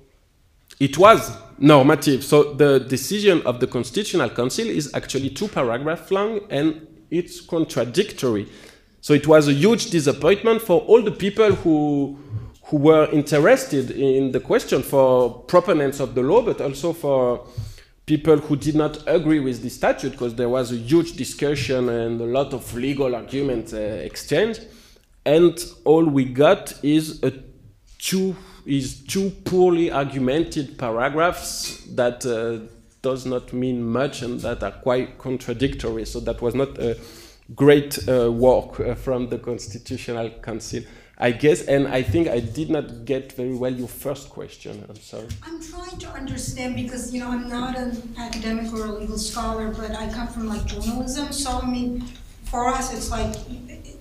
it 0.79 0.97
was 0.97 1.37
normative. 1.59 2.23
So 2.25 2.55
the 2.55 2.79
decision 2.79 3.43
of 3.43 3.59
the 3.59 3.67
Constitutional 3.67 4.31
Council 4.31 4.69
is 4.69 4.95
actually 4.95 5.31
two 5.31 5.49
paragraphs 5.49 6.13
long 6.13 6.43
and 6.49 6.87
it's 7.11 7.41
contradictory. 7.41 8.49
So 9.01 9.13
it 9.13 9.27
was 9.27 9.49
a 9.49 9.53
huge 9.53 9.91
disappointment 9.91 10.63
for 10.63 10.81
all 10.83 11.03
the 11.03 11.11
people 11.11 11.51
who, 11.53 12.17
who 12.67 12.77
were 12.77 13.11
interested 13.11 13.91
in 13.91 14.31
the 14.31 14.41
question 14.41 14.85
for 14.85 15.43
proponents 15.43 15.99
of 15.99 16.15
the 16.15 16.23
law, 16.23 16.43
but 16.43 16.61
also 16.61 16.93
for 16.93 17.45
people 18.07 18.37
who 18.37 18.57
did 18.57 18.75
not 18.75 19.03
agree 19.07 19.41
with 19.41 19.63
the 19.63 19.71
statute 19.71 20.13
because 20.13 20.35
there 20.35 20.49
was 20.49 20.73
a 20.73 20.77
huge 20.77 21.15
discussion 21.17 21.89
and 21.89 22.21
a 22.21 22.25
lot 22.25 22.53
of 22.53 22.75
legal 22.75 23.15
argument 23.15 23.73
uh, 23.73 23.79
exchange 23.79 24.59
and 25.25 25.59
all 25.85 26.05
we 26.05 26.25
got 26.25 26.75
is 26.85 27.23
a 27.23 27.33
two 27.99 28.37
is 28.67 29.03
two 29.05 29.31
poorly 29.45 29.91
argumented 29.91 30.79
paragraphs 30.79 31.85
that 31.95 32.25
uh, 32.25 32.67
does 33.03 33.27
not 33.27 33.53
mean 33.53 33.83
much 33.83 34.23
and 34.23 34.41
that 34.41 34.63
are 34.63 34.73
quite 34.73 35.19
contradictory. 35.19 36.07
So 36.07 36.21
that 36.21 36.41
was 36.41 36.55
not 36.55 36.79
a 36.79 36.99
great 37.55 38.09
uh, 38.09 38.33
work 38.33 38.81
uh, 38.81 38.95
from 38.95 39.29
the 39.29 39.39
constitutional 39.39 40.31
council 40.43 40.83
I 41.17 41.31
guess, 41.31 41.63
and 41.63 41.87
I 41.87 42.03
think 42.03 42.29
I 42.29 42.41
did 42.41 42.71
not 42.71 43.05
get 43.05 43.33
very 43.33 43.55
well 43.55 43.73
your 43.73 43.87
first 43.87 44.31
question. 44.31 44.85
I'm 44.89 44.97
sorry. 44.97 45.29
I'm 45.45 45.63
trying 45.63 45.97
to 45.99 46.09
understand 46.09 46.75
because 46.75 47.15
you 47.15 47.21
know 47.21 47.31
I'm 47.31 47.49
not 47.49 47.79
an 47.79 48.15
academic 48.19 48.73
or 48.73 48.87
a 48.87 48.93
legal 48.93 49.19
scholar, 49.19 49.69
but 49.69 49.93
I 49.93 50.13
come 50.13 50.27
from 50.27 50.49
like 50.49 50.67
journalism. 50.67 51.33
So 51.33 51.61
I 51.63 51.71
mean, 51.71 52.05
for 52.45 52.67
us, 52.67 52.93
it's 52.93 53.11
like 53.13 53.37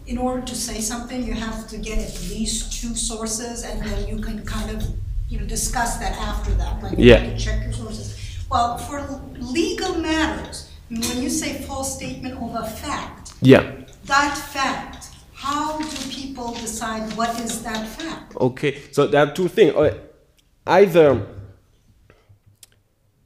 in 0.08 0.18
order 0.18 0.42
to 0.42 0.56
say 0.56 0.82
something, 0.82 1.24
you 1.24 1.34
have 1.34 1.68
to 1.68 1.78
get 1.78 2.00
at 2.00 2.20
least 2.30 2.82
two 2.82 2.96
sources, 2.96 3.64
and 3.64 3.84
then 3.86 4.08
you 4.08 4.20
can 4.20 4.44
kind 4.44 4.72
of 4.76 4.84
you 5.30 5.40
know 5.40 5.46
discuss 5.46 5.98
that 5.98 6.14
after 6.14 6.52
that. 6.56 6.82
Like 6.82 6.98
you 6.98 7.06
yeah. 7.10 7.38
check 7.38 7.64
your 7.64 7.74
sources. 7.74 8.10
Well, 8.50 8.80
for 8.80 9.02
legal 9.38 9.96
matters, 10.00 10.72
when 10.90 11.22
you 11.22 11.30
say 11.30 11.62
false 11.62 11.96
statement 11.96 12.42
of 12.42 12.56
a 12.56 12.66
fact, 12.68 13.34
yeah, 13.40 13.72
that 14.06 14.36
fact 14.36 14.93
how 15.44 15.78
do 15.78 16.10
people 16.10 16.54
decide 16.54 17.12
what 17.18 17.38
is 17.42 17.62
that 17.64 17.86
fact? 17.86 18.34
Okay, 18.38 18.82
so 18.94 19.08
there 19.08 19.22
are 19.26 19.34
two 19.34 19.50
things. 19.50 19.76
Uh, 19.76 19.94
either 20.66 21.10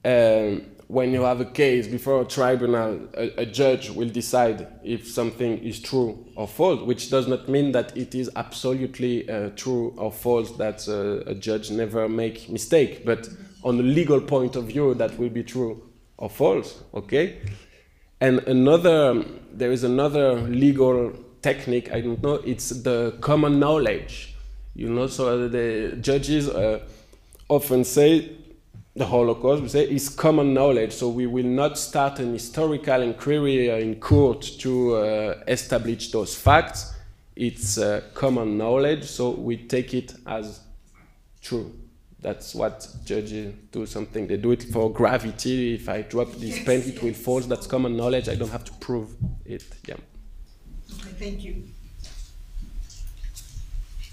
um, 0.04 0.66
when 0.88 1.14
you 1.14 1.22
have 1.22 1.42
a 1.42 1.46
case 1.46 1.86
before 1.88 2.22
a 2.22 2.26
tribunal, 2.26 3.08
a, 3.14 3.42
a, 3.42 3.46
judge 3.46 3.92
will 3.92 4.10
decide 4.10 4.66
if 4.84 5.08
something 5.08 5.60
is 5.60 5.80
true 5.80 6.26
or 6.36 6.48
false, 6.48 6.82
which 6.82 7.12
does 7.12 7.28
not 7.28 7.48
mean 7.48 7.72
that 7.74 7.96
it 7.96 8.16
is 8.16 8.32
absolutely 8.36 9.30
uh, 9.30 9.52
true 9.56 9.94
or 9.98 10.12
false 10.12 10.50
that 10.58 10.88
uh, 10.90 11.30
a 11.30 11.36
judge 11.36 11.70
never 11.70 12.10
make 12.10 12.50
mistake. 12.50 13.06
But 13.06 13.30
on 13.64 13.80
a 13.80 13.84
legal 13.84 14.22
point 14.22 14.56
of 14.56 14.66
view, 14.66 14.96
that 14.96 15.20
will 15.20 15.30
be 15.30 15.44
true 15.44 15.88
or 16.18 16.32
false. 16.32 16.82
Okay, 16.96 17.42
and 18.20 18.40
another 18.48 19.24
there 19.54 19.72
is 19.72 19.84
another 19.84 20.34
legal 20.42 21.14
technique, 21.48 21.88
I 21.94 22.02
don't 22.02 22.22
know, 22.22 22.36
it's 22.54 22.70
the 22.70 23.00
common 23.22 23.60
knowledge. 23.60 24.36
You 24.76 24.90
know, 24.90 25.08
so 25.08 25.48
the 25.48 25.98
judges 26.02 26.50
uh, 26.50 26.80
often 27.48 27.84
say 27.84 28.10
the 28.96 29.06
Holocaust, 29.06 29.62
we 29.64 29.70
say, 29.70 29.84
is 29.90 30.10
common 30.10 30.54
knowledge. 30.54 30.92
So 30.92 31.10
we 31.10 31.26
will 31.26 31.52
not 31.62 31.78
start 31.78 32.20
an 32.20 32.34
historical 32.34 33.02
inquiry 33.02 33.70
in 33.70 33.96
court 34.00 34.42
to 34.60 34.96
uh, 34.96 35.44
establish 35.48 36.12
those 36.12 36.36
facts. 36.36 36.94
It's 37.36 37.78
uh, 37.78 38.02
common 38.14 38.58
knowledge, 38.58 39.06
so 39.06 39.30
we 39.30 39.58
take 39.58 39.94
it 39.94 40.16
as 40.26 40.60
true. 41.42 41.72
That's 42.20 42.56
what 42.56 42.88
judges 43.06 43.54
do 43.72 43.86
something. 43.86 44.28
They 44.28 44.38
do 44.38 44.52
it 44.52 44.64
for 44.64 44.92
gravity. 44.92 45.76
If 45.76 45.88
I 45.88 46.02
drop 46.02 46.32
this 46.34 46.64
pen, 46.64 46.82
it 46.82 47.02
will 47.02 47.14
fall. 47.14 47.42
That's 47.42 47.68
common 47.68 47.96
knowledge. 47.96 48.28
I 48.28 48.36
don't 48.36 48.52
have 48.52 48.66
to 48.66 48.74
prove 48.74 49.16
it. 49.46 49.64
Yeah. 49.88 49.98
Okay, 51.18 51.32
thank 51.32 51.44
you. 51.44 51.64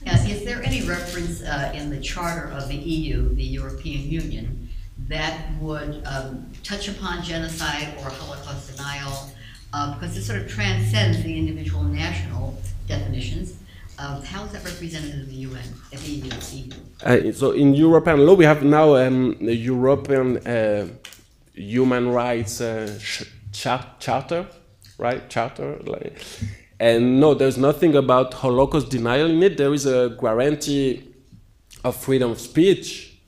Yes, 0.05 0.29
is 0.29 0.45
there 0.45 0.63
any 0.63 0.83
reference 0.83 1.43
uh, 1.43 1.73
in 1.75 1.91
the 1.91 2.01
charter 2.01 2.49
of 2.49 2.69
the 2.69 2.77
EU, 2.77 3.35
the 3.35 3.45
European 3.45 4.09
Union, 4.09 4.69
that 5.09 5.51
would 5.61 6.03
um, 6.07 6.51
touch 6.63 6.89
upon 6.89 7.23
genocide 7.23 7.95
or 7.99 8.09
Holocaust 8.09 8.75
denial? 8.75 9.31
Uh, 9.73 9.95
because 9.95 10.17
it 10.17 10.23
sort 10.23 10.41
of 10.41 10.49
transcends 10.49 11.23
the 11.23 11.37
individual 11.37 11.83
national 11.83 12.57
definitions. 12.87 13.59
Of 13.99 14.25
how 14.27 14.45
is 14.45 14.53
that 14.53 14.65
represented 14.65 15.15
in 15.15 15.27
the 15.27 15.35
UN, 15.49 15.63
at 15.93 16.01
the 16.01 16.11
EU? 16.11 16.71
Uh, 17.03 17.33
so 17.33 17.53
in 17.53 17.75
European 17.75 18.27
law, 18.27 18.35
we 18.35 18.45
have 18.45 18.63
now 18.63 18.97
um, 18.97 19.37
the 19.41 19.55
European 19.55 20.39
uh, 20.39 20.89
Human 21.55 22.09
Rights 22.09 22.61
uh, 22.61 22.99
Charter, 23.53 24.47
right? 24.99 25.29
Charter, 25.29 25.79
like, 25.85 26.21
And 26.81 27.21
no, 27.21 27.35
there's 27.35 27.57
nothing 27.57 27.95
about 27.95 28.35
Holocaust 28.35 28.91
denial 28.91 29.31
in 29.31 29.43
it. 29.43 29.57
There 29.57 29.73
is 29.73 29.87
a 29.87 30.17
guarantee 30.21 31.09
of 31.85 31.97
freedom 31.97 32.31
of 32.31 32.41
speech 32.41 33.19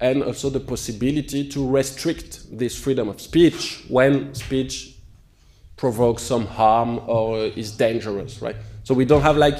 and 0.00 0.22
also 0.22 0.50
the 0.50 0.60
possibility 0.60 1.48
to 1.48 1.68
restrict 1.68 2.58
this 2.58 2.76
freedom 2.78 3.08
of 3.08 3.20
speech 3.20 3.84
when 3.88 4.34
speech 4.34 4.96
provokes 5.76 6.22
some 6.22 6.46
harm 6.46 7.00
or 7.06 7.38
is 7.38 7.72
dangerous, 7.72 8.42
right? 8.42 8.56
So 8.84 8.94
we 8.94 9.04
don't 9.04 9.22
have 9.22 9.36
like 9.36 9.58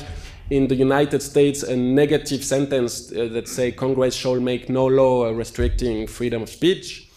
in 0.50 0.66
the 0.66 0.74
United 0.74 1.22
States 1.22 1.62
a 1.62 1.76
negative 1.76 2.42
sentence 2.42 3.12
uh, 3.12 3.28
that 3.32 3.48
say 3.48 3.70
Congress 3.70 4.14
shall 4.14 4.40
make 4.40 4.68
no 4.68 4.86
law 4.86 5.30
restricting 5.30 6.06
freedom 6.06 6.42
of 6.42 6.48
speech. 6.48 7.09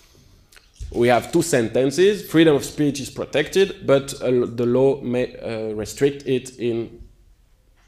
We 0.96 1.08
have 1.08 1.32
two 1.32 1.42
sentences. 1.42 2.30
Freedom 2.30 2.56
of 2.56 2.64
speech 2.64 3.00
is 3.00 3.10
protected, 3.10 3.88
but 3.88 4.14
uh, 4.22 4.46
the 4.46 4.66
law 4.66 5.02
may 5.02 5.36
uh, 5.38 5.74
restrict 5.74 6.28
it 6.28 6.60
in 6.60 7.02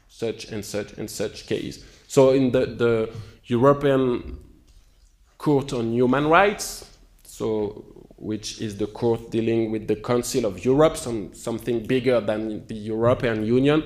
such 0.08 0.46
and 0.46 0.64
such 0.64 0.92
and 0.94 1.08
such 1.08 1.46
case. 1.46 1.84
So 2.08 2.30
in 2.30 2.50
the, 2.50 2.66
the 2.66 3.12
European 3.44 4.38
Court 5.38 5.72
on 5.72 5.92
Human 5.92 6.26
Rights, 6.26 6.90
so 7.22 7.84
which 8.16 8.60
is 8.60 8.76
the 8.76 8.86
court 8.86 9.30
dealing 9.30 9.70
with 9.70 9.86
the 9.86 9.96
Council 9.96 10.46
of 10.46 10.64
Europe, 10.64 10.96
some, 10.96 11.32
something 11.34 11.86
bigger 11.86 12.20
than 12.20 12.66
the 12.66 12.74
European 12.74 13.44
Union, 13.44 13.84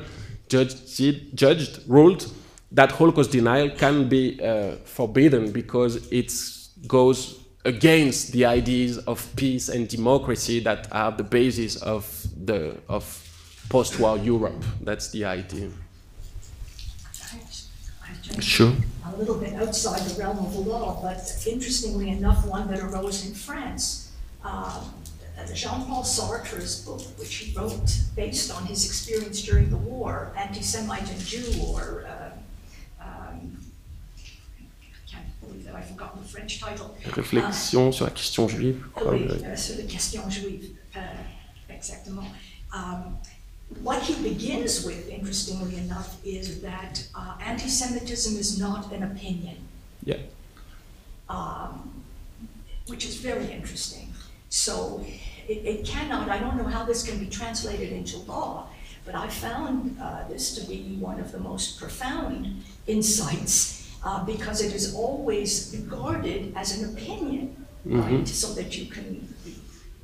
judged, 0.48 0.96
judged 1.34 1.80
ruled 1.88 2.32
that 2.72 2.92
Holocaust 2.92 3.32
denial 3.32 3.70
can 3.70 4.08
be 4.08 4.40
uh, 4.40 4.76
forbidden 4.84 5.50
because 5.50 6.10
it 6.12 6.32
goes 6.86 7.39
against 7.64 8.32
the 8.32 8.44
ideas 8.44 8.98
of 8.98 9.34
peace 9.36 9.68
and 9.68 9.88
democracy 9.88 10.60
that 10.60 10.88
are 10.92 11.12
the 11.12 11.22
basis 11.22 11.76
of 11.82 12.26
the 12.44 12.76
of 12.88 13.04
post-war 13.68 14.18
Europe. 14.18 14.64
That's 14.80 15.10
the 15.10 15.24
idea. 15.24 15.70
Sure. 18.40 18.72
A 19.04 19.16
little 19.16 19.36
bit 19.36 19.54
outside 19.54 20.00
the 20.02 20.20
realm 20.20 20.38
of 20.38 20.52
the 20.52 20.60
law, 20.60 21.00
but 21.02 21.46
interestingly 21.46 22.10
enough, 22.10 22.46
one 22.46 22.68
that 22.70 22.80
arose 22.80 23.26
in 23.26 23.34
France. 23.34 24.12
Uh, 24.44 24.84
Jean-Paul 25.54 26.04
Sartre's 26.04 26.84
book, 26.84 27.00
which 27.18 27.34
he 27.34 27.56
wrote 27.56 27.90
based 28.14 28.50
on 28.52 28.66
his 28.66 28.84
experience 28.84 29.42
during 29.42 29.70
the 29.70 29.76
war, 29.76 30.32
Anti-Semite 30.36 31.10
and 31.10 31.20
Jew, 31.20 31.62
or 31.62 32.06
uh, 32.06 32.30
um, 33.02 33.58
I 34.18 35.10
can't 35.10 35.39
believe 35.39 35.39
that 35.39 35.39
I've 35.39 35.39
forgotten 35.39 35.39
the 35.39 35.39
French 35.39 35.39
title. 35.39 35.39
Réflexion 37.12 37.88
uh, 37.88 37.92
sur 37.92 38.04
la 38.04 38.10
question 38.10 38.48
juive. 38.48 38.84
Oui, 39.06 39.26
uh, 39.26 39.56
sur 39.56 39.76
la 39.76 39.84
question 39.84 40.28
juive, 40.30 40.70
uh, 40.94 41.00
exactement. 41.68 42.26
Um, 42.72 43.18
what 43.82 44.02
he 44.02 44.14
begins 44.22 44.84
with, 44.84 45.08
interestingly 45.08 45.76
enough, 45.76 46.16
is 46.24 46.60
that 46.60 47.06
uh, 47.14 47.34
anti-Semitism 47.40 48.36
is 48.38 48.58
not 48.58 48.92
an 48.92 49.02
opinion. 49.04 49.56
Yeah. 50.04 50.16
Um, 51.28 52.02
which 52.88 53.04
is 53.04 53.16
very 53.16 53.50
interesting. 53.52 54.12
So 54.48 55.04
it, 55.48 55.64
it, 55.64 55.86
cannot, 55.86 56.28
I 56.28 56.38
don't 56.38 56.56
know 56.56 56.64
how 56.64 56.84
this 56.84 57.02
can 57.04 57.18
be 57.18 57.26
translated 57.26 57.92
into 57.92 58.18
law, 58.18 58.66
but 59.06 59.14
I 59.14 59.28
found 59.28 59.96
uh, 60.02 60.26
this 60.28 60.54
to 60.56 60.66
be 60.66 60.96
one 60.98 61.20
of 61.20 61.30
the 61.30 61.38
most 61.38 61.78
profound 61.78 62.62
insights 62.86 63.79
uh, 64.04 64.24
because 64.24 64.62
it 64.62 64.74
is 64.74 64.94
always 64.94 65.74
regarded 65.78 66.52
as 66.56 66.78
an 66.78 66.90
opinion, 66.92 67.66
mm-hmm. 67.86 68.00
right? 68.00 68.28
So 68.28 68.54
that 68.54 68.76
you 68.76 68.86
can 68.86 69.28
be 69.44 69.56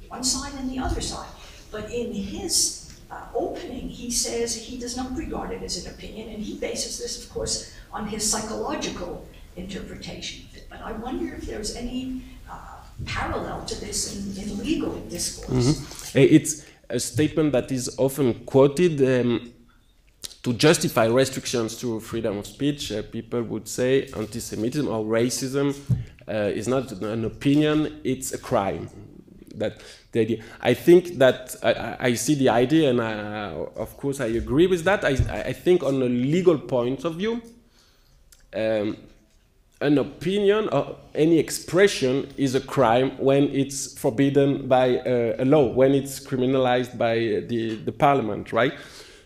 one 0.09 0.25
side 0.25 0.53
and 0.59 0.71
the 0.71 0.79
other 0.79 1.01
side. 1.01 1.29
But 1.71 1.91
in 1.91 2.13
his 2.13 2.95
uh, 3.11 3.27
opening, 3.35 3.89
he 3.89 4.11
says 4.11 4.55
he 4.55 4.79
does 4.79 4.97
not 4.97 5.17
regard 5.17 5.51
it 5.51 5.63
as 5.63 5.85
an 5.85 5.93
opinion, 5.93 6.29
and 6.29 6.43
he 6.43 6.59
bases 6.59 6.99
this, 6.99 7.25
of 7.25 7.33
course, 7.33 7.73
on 7.93 8.07
his 8.07 8.29
psychological 8.31 9.27
interpretation 9.57 10.47
of 10.49 10.57
it. 10.57 10.67
But 10.69 10.83
I 10.83 10.93
wonder 10.93 11.35
if 11.35 11.47
there's 11.47 11.75
any 11.77 12.23
uh, 12.51 12.77
parallel 13.05 13.65
to 13.65 13.81
this 13.81 14.15
in, 14.15 14.43
in 14.43 14.59
legal 14.59 14.95
discourse. 15.09 15.51
Mm-hmm. 15.51 16.19
It's 16.19 16.67
a 16.89 17.01
statement 17.01 17.53
that 17.53 17.73
is 17.73 17.95
often 17.99 18.45
quoted. 18.45 19.01
Um, 19.03 19.53
to 20.47 20.53
justify 20.53 21.07
restrictions 21.07 21.77
to 21.77 21.99
freedom 21.99 22.39
of 22.39 22.47
speech, 22.47 22.93
uh, 22.93 23.03
people 23.03 23.43
would 23.43 23.67
say 23.67 24.05
anti-Semitism 24.17 24.87
or 24.87 25.05
racism 25.05 25.77
uh, 26.29 26.33
is 26.55 26.69
not 26.69 26.93
an 26.93 27.25
opinion; 27.25 28.01
it's 28.05 28.33
a 28.33 28.39
crime 28.39 28.89
that 29.57 29.83
the 30.13 30.21
idea. 30.21 30.45
I 30.61 30.73
think 30.75 31.19
that 31.19 31.57
I, 31.65 31.97
I 31.99 32.15
see 32.15 32.37
the 32.37 32.49
idea, 32.49 32.91
and 32.91 33.01
I, 33.03 33.55
of 33.75 33.97
course 33.97 34.21
I 34.21 34.27
agree 34.27 34.69
with 34.69 34.85
that. 34.85 35.05
I, 35.05 35.17
I 35.51 35.53
think 35.53 35.83
on 35.83 36.01
a 36.01 36.09
legal 36.09 36.59
point 36.59 37.05
of 37.05 37.17
view, 37.17 37.43
um, 38.55 38.99
an 39.81 39.99
opinion 39.99 40.69
or 40.69 40.95
any 41.17 41.41
expression 41.41 42.33
is 42.37 42.55
a 42.55 42.61
crime 42.61 43.19
when 43.19 43.49
it's 43.49 43.99
forbidden 43.99 44.69
by 44.69 44.99
uh, 44.99 45.43
a 45.43 45.45
law, 45.45 45.67
when 45.73 45.93
it's 45.93 46.21
criminalized 46.21 46.97
by 46.97 47.17
the, 47.49 47.75
the 47.85 47.91
parliament, 47.91 48.53
right? 48.53 48.75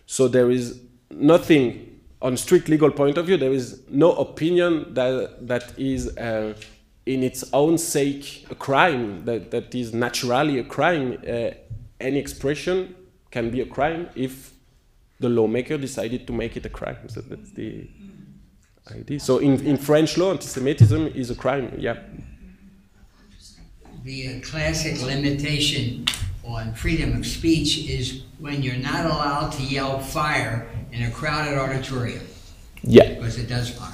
So 0.07 0.27
there 0.27 0.51
is 0.51 0.81
nothing 1.11 2.01
on 2.23 2.37
strict 2.37 2.69
legal 2.69 2.91
point 2.91 3.19
of 3.19 3.27
view. 3.27 3.37
There 3.37 3.53
is 3.53 3.83
no 3.89 4.13
opinion 4.13 4.95
that 4.95 5.47
that 5.47 5.79
is. 5.79 6.17
Uh, 6.17 6.55
in 7.07 7.23
its 7.23 7.45
own 7.53 7.79
sake 7.79 8.47
a 8.51 8.55
crime 8.55 9.25
that, 9.25 9.51
that 9.51 9.75
is 9.75 9.93
naturally 9.93 10.59
a 10.59 10.65
crime. 10.65 11.19
Uh, 11.27 11.51
any 11.99 12.19
expression 12.19 12.95
can 13.31 13.51
be 13.51 13.61
a 13.61 13.67
crime 13.67 14.09
if 14.15 14.53
the 15.19 15.29
lawmaker 15.29 15.77
decided 15.77 16.27
to 16.27 16.33
make 16.33 16.57
it 16.57 16.65
a 16.67 16.69
crime. 16.69 17.09
So 17.09 17.21
that's 17.21 17.51
the 17.53 17.89
idea. 18.91 19.21
So 19.21 19.39
in, 19.39 19.65
in 19.67 19.77
French 19.77 20.17
law, 20.17 20.31
anti-Semitism 20.31 21.09
is 21.09 21.31
a 21.31 21.35
crime. 21.35 21.75
Yeah. 21.79 21.99
The 24.05 24.37
uh, 24.37 24.41
classic 24.41 25.03
limitation 25.03 26.07
on 26.45 26.75
freedom 26.75 27.19
of 27.19 27.27
speech 27.27 27.89
is 27.89 28.23
when 28.39 28.63
you're 28.63 28.77
not 28.77 29.05
allowed 29.05 29.51
to 29.53 29.63
yell 29.63 30.01
fire 30.01 30.69
in 30.93 31.03
a 31.05 31.11
crowded 31.11 31.59
auditorium. 31.59 32.27
Yeah. 32.83 33.15
Because 33.15 33.39
it 33.39 33.49
does 33.49 33.77
harm. 33.77 33.93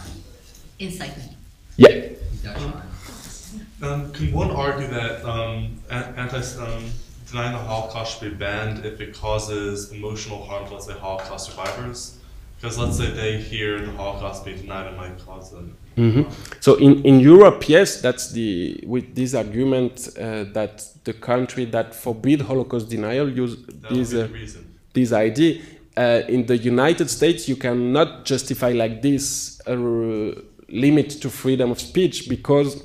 Incitement. 0.78 1.32
Yeah. 1.76 1.88
It 1.88 2.42
does 2.42 2.62
harm. 2.62 2.82
Um, 3.82 4.12
can 4.12 4.32
one 4.32 4.50
argue 4.50 4.86
that 4.88 5.24
um, 5.24 5.76
anti 5.90 6.38
um, 6.38 6.84
denying 7.28 7.52
the 7.52 7.58
Holocaust 7.58 8.18
should 8.18 8.30
be 8.30 8.36
banned 8.36 8.86
if 8.86 9.00
it 9.00 9.14
causes 9.14 9.92
emotional 9.92 10.44
harm 10.44 10.66
to, 10.66 10.74
let's 10.74 10.86
say, 10.86 10.94
Holocaust 10.94 11.50
survivors? 11.50 12.18
Because 12.58 12.78
let's 12.78 12.96
say 12.96 13.10
they 13.10 13.36
hear 13.36 13.84
the 13.84 13.92
Holocaust 13.92 14.44
being 14.44 14.58
denied, 14.58 14.86
it 14.92 14.96
might 14.96 15.18
cause 15.26 15.50
them. 15.50 15.76
Mm-hmm. 15.96 16.30
So 16.60 16.76
in, 16.76 17.02
in 17.04 17.20
Europe, 17.20 17.68
yes, 17.68 18.00
that's 18.00 18.30
the 18.32 18.82
with 18.86 19.14
this 19.14 19.34
argument 19.34 20.08
uh, 20.18 20.44
that 20.54 20.84
the 21.04 21.12
country 21.12 21.66
that 21.66 21.94
forbid 21.94 22.40
Holocaust 22.40 22.88
denial 22.88 23.28
use 23.28 23.56
this 23.90 24.14
uh, 24.14 24.28
this 24.94 25.12
idea. 25.12 25.60
Uh, 25.96 26.22
in 26.28 26.44
the 26.46 26.58
United 26.58 27.08
States, 27.08 27.48
you 27.48 27.56
cannot 27.56 28.24
justify 28.24 28.72
like 28.72 29.00
this 29.00 29.60
a 29.66 29.74
limit 30.68 31.10
to 31.10 31.30
freedom 31.30 31.70
of 31.70 31.80
speech 31.80 32.28
because 32.28 32.84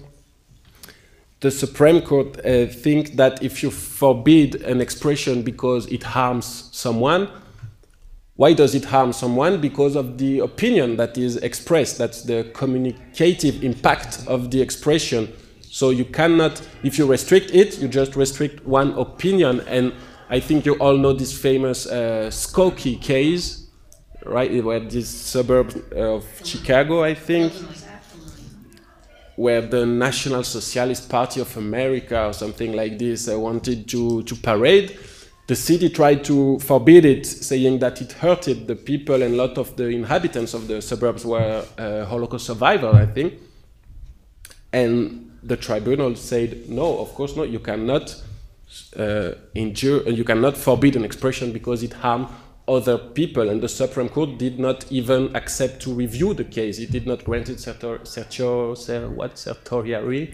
the 1.42 1.52
Supreme 1.52 2.02
Court 2.02 2.38
uh, 2.46 2.68
think 2.68 3.16
that 3.16 3.44
if 3.44 3.64
you 3.64 3.72
forbid 3.72 4.56
an 4.62 4.80
expression 4.80 5.42
because 5.42 5.88
it 5.88 6.04
harms 6.04 6.70
someone, 6.72 7.28
why 8.36 8.54
does 8.54 8.76
it 8.76 8.86
harm 8.86 9.12
someone? 9.12 9.60
Because 9.60 9.96
of 9.96 10.18
the 10.18 10.40
opinion 10.40 10.98
that 10.98 11.18
is 11.18 11.38
expressed, 11.38 11.98
that's 11.98 12.22
the 12.24 12.50
communicative 12.54 13.64
impact 13.64 14.24
of 14.28 14.52
the 14.52 14.62
expression. 14.62 15.34
So 15.62 15.90
you 15.90 16.06
cannot, 16.06 16.62
if 16.84 16.98
you 16.98 17.06
restrict 17.06 17.52
it, 17.54 17.80
you 17.80 17.88
just 17.88 18.16
restrict 18.16 18.66
one 18.66 18.92
opinion. 18.94 19.62
And 19.62 19.94
I 20.32 20.40
think 20.40 20.66
you 20.66 20.76
all 20.76 20.96
know 20.96 21.12
this 21.12 21.38
famous 21.38 21.86
uh, 21.86 22.30
Skokie 22.32 23.02
case, 23.02 23.68
right? 24.26 24.64
Where 24.64 24.80
this 24.80 25.10
suburb 25.10 25.76
of 25.94 26.26
Chicago, 26.46 27.04
I 27.04 27.16
think 27.16 27.52
where 29.36 29.62
the 29.62 29.86
National 29.86 30.44
Socialist 30.44 31.10
Party 31.10 31.42
of 31.42 31.58
America 31.58 32.28
or 32.28 32.32
something 32.32 32.72
like 32.72 32.98
this 32.98 33.28
uh, 33.28 33.38
wanted 33.38 33.90
to, 33.90 34.24
to 34.24 34.36
parade. 34.36 34.98
The 35.48 35.56
city 35.58 35.90
tried 35.90 36.24
to 36.26 36.60
forbid 36.60 37.04
it, 37.04 37.26
saying 37.26 37.80
that 37.80 38.02
it 38.02 38.14
hurted 38.14 38.68
the 38.68 38.78
people, 38.78 39.22
and 39.24 39.34
a 39.34 39.38
lot 39.38 39.58
of 39.58 39.76
the 39.76 39.88
inhabitants 39.88 40.54
of 40.54 40.70
the 40.70 40.82
suburbs 40.82 41.26
were 41.26 41.66
uh, 41.78 42.06
Holocaust 42.06 42.46
survivors, 42.46 42.96
I 42.96 43.06
think. 43.06 43.34
And 44.72 45.38
the 45.44 45.58
tribunal 45.58 46.16
said, 46.16 46.70
no, 46.70 47.00
of 47.00 47.14
course 47.16 47.36
not, 47.36 47.50
you 47.50 47.60
cannot 47.60 48.16
uh, 48.98 49.32
injure, 49.56 50.02
and 50.06 50.18
you 50.18 50.24
cannot 50.24 50.58
forbid 50.58 50.96
an 50.96 51.04
expression 51.06 51.52
because 51.52 51.84
it 51.84 51.94
harmed 51.94 52.28
other 52.68 52.98
people, 52.98 53.50
and 53.50 53.62
the 53.62 53.68
Supreme 53.70 54.10
Court 54.10 54.38
did 54.38 54.60
not 54.60 54.90
even 54.92 55.36
accept 55.36 55.82
to 55.84 55.94
review 55.94 56.34
the 56.34 56.44
case. 56.46 56.80
It 56.80 56.92
did 56.92 57.06
not 57.08 57.24
grant 57.24 57.50
it 57.50 57.60
certiorari, 57.60 59.10
what 59.10 59.38
certiorari, 59.38 60.34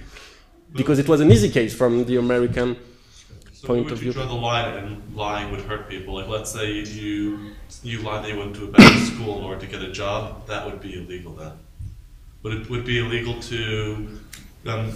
because 0.75 0.99
it 0.99 1.07
was 1.07 1.21
an 1.21 1.31
easy 1.31 1.49
case 1.49 1.73
from 1.75 2.05
the 2.05 2.17
American 2.17 2.77
So 3.53 3.67
point 3.67 3.91
of 3.91 3.99
would 3.99 4.01
you 4.01 4.11
view. 4.11 4.13
draw 4.13 4.25
the 4.25 4.33
line 4.33 4.77
in 4.77 5.15
lying 5.15 5.51
would 5.51 5.61
hurt 5.61 5.89
people? 5.89 6.15
Like, 6.15 6.27
let's 6.27 6.51
say 6.51 6.71
you 6.71 7.55
you 7.83 8.01
lied 8.01 8.23
that 8.23 8.31
you 8.31 8.37
went 8.37 8.55
to 8.55 8.65
a 8.65 8.71
bad 8.71 8.95
school 9.07 9.39
in 9.39 9.43
order 9.45 9.59
to 9.61 9.67
get 9.67 9.81
a 9.81 9.91
job. 9.91 10.45
That 10.47 10.65
would 10.65 10.79
be 10.81 10.93
illegal 11.01 11.33
then. 11.33 11.53
Would 12.43 12.53
it 12.53 12.69
would 12.69 12.85
be 12.85 12.99
illegal 12.99 13.39
to 13.41 14.19
um, 14.67 14.91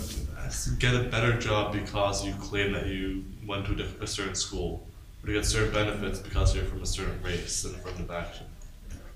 get 0.80 0.94
a 0.96 1.04
better 1.04 1.38
job 1.38 1.74
because 1.74 2.26
you 2.26 2.34
claim 2.36 2.72
that 2.74 2.88
you 2.88 3.24
went 3.46 3.66
to 3.68 3.88
a, 4.02 4.08
certain 4.08 4.36
school? 4.36 4.88
Would 5.22 5.30
you 5.30 5.36
get 5.36 5.46
certain 5.46 5.74
benefits 5.74 6.20
because 6.20 6.56
you're 6.56 6.66
from 6.66 6.82
a 6.82 6.86
certain 6.86 7.22
race 7.24 7.64
and 7.66 7.76
affirmative 7.76 8.12
action? 8.12 8.46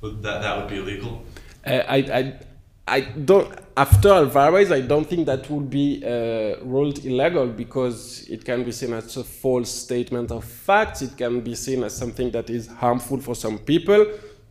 Would 0.02 0.22
that 0.24 0.42
that 0.42 0.58
would 0.58 0.70
be 0.70 0.78
illegal? 0.78 1.24
Uh, 1.66 1.84
I, 1.88 1.98
I, 1.98 2.40
I 2.88 3.02
don't. 3.02 3.54
After 3.78 4.10
Alvarez, 4.10 4.72
I 4.72 4.82
don't 4.82 5.08
think 5.08 5.26
that 5.26 5.50
would 5.50 5.70
be 5.70 6.04
uh, 6.06 6.64
ruled 6.64 7.04
illegal 7.04 7.48
because 7.48 8.28
it 8.30 8.46
can 8.46 8.64
be 8.64 8.72
seen 8.72 8.94
as 8.94 9.18
a 9.18 9.24
false 9.24 9.70
statement 9.70 10.32
of 10.32 10.46
facts. 10.46 11.02
It 11.02 11.18
can 11.18 11.42
be 11.42 11.56
seen 11.56 11.84
as 11.84 11.96
something 11.96 12.32
that 12.32 12.50
is 12.50 12.68
harmful 12.68 13.20
for 13.20 13.36
some 13.36 13.58
people, 13.58 14.06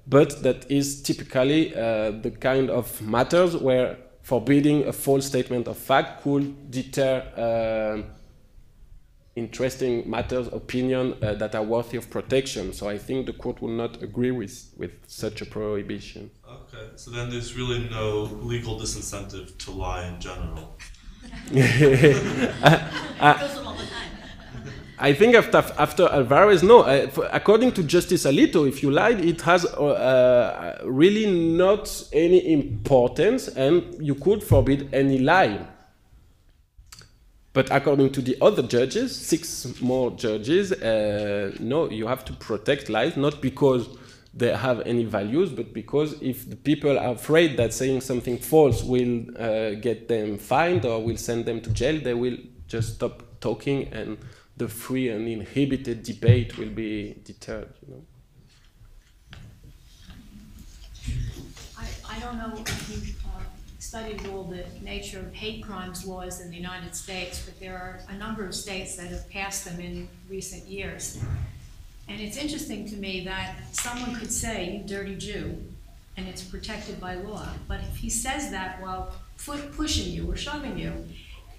but 0.07 0.43
that 0.43 0.71
is 0.71 1.03
typically 1.03 1.75
uh, 1.75 2.11
the 2.11 2.33
kind 2.39 2.69
of 2.69 3.01
matters 3.01 3.57
where 3.57 3.97
forbidding 4.23 4.89
a 4.89 4.93
false 4.93 5.27
statement 5.27 5.69
of 5.69 5.79
fact 5.79 6.23
could 6.23 6.71
deter. 6.71 7.23
Uh, 7.37 8.11
interesting 9.37 10.09
matters, 10.09 10.47
opinion 10.49 11.15
uh, 11.23 11.35
that 11.35 11.55
are 11.55 11.63
worthy 11.63 11.97
of 11.97 12.09
protection. 12.11 12.73
So 12.73 12.89
I 12.89 12.99
think 12.99 13.27
the 13.27 13.33
court 13.33 13.61
will 13.61 13.77
not 13.77 14.03
agree 14.03 14.31
with, 14.31 14.73
with 14.77 14.93
such 15.07 15.43
a 15.43 15.47
prohibition. 15.47 16.31
Okay, 16.49 16.91
so 16.97 17.11
then 17.11 17.31
there's 17.31 17.57
really 17.57 17.89
no 17.91 18.23
legal 18.43 18.79
disincentive 18.79 19.57
to 19.59 19.71
lie 19.71 20.07
in 20.07 20.21
general. 20.21 20.77
It 21.51 23.41
goes 23.41 23.59
on 23.59 23.67
all 23.67 23.75
the 23.75 23.85
time. 23.85 24.11
I 24.97 25.13
think 25.13 25.35
after, 25.35 25.59
after 25.79 26.09
Alvarez, 26.09 26.63
no. 26.63 26.83
Uh, 26.83 27.09
according 27.33 27.73
to 27.73 27.83
Justice 27.83 28.25
Alito, 28.25 28.69
if 28.69 28.83
you 28.83 28.93
lied, 28.93 29.21
it 29.21 29.41
has 29.43 29.65
uh, 29.65 29.85
uh, 29.85 30.79
really 30.85 31.27
not 31.27 32.05
any 32.13 32.53
importance, 32.53 33.49
and 33.49 33.83
you 34.01 34.15
could 34.15 34.43
forbid 34.43 34.89
any 34.95 35.19
lie. 35.19 35.67
But 37.55 37.71
according 37.71 38.11
to 38.13 38.21
the 38.21 38.37
other 38.43 38.65
judges, 38.65 39.15
six 39.17 39.81
more 39.81 40.11
judges, 40.11 40.73
uh, 40.73 41.55
no, 41.61 41.89
you 41.89 42.09
have 42.09 42.25
to 42.25 42.33
protect 42.33 42.89
lies, 42.91 43.17
not 43.17 43.41
because 43.41 43.89
they 44.35 44.53
have 44.57 44.81
any 44.81 45.05
values, 45.05 45.51
but 45.53 45.73
because 45.73 46.21
if 46.21 46.51
the 46.51 46.57
people 46.57 46.99
are 46.99 47.13
afraid 47.13 47.57
that 47.57 47.73
saying 47.73 48.01
something 48.01 48.39
false 48.39 48.83
will 48.83 49.25
uh, 49.39 49.75
get 49.75 50.09
them 50.09 50.37
fined 50.37 50.85
or 50.85 51.01
will 51.01 51.17
send 51.17 51.47
them 51.47 51.61
to 51.61 51.71
jail, 51.71 52.01
they 52.01 52.15
will 52.15 52.37
just 52.67 52.97
stop 52.97 53.23
talking 53.41 53.87
and 53.93 54.19
the 54.57 54.67
free 54.67 55.09
and 55.09 55.29
inhibited 55.29 56.03
debate 56.03 56.59
will 56.59 56.71
be 56.71 57.15
deterred. 57.23 57.73
You 57.87 57.95
know? 57.95 58.03
I, 61.79 61.87
I 62.11 62.19
don't 62.19 62.37
know 62.37 62.53
if 62.57 62.69
uh, 62.69 63.14
studied 63.85 64.27
all 64.29 64.45
the 64.45 64.65
nature 64.83 65.19
of 65.19 65.33
hate 65.35 65.63
crimes 65.63 66.07
laws 66.07 66.41
in 66.41 66.51
the 66.51 66.57
United 66.57 66.97
States, 66.97 67.43
but 67.45 67.61
there 67.61 67.77
are 67.77 68.01
a 68.09 68.17
number 68.17 68.45
of 68.45 68.55
states 68.55 68.97
that 68.97 69.09
have 69.09 69.29
passed 69.29 69.67
them 69.67 69.79
in 69.79 70.09
recent 70.29 70.65
years. 70.65 71.23
And 72.09 72.19
it's 72.19 72.39
interesting 72.39 72.89
to 72.89 72.97
me 72.97 73.25
that 73.25 73.57
someone 73.73 74.17
could 74.17 74.33
say, 74.33 74.79
you 74.79 74.89
dirty 74.89 75.17
Jew, 75.17 75.63
and 76.17 76.27
it's 76.27 76.43
protected 76.43 76.99
by 76.99 77.17
law. 77.17 77.47
But 77.69 77.81
if 77.81 77.97
he 77.97 78.09
says 78.09 78.51
that 78.53 78.81
while 78.81 79.13
pushing 79.77 80.11
you 80.11 80.31
or 80.33 80.37
shoving 80.37 80.79
you, 80.79 80.93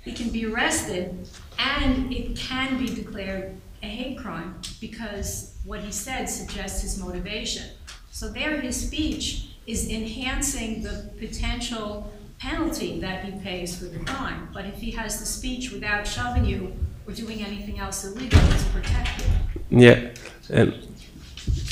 he 0.04 0.12
can 0.12 0.30
be 0.30 0.48
arrested 0.48 1.28
and 1.60 2.12
it 2.12 2.36
can 2.36 2.80
be 2.80 2.88
declared 2.88 3.56
a 3.84 3.88
hate 3.88 4.18
crime 4.18 4.56
because 4.82 5.56
what 5.64 5.82
he 5.82 5.92
said 5.92 6.26
suggests 6.26 6.82
his 6.82 6.98
motivation. 6.98 7.70
So 8.12 8.30
there 8.30 8.60
his 8.62 8.88
speech 8.88 9.50
is 9.68 9.90
enhancing 9.90 10.84
the 10.84 11.10
potential 11.20 12.12
penalty 12.46 13.00
that 13.00 13.26
he 13.26 13.32
pays 13.40 13.78
for 13.78 13.86
the 13.86 14.00
crime. 14.06 14.50
But 14.54 14.66
if 14.66 14.76
he 14.76 14.92
has 14.92 15.20
the 15.20 15.26
speech 15.26 15.72
without 15.72 16.06
shoving 16.06 16.46
you 16.46 16.74
or 17.08 17.14
doing 17.14 17.44
anything 17.44 17.80
else 17.80 18.06
illegal, 18.06 18.40
it's 18.52 18.64
protected. 18.66 19.26
Yeah, 19.72 20.14
and 20.50 20.70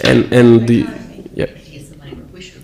and 0.03 0.33
and 0.33 0.67
the 0.67 0.79
yeah. 1.33 1.45
To 1.45 1.71
get 1.71 1.85
somebody 1.85 2.15
to. 2.15 2.59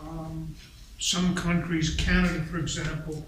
Um, 0.00 0.54
Some 0.98 1.34
countries, 1.34 1.96
Canada, 1.96 2.40
for 2.50 2.58
example, 2.58 3.26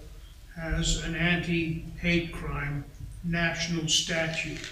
has 0.55 1.03
an 1.03 1.15
anti-hate 1.15 2.31
crime 2.31 2.85
national 3.23 3.87
statute. 3.89 4.63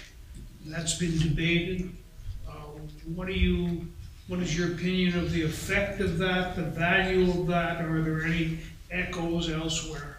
That's 0.64 0.94
been 0.98 1.18
debated. 1.18 1.90
Uh, 2.48 2.52
What 3.14 3.26
do 3.26 3.34
you, 3.34 3.88
what 4.28 4.40
is 4.40 4.56
your 4.58 4.68
opinion 4.72 5.18
of 5.18 5.32
the 5.32 5.42
effect 5.42 6.00
of 6.00 6.16
that, 6.24 6.56
the 6.56 6.62
value 6.62 7.28
of 7.28 7.46
that? 7.48 7.84
Are 7.84 8.02
there 8.02 8.22
any 8.24 8.58
echoes 8.94 9.50
elsewhere? 9.50 10.14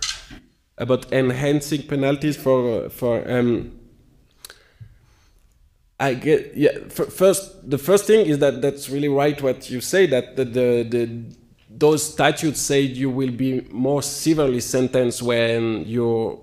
about 0.78 1.12
enhancing 1.14 1.84
penalties 1.84 2.36
for 2.36 2.90
for 2.90 3.30
um 3.32 3.72
I 6.00 6.14
get 6.14 6.52
yeah 6.56 6.78
first 6.90 7.70
the 7.70 7.78
first 7.78 8.06
thing 8.06 8.26
is 8.26 8.40
that 8.40 8.62
that's 8.62 8.90
really 8.90 9.08
right 9.08 9.42
what 9.42 9.70
you 9.70 9.80
say 9.80 10.06
that 10.08 10.36
the, 10.36 10.44
the 10.44 10.84
the 10.84 11.36
those 11.70 12.14
statutes 12.14 12.60
say 12.60 12.82
you 12.82 13.10
will 13.10 13.32
be 13.32 13.62
more 13.72 14.02
severely 14.02 14.60
sentenced 14.60 15.22
when 15.22 15.86
your 15.86 16.42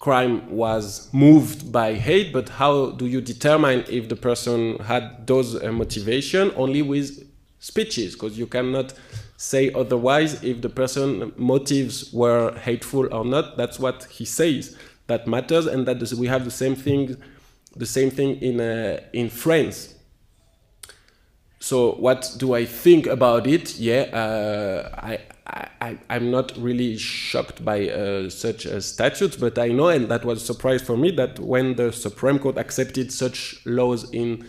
crime 0.00 0.50
was 0.50 1.08
moved 1.12 1.70
by 1.72 1.94
hate 1.94 2.32
but 2.32 2.48
how 2.48 2.90
do 2.92 3.06
you 3.06 3.20
determine 3.20 3.84
if 3.88 4.08
the 4.08 4.16
person 4.16 4.78
had 4.78 5.26
those 5.26 5.60
uh, 5.62 5.72
motivation 5.72 6.52
only 6.56 6.82
with 6.82 7.28
speeches 7.60 8.14
because 8.14 8.38
you 8.38 8.46
cannot 8.46 8.92
say 9.38 9.72
otherwise 9.72 10.42
if 10.42 10.60
the 10.60 10.68
person 10.68 11.32
motives 11.36 12.12
were 12.12 12.52
hateful 12.58 13.12
or 13.14 13.24
not. 13.24 13.56
That's 13.56 13.78
what 13.78 14.04
he 14.10 14.24
says. 14.24 14.76
That 15.06 15.26
matters 15.26 15.66
and 15.66 15.86
that 15.86 16.12
we 16.12 16.26
have 16.26 16.44
the 16.44 16.50
same 16.50 16.74
thing 16.74 17.16
the 17.76 17.86
same 17.86 18.10
thing 18.10 18.36
in 18.42 18.60
uh, 18.60 19.00
in 19.12 19.30
France. 19.30 19.94
So 21.60 21.92
what 21.92 22.34
do 22.36 22.54
I 22.54 22.64
think 22.64 23.06
about 23.06 23.46
it? 23.46 23.78
Yeah, 23.78 24.02
uh, 24.12 24.90
I, 24.96 25.18
I, 25.80 25.98
I'm 26.08 26.30
not 26.30 26.56
really 26.56 26.96
shocked 26.96 27.64
by 27.64 27.88
uh, 27.88 28.30
such 28.30 28.64
a 28.64 28.80
statute, 28.80 29.40
but 29.40 29.58
I 29.58 29.68
know, 29.68 29.88
and 29.88 30.08
that 30.08 30.24
was 30.24 30.42
a 30.42 30.46
surprise 30.46 30.82
for 30.82 30.96
me, 30.96 31.10
that 31.12 31.38
when 31.40 31.74
the 31.74 31.92
Supreme 31.92 32.38
Court 32.38 32.58
accepted 32.58 33.12
such 33.12 33.64
laws 33.64 34.10
in 34.12 34.46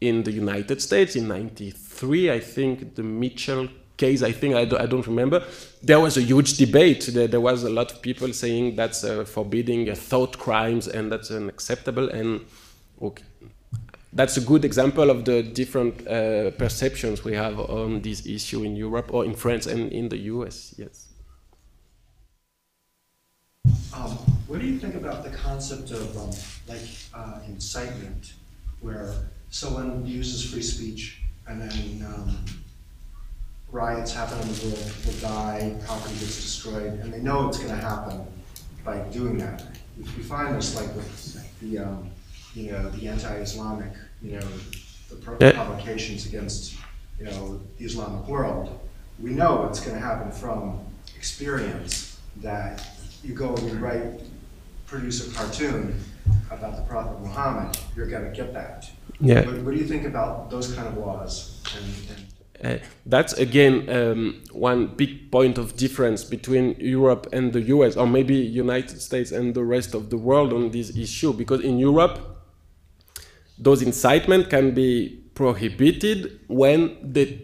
in 0.00 0.24
the 0.24 0.32
United 0.32 0.82
States 0.82 1.16
in 1.16 1.28
'93, 1.28 2.30
I 2.30 2.40
think 2.40 2.96
the 2.96 3.02
Mitchell 3.02 3.68
case, 3.96 4.22
I 4.22 4.32
think 4.32 4.54
I, 4.54 4.64
do, 4.64 4.76
don't 4.86 5.06
remember, 5.06 5.44
there 5.82 6.00
was 6.00 6.16
a 6.16 6.22
huge 6.22 6.56
debate. 6.56 7.08
There, 7.12 7.28
there 7.28 7.40
was 7.40 7.64
a 7.64 7.70
lot 7.70 7.92
of 7.92 8.02
people 8.02 8.32
saying 8.32 8.76
that's 8.76 9.04
uh, 9.04 9.24
forbidding 9.24 9.88
uh, 9.90 9.94
thought 9.94 10.38
crimes 10.38 10.88
and 10.88 11.10
that's 11.10 11.30
unacceptable, 11.30 12.08
and 12.08 12.44
okay 13.00 13.24
that's 14.14 14.36
a 14.36 14.40
good 14.40 14.64
example 14.64 15.10
of 15.10 15.24
the 15.24 15.42
different 15.42 16.06
uh, 16.06 16.52
perceptions 16.52 17.24
we 17.24 17.34
have 17.34 17.58
on 17.58 18.00
this 18.00 18.24
issue 18.26 18.62
in 18.62 18.76
Europe 18.76 19.12
or 19.12 19.24
in 19.24 19.34
France 19.34 19.66
and 19.66 19.92
in 19.92 20.08
the 20.08 20.18
US. 20.32 20.74
Yes. 20.78 21.08
Um, 23.92 24.10
what 24.46 24.60
do 24.60 24.66
you 24.66 24.78
think 24.78 24.94
about 24.94 25.24
the 25.24 25.30
concept 25.30 25.90
of 25.90 26.16
um, 26.16 26.30
like 26.68 26.88
uh, 27.12 27.40
incitement, 27.48 28.34
where 28.80 29.12
someone 29.50 30.06
uses 30.06 30.48
free 30.48 30.62
speech 30.62 31.22
and 31.48 31.60
then 31.60 32.06
um, 32.06 32.44
riots 33.74 34.12
happen 34.12 34.38
in 34.40 34.46
the 34.46 34.66
world, 34.66 34.92
people 34.94 35.12
die, 35.20 35.76
property 35.84 36.14
gets 36.14 36.36
destroyed, 36.36 36.92
and 37.00 37.12
they 37.12 37.18
know 37.18 37.48
it's 37.48 37.58
going 37.58 37.70
to 37.70 37.76
happen 37.76 38.24
by 38.84 38.98
doing 39.10 39.36
that. 39.38 39.66
We 39.98 40.22
find 40.22 40.54
this 40.54 40.76
like 40.76 40.94
with 40.94 41.60
the 41.60 41.78
um, 41.80 42.10
you 42.54 42.70
know 42.70 42.88
the 42.90 43.08
anti-Islamic 43.08 43.92
you 44.22 44.38
know 44.38 44.46
the 45.10 45.16
pro- 45.16 45.36
provocations 45.36 46.26
against 46.26 46.76
you 47.18 47.26
know 47.26 47.60
the 47.78 47.84
Islamic 47.84 48.26
world. 48.28 48.78
We 49.20 49.30
know 49.30 49.66
it's 49.66 49.80
going 49.80 49.94
to 49.94 50.00
happen 50.00 50.30
from 50.30 50.80
experience 51.16 52.20
that 52.36 52.86
you 53.22 53.34
go 53.34 53.54
and 53.54 53.70
you 53.70 53.78
write, 53.78 54.20
produce 54.86 55.26
a 55.26 55.34
cartoon 55.34 55.98
about 56.50 56.76
the 56.76 56.82
Prophet 56.82 57.20
Muhammad, 57.20 57.76
you're 57.96 58.06
going 58.06 58.24
to 58.24 58.36
get 58.36 58.52
that. 58.54 58.90
Yeah. 59.20 59.46
What, 59.46 59.62
what 59.62 59.74
do 59.74 59.80
you 59.80 59.86
think 59.86 60.04
about 60.04 60.50
those 60.50 60.74
kind 60.74 60.88
of 60.88 60.96
laws? 60.96 61.62
And, 61.76 62.16
and 62.16 62.23
Uh, 62.64 62.78
that's 63.04 63.34
again 63.34 63.86
um, 63.90 64.42
one 64.52 64.86
big 64.86 65.30
point 65.30 65.58
of 65.58 65.76
difference 65.76 66.24
between 66.24 66.74
Europe 66.78 67.26
and 67.32 67.52
the 67.52 67.60
US, 67.62 67.94
or 67.96 68.06
maybe 68.06 68.34
United 68.34 69.00
States 69.00 69.32
and 69.32 69.54
the 69.54 69.62
rest 69.62 69.94
of 69.94 70.08
the 70.08 70.16
world 70.16 70.52
on 70.52 70.70
this 70.70 70.96
issue. 70.96 71.34
Because 71.34 71.60
in 71.60 71.78
Europe, 71.78 72.18
those 73.58 73.82
incitement 73.82 74.48
can 74.48 74.72
be 74.72 75.20
prohibited 75.34 76.40
when 76.48 76.96
they 77.02 77.42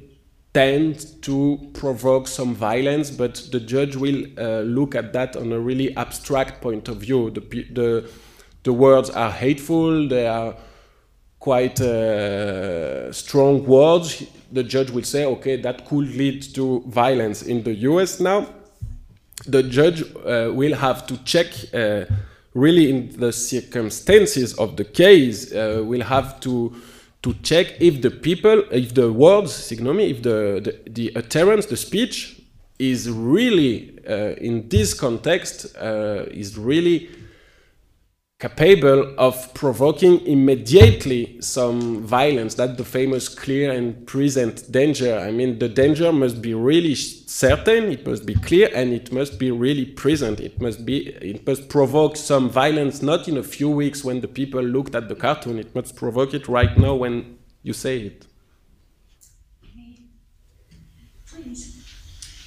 tend 0.54 1.22
to 1.22 1.70
provoke 1.74 2.26
some 2.26 2.54
violence, 2.54 3.10
but 3.10 3.34
the 3.52 3.60
judge 3.60 3.96
will 3.96 4.24
uh, 4.38 4.60
look 4.62 4.94
at 4.94 5.12
that 5.12 5.36
on 5.36 5.52
a 5.52 5.60
really 5.60 5.94
abstract 5.96 6.62
point 6.62 6.88
of 6.88 6.96
view. 6.96 7.30
The, 7.30 7.40
the 7.72 8.10
the 8.62 8.72
words 8.72 9.08
are 9.10 9.30
hateful, 9.30 10.08
they 10.08 10.26
are 10.26 10.54
quite 11.40 11.80
uh, 11.80 13.10
strong 13.12 13.64
words, 13.66 14.24
the 14.52 14.62
judge 14.62 14.90
will 14.90 15.04
say, 15.04 15.24
okay, 15.24 15.56
that 15.56 15.86
could 15.86 16.14
lead 16.14 16.42
to 16.54 16.82
violence. 16.86 17.42
In 17.42 17.62
the 17.62 17.74
US 17.90 18.20
now, 18.20 18.46
the 19.46 19.62
judge 19.62 20.02
uh, 20.02 20.52
will 20.52 20.74
have 20.74 21.06
to 21.06 21.16
check 21.24 21.46
uh, 21.72 22.04
really 22.54 22.90
in 22.90 23.08
the 23.18 23.32
circumstances 23.32 24.54
of 24.54 24.76
the 24.76 24.84
case, 24.84 25.52
uh, 25.52 25.82
will 25.84 26.02
have 26.02 26.40
to 26.40 26.74
to 27.22 27.34
check 27.42 27.78
if 27.80 28.00
the 28.00 28.10
people, 28.10 28.64
if 28.70 28.94
the 28.94 29.12
words, 29.12 29.52
signomy, 29.52 30.10
if 30.10 30.22
the, 30.22 30.60
the, 30.64 30.90
the 30.90 31.16
utterance, 31.16 31.66
the 31.66 31.76
speech 31.76 32.40
is 32.78 33.10
really, 33.10 33.98
uh, 34.08 34.34
in 34.40 34.66
this 34.70 34.94
context, 34.94 35.76
uh, 35.76 36.24
is 36.30 36.56
really 36.56 37.10
capable 38.40 39.14
of 39.18 39.52
provoking 39.52 40.26
immediately 40.26 41.36
some 41.42 42.02
violence. 42.02 42.54
That's 42.54 42.76
the 42.78 42.84
famous 42.84 43.28
clear 43.28 43.70
and 43.70 44.06
present 44.06 44.72
danger. 44.72 45.18
I 45.18 45.30
mean, 45.30 45.58
the 45.58 45.68
danger 45.68 46.10
must 46.10 46.40
be 46.40 46.54
really 46.54 46.94
certain, 46.94 47.92
it 47.92 48.06
must 48.06 48.24
be 48.24 48.34
clear, 48.34 48.70
and 48.74 48.94
it 48.94 49.12
must 49.12 49.38
be 49.38 49.50
really 49.50 49.84
present. 49.84 50.40
It 50.40 50.58
must 50.58 50.86
be, 50.86 51.08
it 51.08 51.46
must 51.46 51.68
provoke 51.68 52.16
some 52.16 52.48
violence, 52.48 53.02
not 53.02 53.28
in 53.28 53.36
a 53.36 53.42
few 53.42 53.68
weeks 53.68 54.02
when 54.02 54.22
the 54.22 54.28
people 54.28 54.62
looked 54.62 54.94
at 54.94 55.10
the 55.10 55.14
cartoon. 55.14 55.58
It 55.58 55.74
must 55.74 55.94
provoke 55.94 56.32
it 56.32 56.48
right 56.48 56.76
now 56.78 56.94
when 56.94 57.36
you 57.62 57.74
say 57.74 57.98
it. 57.98 58.26
Please. 61.26 61.76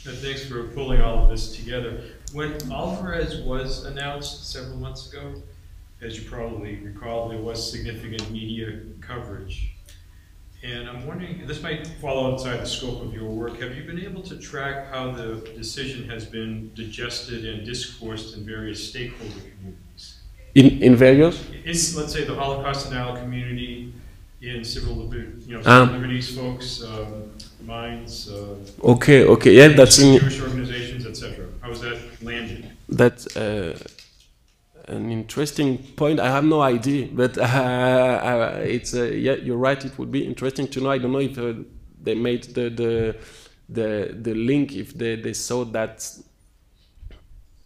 thanks 0.04 0.44
for 0.44 0.64
pulling 0.70 1.02
all 1.02 1.26
of 1.26 1.30
this 1.30 1.56
together. 1.56 2.02
When 2.34 2.58
Alvarez 2.72 3.42
was 3.42 3.86
announced 3.86 4.52
several 4.52 4.78
months 4.78 5.14
ago, 5.14 5.36
as 6.04 6.22
you 6.22 6.30
probably 6.30 6.76
recall, 6.78 7.30
there 7.30 7.40
was 7.40 7.72
significant 7.72 8.30
media 8.32 8.80
coverage. 9.02 9.74
And 10.64 10.88
I'm 10.88 11.06
wondering, 11.06 11.46
this 11.46 11.62
might 11.62 11.86
fall 12.00 12.32
outside 12.32 12.62
the 12.62 12.66
scope 12.66 13.02
of 13.02 13.14
your 13.14 13.30
work. 13.30 13.60
Have 13.60 13.76
you 13.76 13.84
been 13.84 14.00
able 14.00 14.22
to 14.24 14.38
track 14.38 14.90
how 14.92 15.12
the 15.12 15.36
decision 15.58 16.10
has 16.10 16.26
been 16.26 16.72
digested 16.74 17.46
and 17.46 17.66
discoursed 17.66 18.38
in 18.38 18.46
various 18.46 18.90
stakeholder 18.90 19.34
communities? 19.34 20.20
In, 20.56 20.82
in 20.82 20.96
various? 20.96 21.50
In, 21.50 21.64
let's 21.66 22.14
say, 22.14 22.24
the 22.24 22.36
Holocaust 22.36 22.90
denial 22.90 23.18
community, 23.18 23.94
in 24.42 24.64
civil, 24.64 25.14
you 25.14 25.58
know, 25.58 25.62
um, 25.66 25.94
liberties 25.94 26.38
folks, 26.38 26.84
um, 26.84 27.32
minds. 27.66 28.30
Uh, 28.30 28.56
okay, 28.84 29.24
okay, 29.26 29.54
yeah, 29.54 29.70
that's 29.70 30.00
in 30.00 30.20
Jewish 30.20 30.42
organizations, 30.42 31.06
etc. 31.06 31.46
How 31.62 31.68
How 31.68 31.72
is 31.72 31.82
that 31.82 31.98
landed? 32.22 32.70
That's. 32.90 33.36
Uh, 33.38 33.80
an 34.88 35.12
interesting 35.12 35.78
point. 35.78 36.20
I 36.20 36.30
have 36.30 36.44
no 36.44 36.62
idea, 36.62 37.08
but 37.12 37.38
uh, 37.38 37.42
uh, 37.42 38.60
it's 38.64 38.94
uh, 38.94 39.04
yeah, 39.04 39.34
you're 39.34 39.58
right. 39.58 39.84
It 39.84 39.98
would 39.98 40.12
be 40.12 40.26
interesting 40.26 40.68
to 40.70 40.82
know. 40.82 40.92
I 40.92 40.98
don't 40.98 41.12
know 41.12 41.20
if 41.20 41.38
uh, 41.38 41.54
they 42.02 42.16
made 42.16 42.44
the 42.56 42.70
the 42.70 43.16
the 43.70 44.16
the 44.20 44.34
link 44.34 44.74
if 44.74 44.94
they, 44.94 45.16
they 45.16 45.34
saw 45.34 45.64
that 45.66 46.08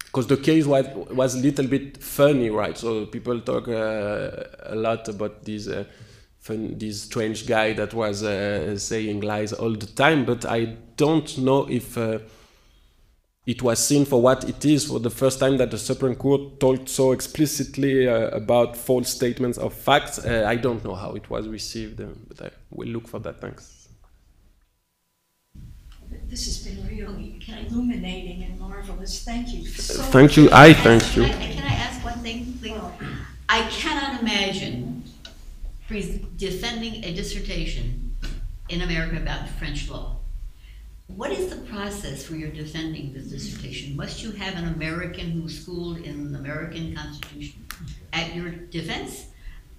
because 0.05 0.27
the 0.27 0.37
case 0.37 0.65
was 0.65 0.87
was 1.11 1.35
a 1.35 1.39
little 1.39 1.67
bit 1.67 2.01
funny, 2.01 2.49
right? 2.49 2.77
So 2.77 3.05
people 3.05 3.39
talk 3.41 3.67
uh, 3.67 4.43
a 4.63 4.75
lot 4.75 5.07
about 5.07 5.43
this. 5.43 5.67
Uh, 5.67 5.85
fun, 6.39 6.77
this 6.77 7.01
strange 7.01 7.45
guy 7.45 7.73
that 7.73 7.93
was 7.93 8.19
saying 8.81 9.21
lies 9.21 9.53
all 9.53 9.73
the 9.73 9.87
time, 9.87 10.23
but 10.23 10.45
I 10.45 10.75
don't 10.95 11.37
know 11.39 11.67
if 11.69 11.97
it 13.47 13.61
was 13.61 13.79
seen 13.79 14.03
for 14.03 14.21
what 14.21 14.43
it 14.43 14.65
is 14.65 14.85
for 14.85 14.99
the 14.99 15.09
first 15.09 15.39
time 15.39 15.55
that 15.55 15.71
the 15.71 15.77
Supreme 15.77 16.15
Court 16.15 16.59
talked 16.59 16.89
so 16.89 17.13
explicitly 17.13 18.05
uh, 18.05 18.27
about 18.31 18.75
false 18.75 19.09
statements 19.09 19.57
of 19.57 19.73
facts. 19.73 20.19
Uh, 20.19 20.43
I 20.45 20.57
don't 20.57 20.83
know 20.83 20.95
how 20.95 21.13
it 21.13 21.29
was 21.29 21.47
received, 21.47 22.01
uh, 22.01 22.07
but 22.27 22.41
I 22.41 22.49
will 22.69 22.89
look 22.89 23.07
for 23.07 23.19
that. 23.19 23.39
Thanks. 23.39 23.87
This 26.29 26.45
has 26.45 26.57
been 26.67 26.85
really 26.85 27.39
illuminating 27.47 28.43
and 28.43 28.59
marvelous. 28.59 29.23
Thank 29.23 29.53
you. 29.53 29.65
So 29.65 30.03
thank 30.03 30.35
you. 30.35 30.49
I 30.51 30.73
thank 30.73 31.15
you. 31.15 31.23
Can 31.23 31.41
I, 31.41 31.53
can 31.53 31.63
I 31.63 31.75
ask 31.75 32.03
one 32.03 32.19
thing, 32.19 32.53
please? 32.59 32.81
I 33.47 33.61
cannot 33.69 34.21
imagine 34.21 35.03
defending 36.35 37.05
a 37.05 37.13
dissertation 37.13 38.13
in 38.67 38.81
America 38.81 39.15
about 39.15 39.47
French 39.47 39.89
law. 39.89 40.16
What 41.07 41.31
is 41.31 41.49
the 41.49 41.55
process 41.67 42.25
for 42.25 42.35
your 42.35 42.49
defending 42.49 43.13
the 43.13 43.19
dissertation? 43.19 43.95
Must 43.95 44.21
you 44.21 44.31
have 44.31 44.55
an 44.55 44.67
American 44.73 45.31
who's 45.31 45.61
schooled 45.61 45.99
in 45.99 46.33
the 46.33 46.39
American 46.39 46.95
Constitution 46.95 47.65
at 48.11 48.35
your 48.35 48.51
defense? 48.51 49.27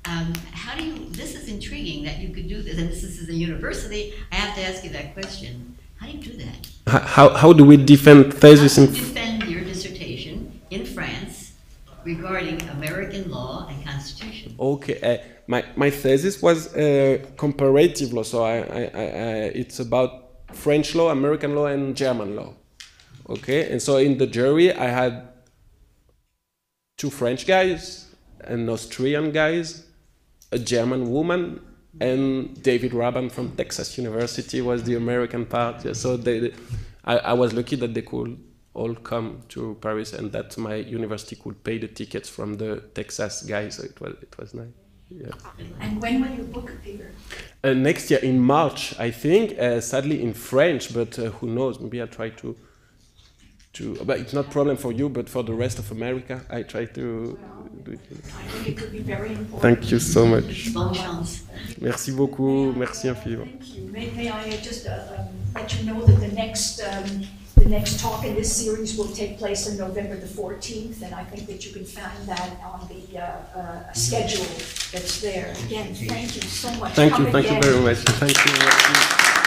Um, 0.06 0.32
how 0.52 0.74
do 0.76 0.84
you, 0.84 1.10
this 1.10 1.34
is 1.34 1.48
intriguing 1.48 2.02
that 2.04 2.18
you 2.18 2.30
could 2.30 2.48
do 2.48 2.62
this, 2.62 2.78
and 2.78 2.88
this 2.88 3.04
is 3.04 3.28
a 3.28 3.34
university, 3.34 4.14
I 4.32 4.36
have 4.36 4.54
to 4.56 4.62
ask 4.62 4.82
you 4.84 4.90
that 4.90 5.12
question. 5.12 5.76
How 5.98 6.06
do 6.06 6.12
you 6.16 6.22
do 6.22 6.36
that? 6.38 6.68
How, 6.86 7.28
how 7.30 7.52
do 7.52 7.64
we 7.64 7.76
defend 7.76 8.32
thesis 8.32 8.76
how 8.76 8.86
do 8.86 8.92
you 8.92 9.04
defend 9.04 9.42
your 9.44 9.64
dissertation 9.64 10.60
in 10.70 10.86
France 10.86 11.52
regarding 12.04 12.62
American 12.70 13.30
law 13.30 13.68
and 13.68 13.84
Constitution? 13.84 14.54
Okay, 14.58 14.98
uh, 15.02 15.18
my, 15.46 15.62
my 15.76 15.90
thesis 15.90 16.40
was 16.40 16.74
uh, 16.74 17.18
comparative 17.36 18.14
law, 18.14 18.22
so 18.22 18.44
I, 18.44 18.56
I, 18.56 18.82
I, 18.84 19.34
it's 19.54 19.80
about 19.80 20.27
French 20.52 20.94
law, 20.94 21.10
American 21.10 21.54
law, 21.54 21.66
and 21.66 21.96
German 21.96 22.36
law. 22.36 22.54
Okay, 23.28 23.70
and 23.70 23.80
so 23.80 23.98
in 23.98 24.18
the 24.18 24.26
jury, 24.26 24.72
I 24.72 24.86
had 24.86 25.28
two 26.96 27.10
French 27.10 27.46
guys, 27.46 28.14
an 28.40 28.68
Austrian 28.68 29.30
guys, 29.32 29.86
a 30.50 30.58
German 30.58 31.10
woman, 31.10 31.60
and 32.00 32.60
David 32.62 32.92
Rabban 32.92 33.30
from 33.30 33.54
Texas 33.56 33.98
University 33.98 34.60
was 34.60 34.84
the 34.84 34.94
American 34.94 35.44
part. 35.46 35.84
Yeah, 35.84 35.92
so 35.92 36.16
they, 36.16 36.52
I, 37.04 37.18
I 37.18 37.32
was 37.34 37.52
lucky 37.52 37.76
that 37.76 37.92
they 37.92 38.02
could 38.02 38.38
all 38.74 38.94
come 38.94 39.42
to 39.50 39.76
Paris, 39.80 40.12
and 40.12 40.32
that 40.32 40.56
my 40.56 40.76
university 40.76 41.36
could 41.36 41.62
pay 41.64 41.78
the 41.78 41.88
tickets 41.88 42.28
from 42.28 42.54
the 42.54 42.82
Texas 42.94 43.42
guys. 43.42 43.76
So 43.76 43.84
it 43.84 44.00
was 44.00 44.14
it 44.22 44.38
was 44.38 44.54
nice. 44.54 44.68
Yeah. 45.10 45.30
And 45.80 46.02
when 46.02 46.20
will 46.20 46.34
your 46.36 46.44
book 46.46 46.70
appear? 46.70 47.12
Uh, 47.64 47.72
next 47.72 48.10
year 48.10 48.20
in 48.20 48.38
March, 48.40 48.94
I 48.98 49.10
think. 49.10 49.58
Uh, 49.58 49.80
sadly 49.80 50.22
in 50.22 50.34
French, 50.34 50.92
but 50.92 51.18
uh, 51.18 51.30
who 51.30 51.48
knows? 51.48 51.80
Maybe 51.80 52.02
I 52.02 52.06
try 52.06 52.30
to. 52.30 52.56
To, 53.74 53.94
but 54.04 54.18
it's 54.18 54.32
not 54.32 54.50
problem 54.50 54.76
for 54.76 54.92
you, 54.92 55.08
but 55.08 55.28
for 55.28 55.44
the 55.44 55.52
rest 55.52 55.78
of 55.78 55.92
America, 55.92 56.40
I 56.50 56.62
try 56.62 56.86
to 56.86 57.38
well, 57.40 57.68
do 57.84 57.92
it. 57.92 58.00
I 58.10 58.48
think 58.48 58.68
it 58.68 58.76
could 58.76 58.90
be 58.90 59.00
very 59.00 59.34
important. 59.34 59.60
Thank 59.60 59.90
you 59.90 59.98
so 60.00 60.26
much. 60.26 60.72
Chance. 60.72 61.44
Merci 61.80 62.12
beaucoup. 62.12 62.74
Merci 62.76 63.08
infiniment. 63.08 63.50
Thank 63.50 63.76
you. 63.76 63.84
May, 63.92 64.10
may 64.10 64.30
I 64.30 64.50
just 64.56 64.86
uh, 64.86 65.18
um, 65.18 65.28
let 65.54 65.78
you 65.78 65.86
know 65.86 66.04
that 66.04 66.18
the 66.18 66.34
next. 66.34 66.80
Um, 66.80 67.26
the 67.58 67.68
next 67.68 68.00
talk 68.00 68.24
in 68.24 68.34
this 68.34 68.54
series 68.54 68.96
will 68.96 69.08
take 69.08 69.38
place 69.38 69.68
on 69.68 69.76
November 69.76 70.16
the 70.16 70.26
14th, 70.26 71.02
and 71.02 71.14
I 71.14 71.24
think 71.24 71.46
that 71.48 71.66
you 71.66 71.72
can 71.72 71.84
find 71.84 72.26
that 72.26 72.50
on 72.62 72.88
the 72.88 73.18
uh, 73.18 73.58
uh, 73.58 73.92
schedule 73.92 74.44
that's 74.92 75.20
there. 75.20 75.54
Again, 75.66 75.94
thank 75.94 76.36
you 76.36 76.42
so 76.42 76.72
much. 76.74 76.94
Thank 76.94 77.12
Come 77.12 77.26
you, 77.26 77.32
thank 77.32 77.46
again. 77.46 77.62
you 77.62 77.70
very 77.70 77.84
much. 77.84 77.98
Thank 77.98 79.32
you. 79.32 79.37